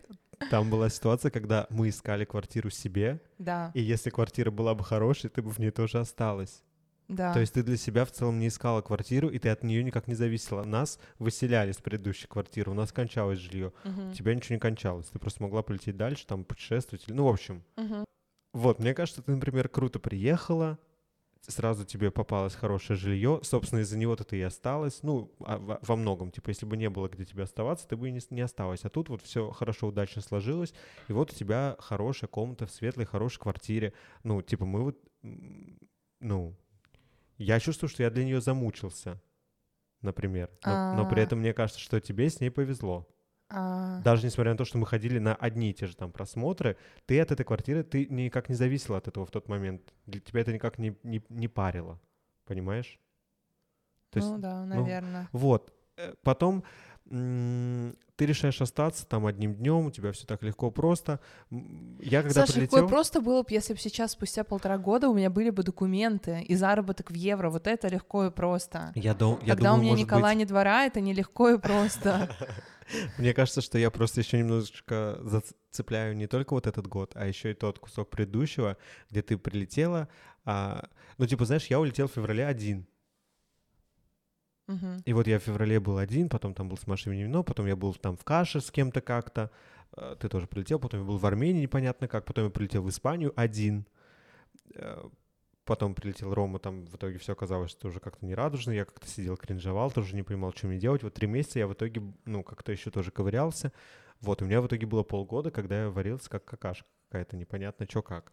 там 0.50 0.70
была 0.70 0.88
ситуация, 0.88 1.30
когда 1.32 1.66
мы 1.70 1.88
искали 1.88 2.24
квартиру 2.24 2.70
себе, 2.70 3.20
Да, 3.38 3.72
и 3.74 3.80
если 3.82 4.10
квартира 4.10 4.50
была 4.52 4.74
бы 4.74 4.84
хорошей, 4.84 5.30
ты 5.30 5.42
бы 5.42 5.50
в 5.50 5.58
ней 5.58 5.70
тоже 5.72 5.98
осталась. 5.98 6.62
Да. 7.08 7.32
То 7.32 7.40
есть 7.40 7.54
ты 7.54 7.62
для 7.62 7.76
себя 7.76 8.04
в 8.04 8.12
целом 8.12 8.38
не 8.38 8.48
искала 8.48 8.82
квартиру, 8.82 9.28
и 9.28 9.38
ты 9.38 9.48
от 9.48 9.62
нее 9.64 9.82
никак 9.82 10.06
не 10.08 10.14
зависела. 10.14 10.64
Нас 10.64 10.98
выселяли 11.18 11.72
с 11.72 11.78
предыдущей 11.78 12.26
квартиры, 12.26 12.70
у 12.70 12.74
нас 12.74 12.92
кончалось 12.92 13.38
жилье. 13.38 13.72
Мгм, 13.84 14.10
У 14.10 14.12
тебя 14.12 14.34
ничего 14.34 14.54
не 14.54 14.60
кончалось. 14.60 15.06
Ты 15.06 15.18
просто 15.18 15.42
могла 15.42 15.62
полететь 15.62 15.96
дальше, 15.96 16.26
там, 16.26 16.44
путешествовать. 16.44 17.04
Ну, 17.08 17.24
в 17.24 17.28
общем. 17.28 17.64
мгм. 17.76 18.04
Вот, 18.54 18.78
мне 18.78 18.94
кажется, 18.94 19.22
ты, 19.22 19.30
например, 19.32 19.68
круто 19.68 19.98
приехала, 19.98 20.78
сразу 21.46 21.84
тебе 21.84 22.10
попалось 22.10 22.54
хорошее 22.54 22.98
жилье, 22.98 23.40
собственно, 23.42 23.80
из-за 23.80 23.96
него-то 23.96 24.24
ты 24.24 24.38
и 24.38 24.42
осталась, 24.42 25.02
ну, 25.02 25.32
а 25.40 25.78
во, 25.82 25.96
многом, 25.96 26.30
типа, 26.30 26.48
если 26.50 26.66
бы 26.66 26.76
не 26.76 26.90
было 26.90 27.08
где 27.08 27.24
тебе 27.24 27.44
оставаться, 27.44 27.86
ты 27.86 27.96
бы 27.96 28.08
и 28.08 28.18
не, 28.30 28.40
осталась, 28.40 28.84
а 28.84 28.90
тут 28.90 29.08
вот 29.08 29.22
все 29.22 29.50
хорошо, 29.50 29.88
удачно 29.88 30.22
сложилось, 30.22 30.74
и 31.08 31.12
вот 31.12 31.32
у 31.32 31.34
тебя 31.34 31.76
хорошая 31.78 32.28
комната 32.28 32.66
в 32.66 32.70
светлой, 32.70 33.06
хорошей 33.06 33.40
квартире, 33.40 33.92
ну, 34.24 34.42
типа, 34.42 34.64
мы 34.64 34.82
вот, 34.82 34.98
ну, 36.20 36.56
я 37.38 37.60
чувствую, 37.60 37.88
что 37.88 38.02
я 38.02 38.10
для 38.10 38.24
нее 38.24 38.40
замучился, 38.40 39.20
например, 40.02 40.50
но, 40.64 40.96
но 40.96 41.06
при 41.06 41.20
А. 41.20 41.22
этом 41.22 41.38
мне 41.40 41.52
кажется, 41.54 41.80
что 41.80 42.00
тебе 42.00 42.28
с 42.28 42.40
ней 42.40 42.50
повезло. 42.50 43.08
А, 43.50 44.00
Даже 44.02 44.26
несмотря 44.26 44.52
на 44.52 44.58
то, 44.58 44.64
что 44.64 44.78
мы 44.78 44.86
ходили 44.86 45.18
на 45.18 45.34
одни 45.34 45.70
и 45.70 45.74
те 45.74 45.86
же 45.86 45.96
там 45.96 46.12
просмотры, 46.12 46.76
ты 47.06 47.18
от 47.20 47.30
этой 47.32 47.44
квартиры, 47.44 47.82
ты 47.82 48.06
никак 48.06 48.48
не 48.48 48.54
зависела 48.54 48.98
от 48.98 49.08
этого 49.08 49.24
в 49.24 49.30
тот 49.30 49.48
момент. 49.48 49.94
Для 50.06 50.20
тебя 50.20 50.40
это 50.42 50.52
никак 50.52 50.78
не, 50.78 50.96
не, 51.02 51.22
не 51.30 51.48
парило. 51.48 51.98
Понимаешь? 52.44 52.98
То 54.10 54.18
есть, 54.18 54.30
Ну 54.32 54.38
да, 54.38 54.64
ну, 54.64 54.74
наверное. 54.82 55.28
вот. 55.32 55.72
Э, 55.96 56.14
Потом 56.22 56.64
м, 57.10 57.96
ты 58.18 58.26
решаешь 58.26 58.60
остаться 58.60 59.06
там 59.06 59.26
одним 59.26 59.54
днем, 59.54 59.86
у 59.86 59.90
тебя 59.92 60.10
все 60.10 60.26
так 60.26 60.42
легко, 60.42 60.72
просто. 60.72 61.20
Я 61.50 62.22
когда 62.22 62.40
Саша, 62.40 62.54
прилетел... 62.54 62.78
легко 62.78 62.88
просто 62.88 63.20
было 63.20 63.42
бы, 63.42 63.46
если 63.50 63.74
бы 63.74 63.78
сейчас, 63.78 64.10
спустя 64.10 64.42
полтора 64.42 64.76
года, 64.76 65.08
у 65.08 65.14
меня 65.14 65.30
были 65.30 65.50
бы 65.50 65.62
документы 65.62 66.42
и 66.42 66.56
заработок 66.56 67.12
в 67.12 67.14
евро. 67.14 67.48
Вот 67.48 67.68
это 67.68 67.86
легко 67.86 68.26
и 68.26 68.30
просто. 68.32 68.90
Я, 68.96 69.14
дум- 69.14 69.38
я 69.42 69.54
Когда 69.54 69.70
думаю, 69.70 69.78
у 69.78 69.82
меня 69.82 69.90
может 69.92 70.06
Никола 70.06 70.28
быть, 70.30 70.38
не 70.38 70.44
двора, 70.46 70.84
это 70.84 71.00
не 71.00 71.14
легко 71.14 71.50
и 71.50 71.58
просто. 71.58 72.28
Мне 73.18 73.34
кажется, 73.34 73.60
что 73.60 73.78
я 73.78 73.90
просто 73.92 74.20
еще 74.20 74.38
немножечко 74.38 75.20
зацепляю 75.22 76.16
не 76.16 76.26
только 76.26 76.54
вот 76.54 76.66
этот 76.66 76.88
год, 76.88 77.12
а 77.14 77.24
еще 77.24 77.52
и 77.52 77.54
тот 77.54 77.78
кусок 77.78 78.10
предыдущего, 78.10 78.76
где 79.10 79.22
ты 79.22 79.38
прилетела. 79.38 80.08
а, 80.44 80.88
Ну, 81.18 81.26
типа, 81.26 81.44
знаешь, 81.44 81.66
я 81.66 81.78
улетел 81.78 82.08
в 82.08 82.12
феврале 82.12 82.44
один. 82.44 82.88
И 85.04 85.12
вот 85.12 85.26
я 85.26 85.38
в 85.38 85.42
феврале 85.42 85.80
был 85.80 85.98
один, 85.98 86.28
потом 86.28 86.54
там 86.54 86.68
был 86.68 86.76
с 86.76 86.86
Машей 86.86 87.12
Вино, 87.12 87.42
потом 87.42 87.66
я 87.66 87.76
был 87.76 87.94
там 87.94 88.16
в 88.16 88.24
Каше 88.24 88.60
с 88.60 88.70
кем-то 88.70 89.00
как-то. 89.00 89.50
э, 89.96 90.16
Ты 90.20 90.28
тоже 90.28 90.46
прилетел, 90.46 90.78
потом 90.78 91.00
я 91.00 91.06
был 91.06 91.18
в 91.18 91.26
Армении 91.26 91.62
непонятно 91.62 92.08
как, 92.08 92.24
потом 92.24 92.44
я 92.44 92.50
прилетел 92.50 92.82
в 92.82 92.88
Испанию 92.88 93.32
один. 93.36 93.86
Э, 94.74 95.08
Потом 95.64 95.94
прилетел 95.94 96.32
Рома, 96.32 96.58
там 96.58 96.86
в 96.86 96.96
итоге 96.96 97.18
все 97.18 97.34
оказалось, 97.34 97.70
что 97.72 97.88
уже 97.88 98.00
как-то 98.00 98.24
нерадужно. 98.24 98.70
Я 98.70 98.86
как-то 98.86 99.06
сидел, 99.06 99.36
кринжевал, 99.36 99.90
тоже 99.90 100.16
не 100.16 100.22
понимал, 100.22 100.54
что 100.54 100.66
мне 100.66 100.78
делать. 100.78 101.02
Вот 101.02 101.12
три 101.12 101.26
месяца 101.28 101.58
я 101.58 101.66
в 101.66 101.74
итоге, 101.74 102.00
ну, 102.24 102.42
как-то 102.42 102.72
еще 102.72 102.90
тоже 102.90 103.10
ковырялся. 103.10 103.70
Вот, 104.22 104.40
у 104.40 104.46
меня 104.46 104.62
в 104.62 104.66
итоге 104.66 104.86
было 104.86 105.02
полгода, 105.02 105.50
когда 105.50 105.82
я 105.82 105.90
варился 105.90 106.30
как 106.30 106.46
какашка 106.46 106.88
какая-то, 107.10 107.36
непонятно 107.36 107.84
что 107.86 108.00
как. 108.00 108.32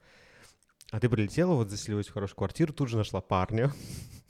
А 0.92 1.00
ты 1.02 1.10
прилетела, 1.10 1.56
вот 1.56 1.70
заселилась 1.70 2.08
в 2.08 2.14
хорошую 2.14 2.38
квартиру, 2.38 2.72
тут 2.72 2.88
же 2.88 2.96
нашла 2.96 3.20
парня, 3.20 3.70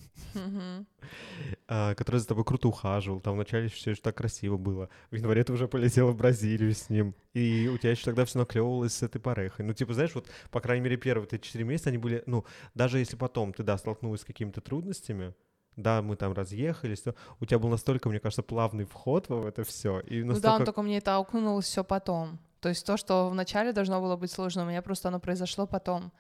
который 1.66 2.20
за 2.20 2.28
тобой 2.28 2.44
круто 2.44 2.68
ухаживал. 2.68 3.20
Там 3.20 3.36
вначале 3.36 3.68
все 3.70 3.92
еще 3.92 4.02
так 4.02 4.18
красиво 4.18 4.58
было. 4.58 4.90
В 5.12 5.16
январе 5.16 5.44
ты 5.44 5.54
уже 5.54 5.68
полетела 5.68 6.12
в 6.12 6.18
Бразилию 6.18 6.74
с 6.74 6.90
ним. 6.90 7.16
И 7.34 7.70
у 7.74 7.78
тебя 7.78 7.92
еще 7.92 8.06
тогда 8.06 8.26
все 8.26 8.40
наклевывалось 8.40 8.94
с 8.94 9.04
этой 9.04 9.20
парехой. 9.20 9.66
Ну, 9.66 9.74
типа, 9.74 9.94
знаешь, 9.94 10.14
вот, 10.16 10.28
по 10.52 10.60
крайней 10.60 10.84
мере, 10.84 10.98
первые 10.98 11.28
эти 11.32 11.44
четыре 11.44 11.66
месяца 11.66 11.90
они 11.90 11.98
были, 11.98 12.24
ну, 12.26 12.46
даже 12.74 13.00
если 13.00 13.16
потом 13.16 13.54
ты, 13.54 13.64
да, 13.64 13.78
столкнулась 13.78 14.22
с 14.22 14.26
какими-то 14.26 14.62
трудностями, 14.62 15.34
да, 15.76 16.02
мы 16.02 16.16
там 16.16 16.34
разъехались, 16.34 17.02
то 17.02 17.16
у 17.40 17.46
тебя 17.46 17.60
был 17.60 17.70
настолько, 17.70 18.10
мне 18.10 18.20
кажется, 18.20 18.44
плавный 18.44 18.86
вход 18.86 19.28
в 19.30 19.46
это 19.46 19.64
все. 19.64 20.00
И 20.00 20.22
Ну 20.24 20.28
да, 20.28 20.34
настолько... 20.34 20.56
он 20.56 20.66
только 20.66 20.82
мне 20.82 20.98
это 21.00 21.16
аукнулось 21.16 21.66
все 21.66 21.84
потом. 21.84 22.40
То 22.62 22.70
есть 22.70 22.86
то, 22.86 22.98
что 22.98 23.30
вначале 23.30 23.74
должно 23.74 24.02
было 24.02 24.16
быть 24.16 24.32
сложно, 24.32 24.64
у 24.64 24.68
меня 24.68 24.82
просто 24.82 25.10
оно 25.10 25.20
произошло 25.20 25.68
потом. 25.68 26.12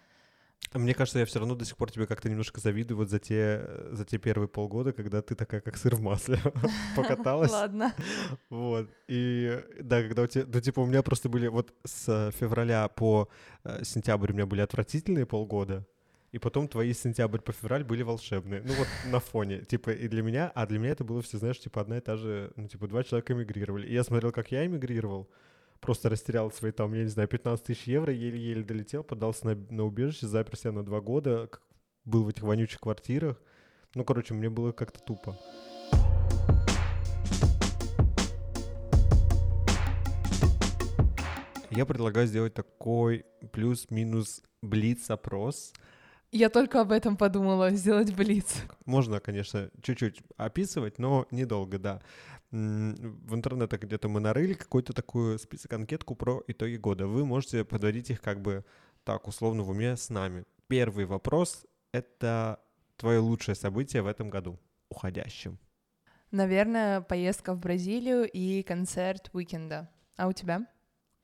Мне 0.74 0.94
кажется, 0.94 1.20
я 1.20 1.26
все 1.26 1.40
равно 1.40 1.56
до 1.56 1.64
сих 1.64 1.78
пор 1.78 1.90
тебе 1.90 2.06
как-то 2.06 2.30
немножко 2.30 2.60
завидую 2.60 2.98
вот 2.98 3.10
за 3.10 3.20
те, 3.20 3.66
за 3.92 4.04
те 4.04 4.18
первые 4.18 4.50
полгода, 4.50 4.92
когда 4.92 5.22
ты 5.22 5.34
такая, 5.34 5.62
как 5.62 5.78
сыр 5.78 5.96
в 5.96 6.02
масле, 6.02 6.40
покаталась. 6.98 7.52
Ладно. 7.52 7.94
Вот. 8.50 8.90
И 9.08 9.64
да, 9.82 10.02
когда 10.04 10.24
у 10.24 10.28
тебя, 10.28 10.44
ну, 10.48 10.60
типа, 10.60 10.82
у 10.82 10.86
меня 10.86 11.02
просто 11.02 11.30
были 11.30 11.48
вот 11.48 11.74
с 11.86 12.32
февраля 12.38 12.90
по 12.90 13.30
э, 13.64 13.84
сентябрь 13.86 14.32
у 14.32 14.36
меня 14.36 14.46
были 14.46 14.62
отвратительные 14.62 15.26
полгода, 15.26 15.88
и 16.36 16.40
потом 16.40 16.68
твои 16.68 16.92
сентябрь 16.92 17.40
по 17.40 17.54
февраль 17.54 17.86
были 17.86 18.04
волшебные. 18.04 18.62
Ну 18.62 18.74
вот 18.74 18.88
на 19.06 19.22
фоне. 19.22 19.62
Типа 19.62 19.92
и 19.92 20.10
для 20.10 20.22
меня, 20.22 20.52
а 20.54 20.66
для 20.68 20.80
меня 20.80 20.92
это 20.92 21.06
было 21.06 21.22
все, 21.22 21.38
знаешь, 21.38 21.58
типа 21.58 21.80
одна 21.80 22.00
и 22.00 22.02
та 22.02 22.18
же, 22.18 22.52
ну 22.58 22.68
типа 22.68 22.88
два 22.90 23.06
человека 23.06 23.32
эмигрировали. 23.32 23.88
И 23.88 23.94
я 23.94 24.04
смотрел, 24.04 24.34
как 24.34 24.52
я 24.52 24.66
эмигрировал, 24.66 25.30
просто 25.86 26.10
растерял 26.10 26.52
свои 26.52 26.72
там, 26.72 26.96
я 26.96 27.04
не 27.04 27.10
знаю, 27.10 27.30
15 27.30 27.64
тысяч 27.64 27.84
евро, 27.84 28.12
еле-еле 28.12 28.64
долетел, 28.64 29.04
подался 29.04 29.46
на, 29.46 29.56
на 29.70 29.84
убежище, 29.84 30.26
запер 30.26 30.58
себя 30.58 30.72
на 30.72 30.84
два 30.84 31.00
года, 31.00 31.48
был 32.06 32.24
в 32.24 32.30
этих 32.30 32.42
вонючих 32.42 32.80
квартирах. 32.80 33.40
Ну, 33.94 34.04
короче, 34.04 34.34
мне 34.34 34.50
было 34.50 34.72
как-то 34.72 35.00
тупо. 35.00 35.38
Я 41.70 41.86
предлагаю 41.86 42.26
сделать 42.26 42.56
такой 42.56 43.24
плюс-минус 43.52 44.42
блиц-опрос. 44.64 45.72
Я 46.32 46.50
только 46.50 46.82
об 46.82 46.92
этом 46.92 47.16
подумала, 47.16 47.70
сделать 47.70 48.12
блиц. 48.16 48.56
Можно, 48.86 49.20
конечно, 49.20 49.70
чуть-чуть 49.84 50.24
описывать, 50.36 50.98
но 50.98 51.28
недолго, 51.30 51.78
да. 51.78 52.02
В 52.56 53.36
интернете 53.36 53.76
где-то 53.76 54.08
мы 54.08 54.22
нарыли 54.22 54.54
какой-то 54.54 54.94
такой 54.94 55.38
список 55.40 55.74
анкетку 55.74 56.16
про 56.16 56.42
итоги 56.48 56.78
года. 56.78 57.06
Вы 57.06 57.26
можете 57.26 57.66
подводить 57.66 58.10
их 58.12 58.22
как 58.22 58.42
бы 58.42 58.64
так 59.04 59.28
условно 59.28 59.64
в 59.64 59.70
уме 59.70 59.98
с 59.98 60.10
нами. 60.10 60.46
Первый 60.68 61.06
вопрос— 61.06 61.66
это 61.92 62.62
твое 62.96 63.20
лучшее 63.20 63.56
событие 63.56 64.02
в 64.02 64.08
этом 64.08 64.30
году, 64.30 64.58
уходящем. 64.88 65.60
Наверное, 66.32 67.02
поездка 67.02 67.54
в 67.54 67.60
Бразилию 67.60 68.24
и 68.24 68.64
концерт 68.64 69.30
уикенда. 69.34 69.90
А 70.16 70.28
у 70.28 70.32
тебя? 70.32 70.66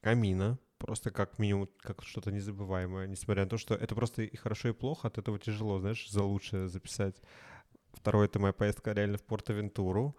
Камина, 0.02 0.60
просто 0.80 1.12
как 1.12 1.40
минимум, 1.40 1.70
как 1.80 2.04
что-то 2.04 2.34
незабываемое, 2.34 3.08
несмотря 3.08 3.46
на 3.46 3.50
то, 3.50 3.58
что 3.58 3.74
это 3.74 3.96
просто 3.96 4.24
и 4.24 4.36
хорошо, 4.36 4.68
и 4.68 4.74
плохо, 4.74 5.08
от 5.08 5.18
этого 5.18 5.40
тяжело, 5.40 5.80
знаешь, 5.80 6.10
за 6.10 6.24
лучшее 6.24 6.68
записать. 6.68 7.22
Второе— 7.94 8.26
это 8.28 8.38
моя 8.38 8.52
поездка 8.52 8.92
реально 8.92 9.18
в 9.18 9.24
Порто-Вентуру. 9.24 10.18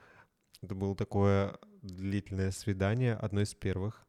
Это 0.62 0.74
было 0.74 0.94
такое 0.96 1.58
длительное 1.82 2.52
свидание, 2.52 3.14
одно 3.14 3.42
из 3.42 3.54
первых, 3.54 4.06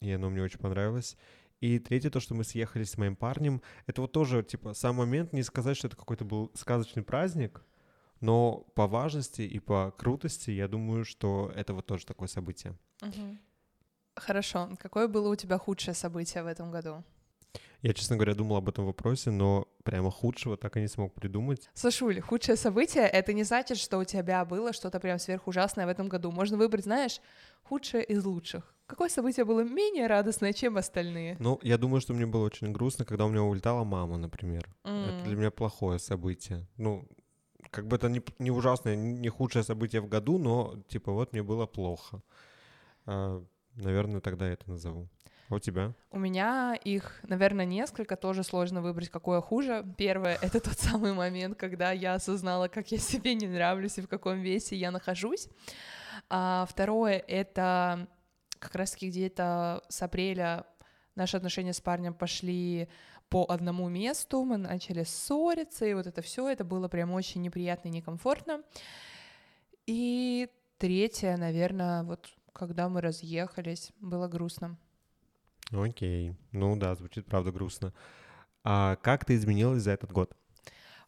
и 0.00 0.12
оно 0.12 0.28
мне 0.30 0.42
очень 0.42 0.58
понравилось. 0.58 1.16
И 1.60 1.78
третье, 1.78 2.10
то, 2.10 2.20
что 2.20 2.34
мы 2.34 2.44
съехались 2.44 2.90
с 2.90 2.98
моим 2.98 3.16
парнем, 3.16 3.62
это 3.86 4.02
вот 4.02 4.12
тоже, 4.12 4.42
типа, 4.42 4.74
сам 4.74 4.96
момент, 4.96 5.32
не 5.32 5.42
сказать, 5.42 5.76
что 5.76 5.88
это 5.88 5.96
какой-то 5.96 6.26
был 6.26 6.52
сказочный 6.54 7.02
праздник, 7.02 7.64
но 8.20 8.66
по 8.74 8.86
важности 8.86 9.40
и 9.40 9.58
по 9.58 9.90
крутости, 9.92 10.50
я 10.50 10.68
думаю, 10.68 11.06
что 11.06 11.50
это 11.54 11.72
вот 11.72 11.86
тоже 11.86 12.04
такое 12.04 12.28
событие. 12.28 12.76
Хорошо. 14.14 14.76
Какое 14.78 15.08
было 15.08 15.30
у 15.30 15.36
тебя 15.36 15.58
худшее 15.58 15.94
событие 15.94 16.42
в 16.42 16.46
этом 16.46 16.70
году? 16.70 17.04
Я, 17.82 17.92
честно 17.92 18.16
говоря, 18.16 18.34
думал 18.34 18.56
об 18.56 18.68
этом 18.68 18.86
вопросе, 18.86 19.30
но 19.30 19.68
прямо 19.84 20.10
худшего 20.10 20.56
так 20.56 20.76
и 20.76 20.80
не 20.80 20.88
смог 20.88 21.14
придумать. 21.14 21.70
Сашуль, 21.74 22.20
худшее 22.20 22.56
событие— 22.56 23.04
это 23.12 23.32
не 23.32 23.44
значит, 23.44 23.78
что 23.78 23.98
у 23.98 24.04
тебя 24.04 24.44
было 24.44 24.72
что-то 24.72 24.98
прям 25.00 25.18
сверхужасное 25.18 25.86
в 25.86 25.88
этом 25.88 26.08
году. 26.08 26.30
Можно 26.30 26.56
выбрать, 26.56 26.84
знаешь, 26.84 27.20
худшее 27.62 28.04
из 28.04 28.24
лучших. 28.24 28.74
Какое 28.86 29.08
событие 29.08 29.44
было 29.44 29.62
менее 29.62 30.06
радостное, 30.06 30.52
чем 30.52 30.76
остальные? 30.76 31.36
Ну, 31.40 31.58
я 31.62 31.76
думаю, 31.76 32.00
что 32.00 32.14
мне 32.14 32.26
было 32.26 32.46
очень 32.46 32.72
грустно, 32.72 33.04
когда 33.04 33.24
у 33.24 33.28
меня 33.28 33.42
улетала 33.42 33.84
мама, 33.84 34.16
например. 34.16 34.68
Это 34.84 34.90
М. 35.18 35.24
для 35.24 35.36
меня 35.36 35.50
плохое 35.50 35.98
событие. 35.98 36.66
Ну, 36.76 37.06
как 37.70 37.86
бы 37.88 37.96
это 37.96 38.08
не, 38.08 38.22
не 38.38 38.50
ужасное, 38.50 38.96
не 38.96 39.28
худшее 39.28 39.64
событие 39.64 40.00
в 40.00 40.08
году, 40.08 40.38
но, 40.38 40.76
типа, 40.88 41.12
вот 41.12 41.32
мне 41.32 41.42
было 41.42 41.66
плохо. 41.66 42.22
А, 43.06 43.42
наверное, 43.74 44.20
тогда 44.20 44.46
я 44.46 44.52
это 44.52 44.70
назову. 44.70 45.08
А 45.48 45.54
у 45.54 45.58
тебя? 45.58 45.92
У 46.10 46.18
меня 46.18 46.74
их, 46.74 47.20
наверное, 47.22 47.64
несколько, 47.64 48.16
тоже 48.16 48.42
сложно 48.42 48.82
выбрать, 48.82 49.10
какое 49.10 49.40
хуже. 49.40 49.84
Первое— 49.96 50.38
это 50.42 50.60
тот 50.60 50.78
самый 50.78 51.12
момент, 51.12 51.56
когда 51.56 51.92
я 51.92 52.14
осознала, 52.14 52.68
как 52.68 52.90
я 52.90 52.98
себе 52.98 53.34
не 53.34 53.46
нравлюсь 53.46 53.98
и 53.98 54.02
в 54.02 54.08
каком 54.08 54.40
весе 54.40 54.76
я 54.76 54.90
нахожусь. 54.90 55.48
А 56.28 56.66
второе— 56.68 57.22
это 57.28 58.08
как 58.58 58.74
раз-таки 58.74 59.08
где-то 59.08 59.84
с 59.88 60.02
апреля 60.02 60.66
наши 61.14 61.36
отношения 61.36 61.72
с 61.72 61.80
парнем 61.80 62.14
пошли 62.14 62.88
по 63.28 63.44
одному 63.48 63.88
месту, 63.88 64.44
мы 64.44 64.56
начали 64.56 65.02
ссориться, 65.04 65.84
и 65.84 65.94
вот 65.94 66.06
это 66.06 66.22
все, 66.22 66.48
это 66.48 66.64
было 66.64 66.88
прям 66.88 67.12
очень 67.12 67.42
неприятно 67.42 67.88
и 67.88 67.92
некомфортно. 67.92 68.62
И 69.86 70.48
третье, 70.78 71.36
наверное, 71.36 72.02
вот 72.02 72.28
когда 72.52 72.88
мы 72.88 73.00
разъехались, 73.00 73.90
было 74.00 74.28
грустно. 74.28 74.76
Окей, 75.72 76.34
ну 76.52 76.76
да, 76.76 76.94
звучит 76.94 77.26
правда 77.26 77.50
грустно. 77.52 77.92
А 78.64 78.96
как 78.96 79.24
ты 79.24 79.34
изменилась 79.36 79.82
за 79.82 79.92
этот 79.92 80.12
год? 80.12 80.32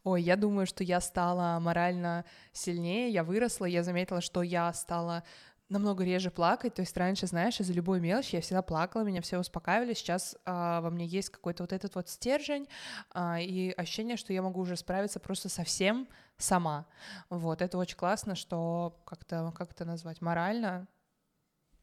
Ой, 0.05 0.23
я 0.23 0.37
думаю, 0.37 0.67
что 0.67 0.85
я 0.85 1.01
стала 1.01 1.59
морально 1.61 2.25
сильнее, 2.53 3.11
я 3.11 3.25
выросла, 3.25 3.67
я 3.67 3.83
заметила, 3.83 4.21
что 4.21 4.43
я 4.43 4.73
стала 4.73 5.25
намного 5.69 6.05
реже 6.05 6.31
плакать. 6.31 6.75
То 6.75 6.83
есть 6.83 6.97
раньше, 6.97 7.27
знаешь, 7.27 7.61
из-за 7.61 7.73
любой 7.73 8.01
мелочи 8.01 8.37
я 8.37 8.41
всегда 8.41 8.63
плакала, 8.63 9.03
меня 9.03 9.21
все 9.21 9.39
успокаивали. 9.39 9.95
Сейчас 9.95 10.37
а, 10.45 10.81
во 10.81 10.91
мне 10.91 11.05
есть 11.07 11.31
какой-то 11.31 11.63
вот 11.63 11.73
этот 11.73 11.95
вот 11.95 12.09
стержень 12.09 12.69
а, 13.11 13.39
и 13.41 13.71
ощущение, 13.73 14.17
что 14.17 14.33
я 14.33 14.43
могу 14.43 14.61
уже 14.61 14.77
справиться 14.77 15.21
просто 15.21 15.49
совсем 15.49 16.09
сама. 16.37 16.87
Вот, 17.29 17.61
это 17.61 17.77
очень 17.79 17.97
классно, 17.97 18.35
что 18.35 19.03
как-то, 19.05 19.53
как 19.57 19.73
это 19.73 19.85
назвать, 19.85 20.21
морально 20.21 20.87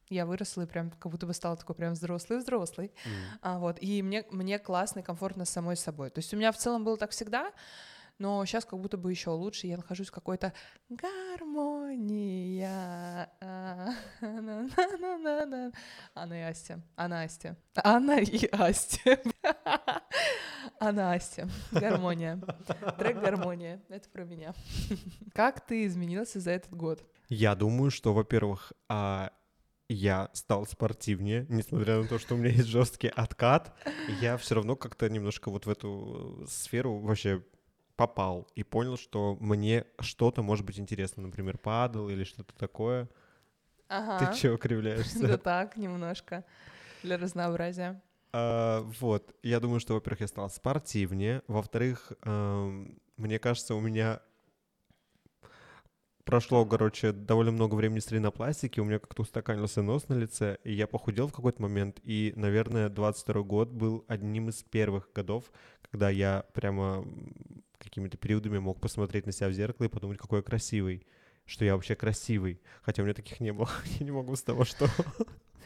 я 0.10 0.26
выросла 0.26 0.64
и 0.64 0.66
прям 0.66 0.92
как 0.92 1.12
будто 1.12 1.26
бы 1.26 1.34
стала 1.34 1.58
такой 1.58 1.76
прям 1.76 1.94
взрослый-взрослый. 1.94 2.88
Mm. 2.88 3.38
А, 3.42 3.60
вот, 3.60 3.78
и 3.82 4.02
мне, 4.02 4.26
мне 4.32 4.60
классно 4.60 5.00
и 5.00 5.04
комфортно 5.04 5.46
с 5.46 5.50
самой 5.50 5.76
собой. 5.78 6.10
То 6.10 6.20
есть 6.20 6.34
у 6.34 6.38
меня 6.38 6.52
в 6.52 6.58
целом 6.58 6.84
было 6.84 6.98
так 6.98 7.12
всегда, 7.12 7.52
но 8.18 8.46
сейчас 8.46 8.64
как 8.64 8.80
будто 8.80 8.98
бы 8.98 9.12
еще 9.12 9.32
лучше, 9.32 9.68
я 9.68 9.76
нахожусь 9.76 10.08
в 10.08 10.14
какой-то 10.14 10.54
гармония. 10.90 12.10
Анна 16.16 16.34
и 16.34 16.42
Астя. 16.42 16.82
Анна 16.96 17.24
Астя. 17.24 17.58
Анна 17.76 18.20
и 18.20 18.48
Астя. 18.54 19.20
Анна 20.80 21.12
Астя. 21.12 21.50
Гармония. 21.72 22.42
Трек 22.98 23.20
«Гармония». 23.20 23.82
Это 23.90 24.10
про 24.10 24.24
меня. 24.24 24.54
Как 25.34 25.66
ты 25.66 25.86
изменился 25.86 26.40
за 26.40 26.52
этот 26.52 26.74
год? 26.74 27.04
Я 27.28 27.56
думаю, 27.56 27.92
что, 27.92 28.14
во-первых, 28.14 28.72
а, 28.88 29.32
я 29.88 30.30
стал 30.34 30.66
спортивнее, 30.66 31.46
несмотря 31.50 32.02
на 32.02 32.08
то, 32.08 32.18
что 32.18 32.36
у 32.36 32.38
меня 32.38 32.50
есть 32.50 32.68
жесткий 32.68 33.08
откат, 33.08 33.76
я 34.22 34.38
все 34.38 34.56
равно 34.56 34.76
как-то 34.76 35.10
немножко 35.10 35.50
вот 35.52 35.66
в 35.66 35.70
эту 35.70 36.46
сферу 36.50 36.98
вообще 37.00 37.44
попал 37.96 38.48
и 38.56 38.64
понял, 38.64 38.98
что 38.98 39.38
мне 39.40 39.86
что-то 40.00 40.42
может 40.42 40.66
быть 40.66 40.80
интересно, 40.80 41.24
например, 41.24 41.58
падал 41.58 42.10
или 42.10 42.24
что-то 42.24 42.54
такое. 42.56 43.10
Ага. 43.88 44.20
Ты 44.20 44.38
чего 44.38 44.58
кривляешься? 44.58 45.28
Да 45.28 45.38
так, 45.38 45.78
немножко, 45.78 46.44
для 47.04 47.18
разнообразия. 47.18 48.02
А, 48.34 48.82
вот, 49.00 49.36
я 49.44 49.60
думаю, 49.60 49.80
что, 49.80 49.94
во-первых, 49.94 50.22
я 50.22 50.28
стал 50.28 50.50
спортивнее, 50.50 51.42
во-вторых, 51.48 52.12
мне 52.24 53.40
кажется, 53.40 53.76
у 53.76 53.80
меня 53.80 54.22
прошло, 56.26 56.66
короче, 56.66 57.12
довольно 57.12 57.52
много 57.52 57.76
времени 57.76 58.00
с 58.00 58.12
ринопластики, 58.12 58.80
у 58.80 58.84
меня 58.84 59.00
как-то 59.00 59.22
устаканился 59.22 59.82
нос 59.82 60.10
на 60.10 60.16
лице, 60.16 60.58
и 60.64 60.74
я 60.74 60.88
похудел 60.88 61.28
в 61.28 61.34
какой-то 61.34 61.62
момент, 61.62 62.00
и, 62.04 62.34
наверное, 62.36 62.90
22 62.90 63.44
год 63.44 63.70
был 63.70 64.04
одним 64.08 64.50
из 64.50 64.64
первых 64.64 65.10
годов, 65.14 65.46
когда 65.90 66.10
я 66.10 66.46
прямо 66.54 67.06
какими-то 67.78 68.18
периодами 68.18 68.58
мог 68.58 68.82
посмотреть 68.82 69.26
на 69.26 69.32
себя 69.32 69.50
в 69.50 69.54
зеркало 69.54 69.86
и 69.86 69.90
подумать, 69.90 70.18
какой 70.18 70.40
я 70.40 70.44
красивый, 70.44 71.06
что 71.46 71.64
я 71.64 71.76
вообще 71.76 71.96
красивый, 71.96 72.60
хотя 72.82 73.04
у 73.04 73.06
меня 73.06 73.14
таких 73.14 73.40
не 73.40 73.54
было. 73.54 73.70
Я 74.00 74.06
не 74.06 74.12
могу 74.12 74.36
с 74.36 74.42
того, 74.42 74.66
что 74.66 74.88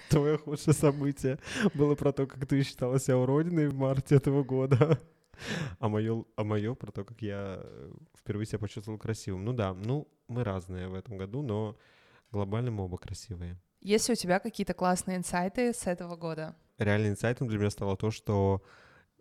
твое 0.09 0.37
худшее 0.37 0.73
событие 0.73 1.39
было 1.73 1.95
про 1.95 2.11
то, 2.11 2.27
как 2.27 2.45
ты 2.45 2.61
считала 2.63 2.99
себя 2.99 3.17
уродиной 3.17 3.69
в 3.69 3.75
марте 3.75 4.15
этого 4.15 4.43
года. 4.43 4.99
А 5.79 5.89
мое, 5.89 6.25
а 6.35 6.43
мое 6.43 6.75
про 6.75 6.91
то, 6.91 7.03
как 7.03 7.21
я 7.21 7.63
впервые 8.17 8.45
себя 8.45 8.59
почувствовал 8.59 8.97
красивым. 8.97 9.45
Ну 9.45 9.53
да, 9.53 9.73
ну 9.73 10.07
мы 10.27 10.43
разные 10.43 10.87
в 10.87 10.93
этом 10.93 11.17
году, 11.17 11.41
но 11.41 11.77
глобально 12.31 12.71
мы 12.71 12.85
оба 12.85 12.97
красивые. 12.97 13.57
Есть 13.81 14.09
ли 14.09 14.13
у 14.13 14.15
тебя 14.15 14.39
какие-то 14.39 14.73
классные 14.73 15.17
инсайты 15.17 15.73
с 15.73 15.87
этого 15.87 16.15
года? 16.15 16.55
Реальным 16.77 17.11
инсайтом 17.11 17.47
для 17.47 17.57
меня 17.57 17.69
стало 17.69 17.95
то, 17.95 18.11
что 18.11 18.61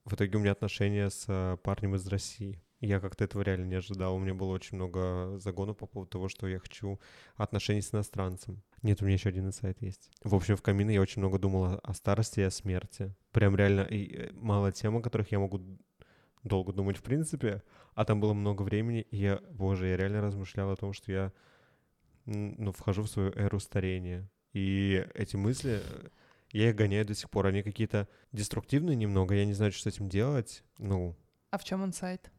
в 0.05 0.15
итоге 0.15 0.37
у 0.37 0.41
меня 0.41 0.53
отношения 0.53 1.11
с 1.11 1.25
э, 1.29 1.57
парнем 1.63 1.95
из 1.95 2.07
России. 2.07 2.61
Я 2.81 3.01
как-то 3.01 3.25
этого 3.25 3.43
реально 3.43 3.67
не 3.67 3.75
ожидал. 3.75 4.15
У 4.15 4.19
меня 4.19 4.35
было 4.35 4.53
очень 4.53 4.77
много 4.77 5.39
загонов 5.39 5.79
по 5.79 5.87
поводу 5.87 6.11
того, 6.11 6.29
что 6.29 6.47
я 6.47 6.61
хочу 6.61 7.01
отношений 7.37 7.83
с 7.83 7.93
иностранцем. 7.93 8.63
Нет, 8.83 9.03
у 9.03 9.05
меня 9.05 9.15
еще 9.15 9.31
один 9.31 9.47
инсайт 9.47 9.83
есть. 9.83 10.11
В 10.23 10.35
общем, 10.35 10.57
в 10.57 10.63
камине 10.63 10.95
я 10.95 11.01
очень 11.01 11.21
много 11.21 11.39
думал 11.39 11.81
о 11.83 11.95
старости 11.95 12.41
и 12.41 12.45
о 12.45 12.51
смерти. 12.51 13.15
Прям 13.33 13.57
реально 13.57 13.83
и 13.83 14.15
э, 14.15 14.33
мало 14.33 14.73
тем, 14.73 14.97
о 14.97 15.03
которых 15.03 15.33
я 15.33 15.41
могу 15.41 15.61
долго 16.49 16.73
думать 16.73 16.97
в 16.97 17.03
принципе, 17.03 17.63
а 17.95 18.05
там 18.05 18.21
было 18.21 18.33
много 18.33 18.63
времени, 18.63 19.03
и 19.03 19.17
я, 19.19 19.41
боже, 19.51 19.89
я 19.89 19.97
реально 19.97 20.23
размышлял 20.23 20.71
о 20.71 20.77
том, 20.77 20.93
что 20.93 21.13
я, 21.13 21.33
ну, 22.25 22.73
вхожу 22.73 23.03
в 23.03 23.09
свою 23.09 23.31
эру 23.33 23.61
старения. 23.61 24.29
И 24.53 25.07
эти 25.15 25.37
мысли, 25.37 25.83
я 26.51 26.71
их 26.71 26.77
гоняю 26.77 27.05
до 27.05 27.15
сих 27.15 27.31
пор. 27.31 27.47
Они 27.47 27.63
какие-то 27.63 28.09
деструктивные 28.33 28.97
немного, 28.97 29.35
я 29.35 29.45
не 29.45 29.53
знаю, 29.53 29.73
что 29.73 29.83
с 29.83 29.95
этим 29.95 30.09
делать. 30.09 30.65
Ну. 30.79 31.17
А 31.51 31.59
в 31.59 31.65
чем 31.65 31.85
инсайт? 31.85 32.31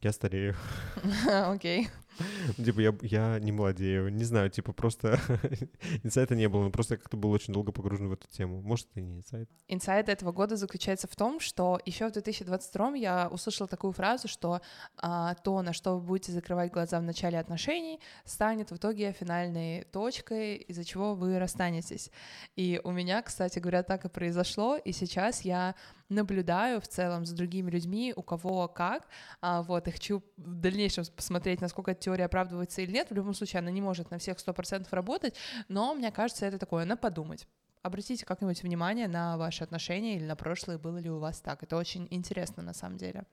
Я 0.00 0.12
старею. 0.12 0.54
Окей. 1.26 1.88
Типа 2.56 2.80
я, 2.80 2.94
я 3.02 3.38
не 3.38 3.52
молодею, 3.52 4.08
не 4.12 4.24
знаю, 4.24 4.50
типа 4.50 4.72
просто 4.72 5.18
инсайта 6.02 6.34
не 6.34 6.48
было, 6.48 6.64
но 6.64 6.70
просто 6.70 6.94
я 6.94 6.98
как-то 6.98 7.16
был 7.16 7.30
очень 7.30 7.52
долго 7.52 7.72
погружен 7.72 8.08
в 8.08 8.12
эту 8.12 8.28
тему. 8.28 8.60
Может, 8.62 8.88
это 8.90 9.00
не 9.00 9.16
инсайт? 9.18 9.48
Инсайт 9.68 10.08
этого 10.08 10.32
года 10.32 10.56
заключается 10.56 11.08
в 11.08 11.16
том, 11.16 11.40
что 11.40 11.80
еще 11.84 12.08
в 12.08 12.12
2022 12.12 12.94
я 12.96 13.28
услышала 13.30 13.68
такую 13.68 13.92
фразу, 13.92 14.28
что 14.28 14.60
а, 14.96 15.34
то, 15.34 15.62
на 15.62 15.72
что 15.72 15.96
вы 15.96 16.00
будете 16.00 16.32
закрывать 16.32 16.72
глаза 16.72 17.00
в 17.00 17.02
начале 17.02 17.38
отношений, 17.38 18.00
станет 18.24 18.70
в 18.70 18.76
итоге 18.76 19.12
финальной 19.12 19.84
точкой, 19.84 20.56
из-за 20.56 20.84
чего 20.84 21.14
вы 21.14 21.38
расстанетесь. 21.38 22.10
И 22.56 22.80
у 22.84 22.90
меня, 22.90 23.22
кстати 23.22 23.58
говоря, 23.58 23.82
так 23.82 24.04
и 24.04 24.08
произошло, 24.08 24.76
и 24.76 24.92
сейчас 24.92 25.42
я 25.42 25.74
наблюдаю 26.08 26.80
в 26.80 26.86
целом 26.86 27.26
за 27.26 27.34
другими 27.34 27.70
людьми, 27.70 28.12
у 28.14 28.22
кого 28.22 28.68
как, 28.68 29.08
а, 29.40 29.62
вот, 29.62 29.88
и 29.88 29.90
хочу 29.90 30.22
в 30.36 30.60
дальнейшем 30.60 31.04
посмотреть, 31.14 31.60
насколько 31.60 31.90
эта 31.90 32.00
теория 32.06 32.26
оправдывается 32.26 32.82
или 32.82 32.92
нет, 32.92 33.10
в 33.10 33.14
любом 33.14 33.34
случае 33.34 33.58
она 33.58 33.70
не 33.72 33.80
может 33.80 34.12
на 34.12 34.18
всех 34.18 34.38
100% 34.38 34.86
работать, 34.90 35.34
но 35.68 35.92
мне 35.92 36.12
кажется, 36.12 36.46
это 36.46 36.56
такое, 36.56 36.84
на 36.84 36.96
подумать. 36.96 37.48
Обратите 37.82 38.24
как-нибудь 38.24 38.62
внимание 38.62 39.08
на 39.08 39.36
ваши 39.36 39.64
отношения 39.64 40.16
или 40.16 40.24
на 40.24 40.36
прошлое, 40.36 40.78
было 40.78 40.98
ли 40.98 41.10
у 41.10 41.18
вас 41.18 41.40
так. 41.40 41.64
Это 41.64 41.76
очень 41.76 42.06
интересно 42.10 42.62
на 42.62 42.74
самом 42.74 42.96
деле. 42.96 43.24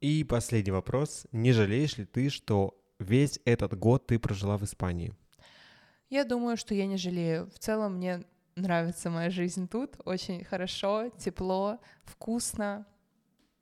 И 0.00 0.22
последний 0.24 0.72
вопрос. 0.72 1.26
Не 1.32 1.52
жалеешь 1.52 1.98
ли 1.98 2.04
ты, 2.04 2.30
что 2.30 2.78
весь 3.00 3.40
этот 3.44 3.76
год 3.76 4.06
ты 4.06 4.18
прожила 4.20 4.56
в 4.56 4.62
Испании? 4.62 5.12
Я 6.08 6.24
думаю, 6.24 6.56
что 6.56 6.74
я 6.74 6.86
не 6.86 6.96
жалею. 6.96 7.50
В 7.50 7.58
целом 7.58 7.96
мне 7.96 8.22
нравится 8.54 9.10
моя 9.10 9.30
жизнь 9.30 9.68
тут. 9.68 9.96
Очень 10.04 10.44
хорошо, 10.44 11.10
тепло, 11.18 11.78
вкусно. 12.04 12.86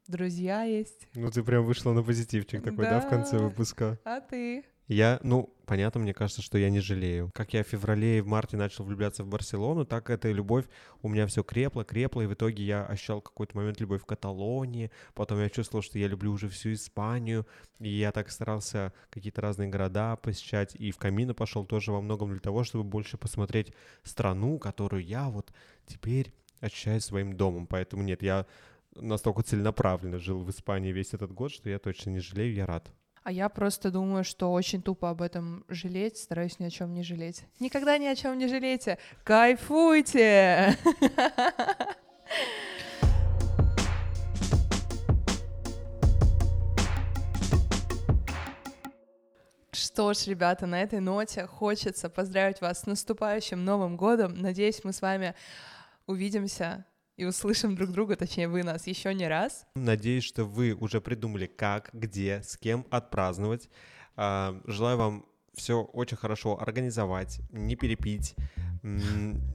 Друзья 0.06 0.64
есть. 0.64 1.08
Ну, 1.14 1.30
ты 1.30 1.42
прям 1.42 1.64
вышла 1.64 1.92
на 1.92 2.02
позитивчик 2.02 2.62
такой, 2.62 2.84
да, 2.84 3.00
да 3.00 3.00
в 3.00 3.08
конце 3.08 3.38
выпуска? 3.38 3.98
А 4.04 4.20
ты? 4.20 4.64
Я, 4.86 5.18
ну, 5.22 5.50
понятно, 5.64 6.00
мне 6.00 6.12
кажется, 6.12 6.42
что 6.42 6.58
я 6.58 6.68
не 6.68 6.80
жалею. 6.80 7.30
Как 7.32 7.54
я 7.54 7.64
в 7.64 7.68
феврале 7.68 8.18
и 8.18 8.20
в 8.20 8.26
марте 8.26 8.58
начал 8.58 8.84
влюбляться 8.84 9.24
в 9.24 9.28
Барселону, 9.28 9.86
так 9.86 10.10
эта 10.10 10.30
любовь 10.30 10.66
у 11.00 11.08
меня 11.08 11.26
все 11.26 11.42
крепло, 11.42 11.84
крепло, 11.84 12.22
и 12.22 12.26
в 12.26 12.34
итоге 12.34 12.64
я 12.64 12.84
ощущал 12.84 13.22
какой-то 13.22 13.56
момент 13.56 13.80
любовь 13.80 14.02
в 14.02 14.04
Каталонии, 14.04 14.90
потом 15.14 15.40
я 15.40 15.48
чувствовал, 15.48 15.82
что 15.82 15.98
я 15.98 16.06
люблю 16.06 16.32
уже 16.32 16.50
всю 16.50 16.74
Испанию, 16.74 17.46
и 17.80 17.88
я 17.88 18.12
так 18.12 18.30
старался 18.30 18.92
какие-то 19.08 19.40
разные 19.40 19.70
города 19.70 20.16
посещать, 20.16 20.74
и 20.74 20.90
в 20.90 20.98
Камино 20.98 21.32
пошел 21.32 21.64
тоже 21.64 21.90
во 21.90 22.02
многом 22.02 22.28
для 22.32 22.40
того, 22.40 22.62
чтобы 22.62 22.84
больше 22.84 23.16
посмотреть 23.16 23.72
страну, 24.02 24.58
которую 24.58 25.02
я 25.02 25.30
вот 25.30 25.50
теперь 25.86 26.34
ощущаю 26.60 27.00
своим 27.00 27.36
домом. 27.36 27.66
Поэтому 27.66 28.02
нет, 28.02 28.22
я 28.22 28.46
настолько 28.96 29.42
целенаправленно 29.42 30.18
жил 30.18 30.40
в 30.40 30.50
Испании 30.50 30.92
весь 30.92 31.14
этот 31.14 31.32
год, 31.32 31.52
что 31.52 31.68
я 31.70 31.78
точно 31.78 32.10
не 32.10 32.20
жалею, 32.20 32.54
я 32.54 32.66
рад. 32.66 32.90
А 33.22 33.32
я 33.32 33.48
просто 33.48 33.90
думаю, 33.90 34.22
что 34.22 34.52
очень 34.52 34.82
тупо 34.82 35.08
об 35.08 35.22
этом 35.22 35.64
жалеть, 35.68 36.18
стараюсь 36.18 36.58
ни 36.58 36.64
о 36.66 36.70
чем 36.70 36.92
не 36.92 37.02
жалеть. 37.02 37.44
Никогда 37.58 37.96
ни 37.96 38.04
о 38.04 38.14
чем 38.14 38.36
не 38.36 38.48
жалейте. 38.48 38.98
Кайфуйте! 39.24 40.76
Что 49.72 50.12
ж, 50.12 50.26
ребята, 50.26 50.66
на 50.66 50.82
этой 50.82 51.00
ноте 51.00 51.46
хочется 51.46 52.10
поздравить 52.10 52.60
вас 52.60 52.80
с 52.80 52.86
наступающим 52.86 53.64
Новым 53.64 53.96
годом. 53.96 54.34
Надеюсь, 54.34 54.82
мы 54.84 54.92
с 54.92 55.00
вами 55.00 55.34
увидимся 56.06 56.84
и 57.16 57.24
услышим 57.24 57.74
друг 57.76 57.90
друга, 57.90 58.16
точнее 58.16 58.48
вы 58.48 58.62
нас, 58.62 58.86
еще 58.86 59.14
не 59.14 59.28
раз. 59.28 59.66
Надеюсь, 59.74 60.24
что 60.24 60.44
вы 60.44 60.72
уже 60.74 61.00
придумали, 61.00 61.46
как, 61.46 61.90
где, 61.92 62.42
с 62.42 62.56
кем 62.56 62.86
отпраздновать. 62.90 63.68
А, 64.16 64.60
желаю 64.66 64.98
вам 64.98 65.26
все 65.54 65.82
очень 65.82 66.16
хорошо 66.16 66.60
организовать, 66.60 67.40
не 67.50 67.76
перепить, 67.76 68.34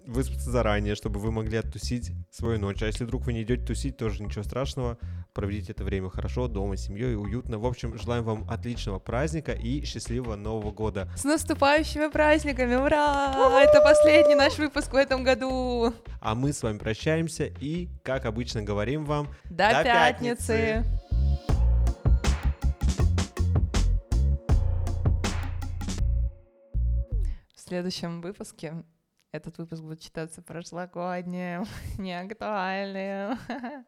выспаться 0.08 0.50
заранее, 0.50 0.96
чтобы 0.96 1.20
вы 1.20 1.32
могли 1.32 1.58
оттусить 1.58 2.12
свою 2.32 2.60
ночь. 2.60 2.82
А 2.82 2.88
если 2.88 3.04
вдруг 3.04 3.26
вы 3.26 3.34
не 3.34 3.44
идете 3.44 3.64
тусить, 3.64 3.96
тоже 3.96 4.24
ничего 4.24 4.44
страшного. 4.44 4.98
Проведите 5.34 5.74
это 5.74 5.84
время 5.84 6.10
хорошо, 6.10 6.48
дома, 6.48 6.76
с 6.76 6.86
семьей, 6.86 7.16
уютно. 7.16 7.60
В 7.60 7.66
общем, 7.66 7.96
желаем 7.98 8.24
вам 8.24 8.50
отличного 8.50 8.98
праздника 8.98 9.52
и 9.52 9.86
счастливого 9.86 10.36
Нового 10.36 10.72
года. 10.72 11.08
С 11.16 11.24
наступающими 11.24 12.10
праздниками! 12.10 12.74
Ура! 12.74 13.62
Это 13.62 13.82
последний 13.82 14.34
наш 14.34 14.58
выпуск 14.58 14.92
в 14.92 14.96
этом 14.96 15.24
году. 15.24 15.94
А 16.20 16.34
мы 16.34 16.52
с 16.52 16.64
вами 16.64 16.80
прощаемся 16.80 17.46
и, 17.46 17.88
как 18.04 18.26
обычно, 18.26 18.64
говорим 18.64 19.06
вам 19.06 19.28
до, 19.46 19.70
до 19.70 19.84
пятницы. 19.84 20.48
пятницы. 20.48 20.86
В 27.56 27.60
следующем 27.70 28.22
выпуске 28.22 28.84
этот 29.32 29.58
выпуск 29.58 29.82
будет 29.82 30.02
считаться 30.02 30.42
прошлогодним, 30.42 31.66
неактуальным. 31.98 33.38